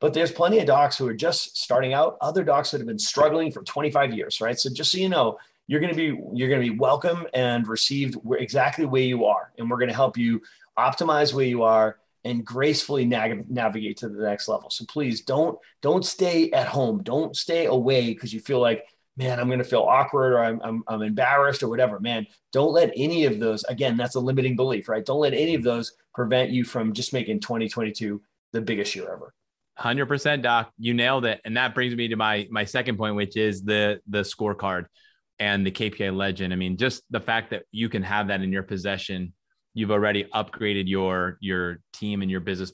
But 0.00 0.14
there's 0.14 0.30
plenty 0.30 0.60
of 0.60 0.66
docs 0.66 0.96
who 0.96 1.08
are 1.08 1.14
just 1.14 1.58
starting 1.58 1.92
out, 1.92 2.16
other 2.20 2.44
docs 2.44 2.70
that 2.70 2.78
have 2.78 2.86
been 2.86 3.00
struggling 3.00 3.50
for 3.50 3.64
25 3.64 4.14
years, 4.14 4.40
right? 4.40 4.56
So 4.56 4.70
just 4.72 4.92
so 4.92 4.98
you 4.98 5.08
know, 5.08 5.36
you're 5.66 5.80
going 5.80 5.92
to 5.92 5.96
be 5.96 6.18
you're 6.32 6.48
going 6.48 6.62
to 6.62 6.72
be 6.72 6.78
welcome 6.78 7.26
and 7.34 7.66
received 7.66 8.16
exactly 8.38 8.86
where 8.86 9.02
you 9.02 9.26
are, 9.26 9.52
and 9.58 9.68
we're 9.68 9.76
going 9.76 9.90
to 9.90 9.94
help 9.94 10.16
you 10.16 10.40
optimize 10.78 11.34
where 11.34 11.44
you 11.44 11.64
are 11.64 11.98
and 12.28 12.44
gracefully 12.44 13.06
nav- 13.06 13.48
navigate 13.48 13.96
to 13.98 14.08
the 14.08 14.22
next 14.22 14.48
level. 14.48 14.68
So 14.68 14.84
please 14.86 15.22
don't 15.22 15.58
don't 15.80 16.04
stay 16.04 16.50
at 16.50 16.68
home. 16.68 17.02
Don't 17.02 17.34
stay 17.34 17.64
away 17.64 18.12
because 18.12 18.34
you 18.34 18.40
feel 18.40 18.60
like, 18.60 18.84
man, 19.16 19.40
I'm 19.40 19.46
going 19.46 19.60
to 19.60 19.64
feel 19.64 19.82
awkward 19.82 20.34
or 20.34 20.44
I'm, 20.44 20.60
I'm, 20.62 20.84
I'm 20.86 21.02
embarrassed 21.02 21.62
or 21.62 21.68
whatever. 21.68 21.98
Man, 22.00 22.26
don't 22.52 22.72
let 22.72 22.92
any 22.94 23.24
of 23.24 23.38
those. 23.40 23.64
Again, 23.64 23.96
that's 23.96 24.14
a 24.14 24.20
limiting 24.20 24.56
belief, 24.56 24.88
right? 24.88 25.04
Don't 25.04 25.20
let 25.20 25.32
any 25.32 25.54
of 25.54 25.62
those 25.62 25.94
prevent 26.14 26.50
you 26.50 26.64
from 26.64 26.92
just 26.92 27.14
making 27.14 27.40
2022 27.40 28.20
the 28.52 28.60
biggest 28.60 28.94
year 28.94 29.10
ever. 29.10 29.32
100% 29.80 30.42
doc 30.42 30.72
you 30.76 30.92
nailed 30.92 31.24
it 31.24 31.40
and 31.44 31.56
that 31.56 31.72
brings 31.72 31.94
me 31.94 32.08
to 32.08 32.16
my 32.16 32.48
my 32.50 32.64
second 32.64 32.98
point 32.98 33.14
which 33.14 33.36
is 33.36 33.62
the 33.62 34.00
the 34.08 34.22
scorecard 34.22 34.86
and 35.38 35.64
the 35.64 35.70
kpi 35.70 36.12
legend 36.12 36.52
i 36.52 36.56
mean 36.56 36.76
just 36.76 37.04
the 37.10 37.20
fact 37.20 37.50
that 37.50 37.62
you 37.70 37.88
can 37.88 38.02
have 38.02 38.26
that 38.26 38.42
in 38.42 38.50
your 38.50 38.64
possession 38.64 39.32
you've 39.74 39.90
already 39.90 40.24
upgraded 40.34 40.88
your 40.88 41.38
your 41.40 41.80
team 41.92 42.22
and 42.22 42.30
your 42.30 42.40
business 42.40 42.72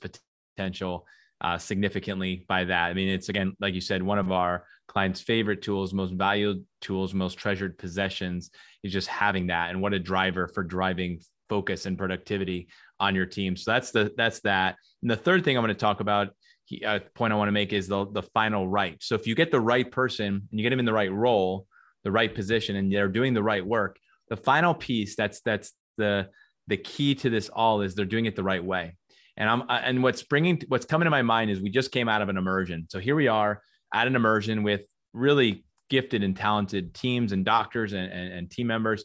potential 0.57 1.07
uh, 1.41 1.59
significantly 1.59 2.45
by 2.49 2.65
that. 2.65 2.87
I 2.87 2.95
mean, 2.95 3.09
it's 3.09 3.29
again, 3.29 3.55
like 3.61 3.75
you 3.75 3.81
said, 3.81 4.03
one 4.03 4.19
of 4.19 4.33
our 4.33 4.65
clients' 4.89 5.21
favorite 5.21 5.63
tools, 5.63 5.93
most 5.93 6.15
valued 6.15 6.65
tools, 6.81 7.13
most 7.13 7.35
treasured 7.35 7.77
possessions 7.79 8.51
is 8.83 8.93
just 8.93 9.09
having 9.09 9.49
that. 9.49 9.71
And 9.71 9.83
what 9.83 9.93
a 9.93 9.99
driver 9.99 10.49
for 10.49 10.63
driving 10.63 11.21
focus 11.49 11.87
and 11.87 11.99
productivity 11.99 12.69
on 13.01 13.15
your 13.15 13.27
team. 13.27 13.57
So 13.57 13.73
that's 13.73 13.91
the 13.91 14.13
that's 14.17 14.41
that. 14.41 14.77
And 15.03 15.11
the 15.11 15.17
third 15.17 15.45
thing 15.45 15.57
I'm 15.57 15.63
going 15.63 15.75
to 15.75 15.79
talk 15.79 16.01
about, 16.01 16.29
uh, 16.87 17.01
point 17.15 17.33
I 17.33 17.37
want 17.37 17.49
to 17.49 17.53
make 17.53 17.73
is 17.73 17.89
the 17.89 18.07
the 18.11 18.23
final 18.23 18.67
right. 18.67 18.97
So 19.03 19.15
if 19.15 19.27
you 19.27 19.35
get 19.35 19.51
the 19.51 19.61
right 19.61 19.91
person 19.91 20.27
and 20.27 20.49
you 20.51 20.63
get 20.63 20.71
them 20.71 20.79
in 20.79 20.87
the 20.87 20.93
right 20.93 21.13
role, 21.13 21.67
the 22.05 22.13
right 22.13 22.35
position, 22.35 22.77
and 22.77 22.93
they're 22.93 23.09
doing 23.09 23.35
the 23.35 23.43
right 23.43 23.65
work, 23.65 23.99
the 24.29 24.37
final 24.37 24.73
piece 24.73 25.17
that's 25.17 25.41
that's 25.43 25.73
the 25.99 26.29
the 26.67 26.77
key 26.77 27.15
to 27.17 27.31
this 27.31 27.49
all 27.49 27.83
is 27.83 27.95
they're 27.95 28.05
doing 28.05 28.27
it 28.27 28.37
the 28.37 28.43
right 28.43 28.65
way. 28.65 28.97
And 29.37 29.49
I'm 29.49 29.65
and 29.69 30.03
what's 30.03 30.23
bringing 30.23 30.63
what's 30.69 30.87
coming 30.87 31.07
to 31.07 31.11
my 31.11 31.23
mind 31.23 31.51
is 31.51 31.61
we 31.61 31.71
just 31.71 31.91
came 31.91 32.09
out 32.09 32.23
of 32.23 32.29
an 32.29 32.37
immersion. 32.37 32.87
So 32.89 33.01
here 33.01 33.17
we 33.17 33.29
are 33.29 33.63
at 33.93 34.07
an 34.07 34.17
immersion 34.17 34.63
with 34.63 34.85
really 35.13 35.65
gifted 35.91 36.23
and 36.23 36.37
talented 36.37 36.95
teams 36.95 37.33
and 37.33 37.45
doctors 37.45 37.93
and, 37.93 38.11
and, 38.13 38.33
and 38.33 38.51
team 38.51 38.67
members. 38.67 39.05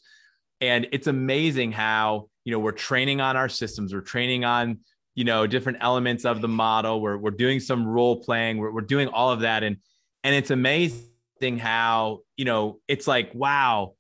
And 0.62 0.88
it's 0.92 1.08
amazing 1.08 1.72
how, 1.72 2.30
you 2.44 2.52
know, 2.52 2.60
we're 2.60 2.72
training 2.72 3.22
on 3.22 3.38
our 3.38 3.50
systems, 3.50 3.94
we're 3.94 4.02
training 4.02 4.46
on, 4.46 4.80
you 5.16 5.24
know, 5.24 5.48
different 5.48 5.80
elements 5.82 6.26
of 6.26 6.42
the 6.42 6.48
model. 6.48 7.02
We're, 7.02 7.18
we're 7.18 7.32
doing 7.32 7.60
some 7.60 7.88
role 7.88 8.22
playing, 8.22 8.58
we're, 8.58 8.72
we're 8.72 8.82
doing 8.82 9.08
all 9.08 9.32
of 9.32 9.42
that. 9.42 9.64
And, 9.64 9.78
and 10.24 10.36
it's 10.36 10.52
amazing 10.52 11.60
how, 11.60 12.20
you 12.36 12.46
know, 12.46 12.80
it's 12.88 13.08
like, 13.08 13.32
wow, 13.34 13.94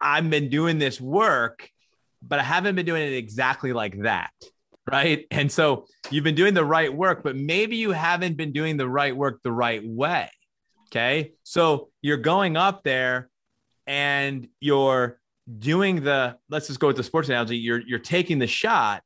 I've 0.00 0.28
been 0.30 0.48
doing 0.48 0.78
this 0.78 1.00
work, 1.00 1.68
but 2.22 2.38
I 2.38 2.42
haven't 2.42 2.74
been 2.74 2.86
doing 2.86 3.02
it 3.02 3.14
exactly 3.14 3.72
like 3.72 4.02
that. 4.02 4.30
Right. 4.90 5.26
And 5.30 5.52
so 5.52 5.86
you've 6.10 6.24
been 6.24 6.34
doing 6.34 6.54
the 6.54 6.64
right 6.64 6.92
work, 6.92 7.22
but 7.22 7.36
maybe 7.36 7.76
you 7.76 7.92
haven't 7.92 8.36
been 8.36 8.50
doing 8.50 8.76
the 8.76 8.88
right 8.88 9.16
work 9.16 9.40
the 9.44 9.52
right 9.52 9.82
way. 9.84 10.28
Okay. 10.88 11.32
So 11.44 11.90
you're 12.02 12.16
going 12.16 12.56
up 12.56 12.82
there 12.82 13.28
and 13.86 14.48
you're 14.58 15.20
doing 15.58 16.02
the, 16.02 16.36
let's 16.48 16.66
just 16.66 16.80
go 16.80 16.88
with 16.88 16.96
the 16.96 17.04
sports 17.04 17.28
analogy. 17.28 17.56
You're, 17.58 17.80
you're 17.86 18.00
taking 18.00 18.40
the 18.40 18.48
shot, 18.48 19.02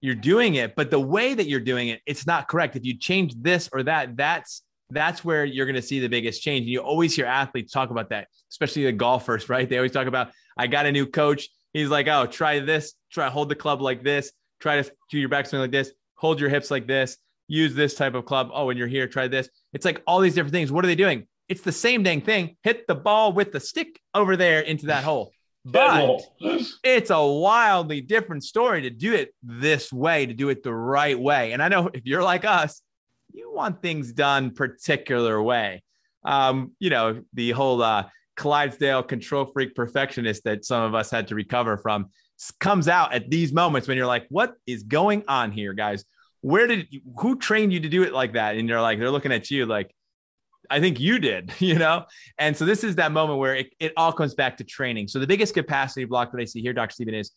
you're 0.00 0.16
doing 0.16 0.56
it, 0.56 0.74
but 0.74 0.90
the 0.90 0.98
way 0.98 1.34
that 1.34 1.46
you're 1.46 1.60
doing 1.60 1.88
it, 1.88 2.00
it's 2.06 2.26
not 2.26 2.48
correct. 2.48 2.74
If 2.74 2.84
you 2.84 2.98
change 2.98 3.34
this 3.36 3.68
or 3.72 3.84
that, 3.84 4.16
that's, 4.16 4.62
that's 4.90 5.24
where 5.24 5.44
you're 5.44 5.66
going 5.66 5.76
to 5.76 5.82
see 5.82 6.00
the 6.00 6.08
biggest 6.08 6.42
change. 6.42 6.62
And 6.62 6.70
you 6.70 6.80
always 6.80 7.14
hear 7.14 7.26
athletes 7.26 7.72
talk 7.72 7.90
about 7.90 8.08
that, 8.10 8.26
especially 8.50 8.84
the 8.84 8.92
golfers, 8.92 9.48
right? 9.48 9.68
They 9.68 9.76
always 9.76 9.92
talk 9.92 10.06
about, 10.06 10.30
I 10.56 10.66
got 10.66 10.86
a 10.86 10.92
new 10.92 11.06
coach. 11.06 11.48
He's 11.72 11.88
like, 11.88 12.08
oh, 12.08 12.26
try 12.26 12.60
this, 12.60 12.94
try 13.10 13.28
hold 13.28 13.48
the 13.48 13.54
club 13.54 13.80
like 13.80 14.02
this, 14.02 14.32
try 14.60 14.80
to 14.80 14.90
do 15.10 15.18
your 15.18 15.28
backswing 15.28 15.60
like 15.60 15.70
this, 15.70 15.92
hold 16.14 16.40
your 16.40 16.48
hips 16.48 16.70
like 16.70 16.86
this, 16.86 17.16
use 17.46 17.74
this 17.74 17.94
type 17.94 18.14
of 18.14 18.24
club. 18.24 18.50
Oh, 18.52 18.66
when 18.66 18.76
you're 18.76 18.86
here, 18.86 19.06
try 19.06 19.28
this. 19.28 19.48
It's 19.72 19.84
like 19.84 20.02
all 20.06 20.20
these 20.20 20.34
different 20.34 20.52
things. 20.52 20.72
What 20.72 20.84
are 20.84 20.88
they 20.88 20.94
doing? 20.94 21.26
It's 21.48 21.62
the 21.62 21.72
same 21.72 22.02
dang 22.02 22.20
thing. 22.20 22.56
Hit 22.62 22.86
the 22.86 22.94
ball 22.94 23.32
with 23.32 23.52
the 23.52 23.60
stick 23.60 24.00
over 24.14 24.36
there 24.36 24.60
into 24.60 24.86
that 24.86 25.04
hole. 25.04 25.32
But 25.64 26.22
it's 26.82 27.10
a 27.10 27.26
wildly 27.26 28.00
different 28.00 28.42
story 28.42 28.82
to 28.82 28.90
do 28.90 29.12
it 29.12 29.34
this 29.42 29.92
way, 29.92 30.24
to 30.24 30.32
do 30.32 30.48
it 30.48 30.62
the 30.62 30.72
right 30.72 31.18
way. 31.18 31.52
And 31.52 31.62
I 31.62 31.68
know 31.68 31.90
if 31.92 32.06
you're 32.06 32.22
like 32.22 32.46
us, 32.46 32.80
you 33.34 33.52
want 33.52 33.82
things 33.82 34.12
done 34.12 34.52
particular 34.52 35.42
way. 35.42 35.82
Um, 36.24 36.72
you 36.78 36.88
know, 36.88 37.22
the 37.34 37.50
whole 37.50 37.82
uh, 37.82 38.04
Clydesdale 38.38 39.02
control 39.02 39.46
freak 39.46 39.74
perfectionist 39.74 40.44
that 40.44 40.64
some 40.64 40.82
of 40.82 40.94
us 40.94 41.10
had 41.10 41.26
to 41.28 41.34
recover 41.34 41.76
from 41.76 42.06
comes 42.60 42.86
out 42.86 43.12
at 43.12 43.28
these 43.28 43.52
moments 43.52 43.88
when 43.88 43.96
you're 43.96 44.06
like, 44.06 44.26
what 44.28 44.54
is 44.64 44.84
going 44.84 45.24
on 45.26 45.50
here, 45.50 45.72
guys? 45.72 46.04
Where 46.40 46.68
did 46.68 46.86
you, 46.90 47.00
who 47.18 47.36
trained 47.36 47.72
you 47.72 47.80
to 47.80 47.88
do 47.88 48.04
it 48.04 48.12
like 48.12 48.34
that? 48.34 48.56
And 48.56 48.68
you're 48.68 48.80
like, 48.80 49.00
they're 49.00 49.10
looking 49.10 49.32
at 49.32 49.50
you 49.50 49.66
like, 49.66 49.92
I 50.70 50.78
think 50.78 51.00
you 51.00 51.18
did, 51.18 51.52
you 51.58 51.74
know? 51.74 52.04
And 52.38 52.56
so 52.56 52.64
this 52.64 52.84
is 52.84 52.94
that 52.94 53.10
moment 53.10 53.40
where 53.40 53.56
it, 53.56 53.74
it 53.80 53.92
all 53.96 54.12
comes 54.12 54.34
back 54.34 54.56
to 54.58 54.64
training. 54.64 55.08
So 55.08 55.18
the 55.18 55.26
biggest 55.26 55.52
capacity 55.52 56.04
block 56.04 56.30
that 56.30 56.40
I 56.40 56.44
see 56.44 56.62
here, 56.62 56.72
Dr. 56.72 56.92
Stephen, 56.92 57.14
is 57.14 57.32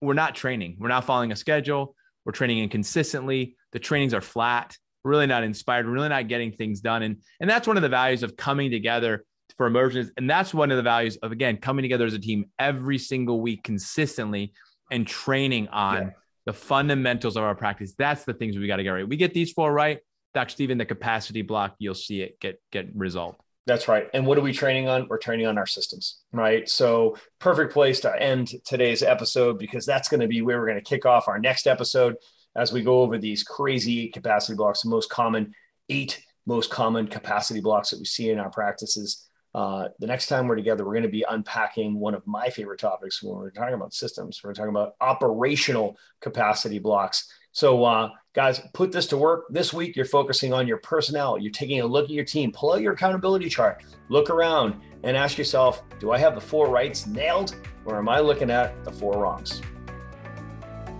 we're 0.00 0.14
not 0.14 0.36
training. 0.36 0.76
We're 0.78 0.88
not 0.88 1.04
following 1.04 1.32
a 1.32 1.36
schedule. 1.36 1.96
We're 2.24 2.32
training 2.32 2.58
inconsistently. 2.60 3.56
The 3.72 3.80
trainings 3.80 4.14
are 4.14 4.20
flat. 4.20 4.76
Really 5.02 5.26
not 5.26 5.42
inspired. 5.42 5.86
Really 5.86 6.08
not 6.08 6.28
getting 6.28 6.52
things 6.52 6.80
done. 6.80 7.02
And, 7.02 7.16
and 7.40 7.50
that's 7.50 7.66
one 7.66 7.76
of 7.76 7.82
the 7.82 7.88
values 7.88 8.22
of 8.22 8.36
coming 8.36 8.70
together 8.70 9.24
for 9.56 9.66
immersions. 9.66 10.10
And 10.16 10.28
that's 10.28 10.52
one 10.52 10.70
of 10.70 10.76
the 10.76 10.82
values 10.82 11.16
of, 11.18 11.32
again, 11.32 11.56
coming 11.58 11.82
together 11.82 12.06
as 12.06 12.14
a 12.14 12.18
team 12.18 12.46
every 12.58 12.98
single 12.98 13.40
week 13.40 13.62
consistently 13.62 14.52
and 14.90 15.06
training 15.06 15.68
on 15.68 15.96
yeah. 15.96 16.10
the 16.46 16.52
fundamentals 16.52 17.36
of 17.36 17.42
our 17.42 17.54
practice. 17.54 17.94
That's 17.96 18.24
the 18.24 18.34
things 18.34 18.56
we 18.56 18.66
got 18.66 18.76
to 18.76 18.82
get 18.82 18.90
right. 18.90 19.08
We 19.08 19.16
get 19.16 19.34
these 19.34 19.52
four 19.52 19.72
right. 19.72 20.00
Dr. 20.34 20.50
Stephen, 20.50 20.78
the 20.78 20.84
capacity 20.84 21.42
block, 21.42 21.76
you'll 21.78 21.94
see 21.94 22.20
it 22.20 22.40
get 22.40 22.60
get 22.72 22.88
resolved. 22.94 23.38
That's 23.66 23.88
right. 23.88 24.10
And 24.12 24.26
what 24.26 24.36
are 24.36 24.42
we 24.42 24.52
training 24.52 24.88
on? 24.88 25.06
We're 25.08 25.18
training 25.18 25.46
on 25.46 25.56
our 25.56 25.66
systems, 25.66 26.20
right? 26.32 26.68
So, 26.68 27.16
perfect 27.38 27.72
place 27.72 28.00
to 28.00 28.20
end 28.20 28.52
today's 28.64 29.02
episode 29.02 29.58
because 29.58 29.86
that's 29.86 30.08
going 30.08 30.20
to 30.20 30.26
be 30.26 30.42
where 30.42 30.58
we're 30.58 30.66
going 30.66 30.82
to 30.82 30.82
kick 30.82 31.06
off 31.06 31.28
our 31.28 31.38
next 31.38 31.66
episode 31.66 32.16
as 32.56 32.72
we 32.72 32.82
go 32.82 33.00
over 33.00 33.16
these 33.16 33.42
crazy 33.42 34.02
eight 34.02 34.12
capacity 34.12 34.54
blocks, 34.54 34.82
the 34.82 34.90
most 34.90 35.08
common 35.08 35.54
eight 35.88 36.20
most 36.46 36.70
common 36.70 37.08
capacity 37.08 37.60
blocks 37.60 37.90
that 37.90 37.98
we 37.98 38.04
see 38.04 38.30
in 38.30 38.38
our 38.38 38.50
practices. 38.50 39.26
Uh, 39.54 39.88
the 40.00 40.06
next 40.06 40.26
time 40.26 40.48
we're 40.48 40.56
together, 40.56 40.84
we're 40.84 40.94
going 40.94 41.04
to 41.04 41.08
be 41.08 41.24
unpacking 41.28 41.94
one 41.94 42.14
of 42.14 42.26
my 42.26 42.48
favorite 42.48 42.80
topics 42.80 43.22
when 43.22 43.36
we're 43.36 43.50
talking 43.50 43.74
about 43.74 43.94
systems. 43.94 44.40
We're 44.42 44.52
talking 44.52 44.70
about 44.70 44.96
operational 45.00 45.96
capacity 46.20 46.80
blocks. 46.80 47.32
So, 47.52 47.84
uh, 47.84 48.10
guys, 48.34 48.60
put 48.72 48.90
this 48.90 49.06
to 49.08 49.16
work. 49.16 49.44
This 49.50 49.72
week, 49.72 49.94
you're 49.94 50.06
focusing 50.06 50.52
on 50.52 50.66
your 50.66 50.78
personnel. 50.78 51.38
You're 51.38 51.52
taking 51.52 51.80
a 51.80 51.86
look 51.86 52.06
at 52.06 52.10
your 52.10 52.24
team. 52.24 52.50
Pull 52.50 52.72
out 52.72 52.80
your 52.80 52.94
accountability 52.94 53.48
chart. 53.48 53.84
Look 54.08 54.28
around 54.28 54.80
and 55.04 55.16
ask 55.16 55.38
yourself 55.38 55.84
Do 56.00 56.10
I 56.10 56.18
have 56.18 56.34
the 56.34 56.40
four 56.40 56.68
rights 56.68 57.06
nailed, 57.06 57.54
or 57.84 57.96
am 57.96 58.08
I 58.08 58.18
looking 58.18 58.50
at 58.50 58.82
the 58.82 58.90
four 58.90 59.12
wrongs? 59.22 59.62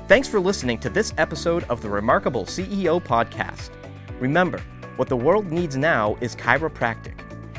Thanks 0.07 0.29
for 0.29 0.39
listening 0.39 0.79
to 0.79 0.91
this 0.91 1.13
episode 1.19 1.65
of 1.65 1.81
the 1.83 1.89
Remarkable 1.89 2.45
CEO 2.45 3.03
podcast. 3.03 3.71
Remember, 4.21 4.63
what 4.95 5.09
the 5.09 5.17
world 5.17 5.51
needs 5.51 5.77
now 5.77 6.17
is 6.21 6.37
chiropractic, 6.37 7.19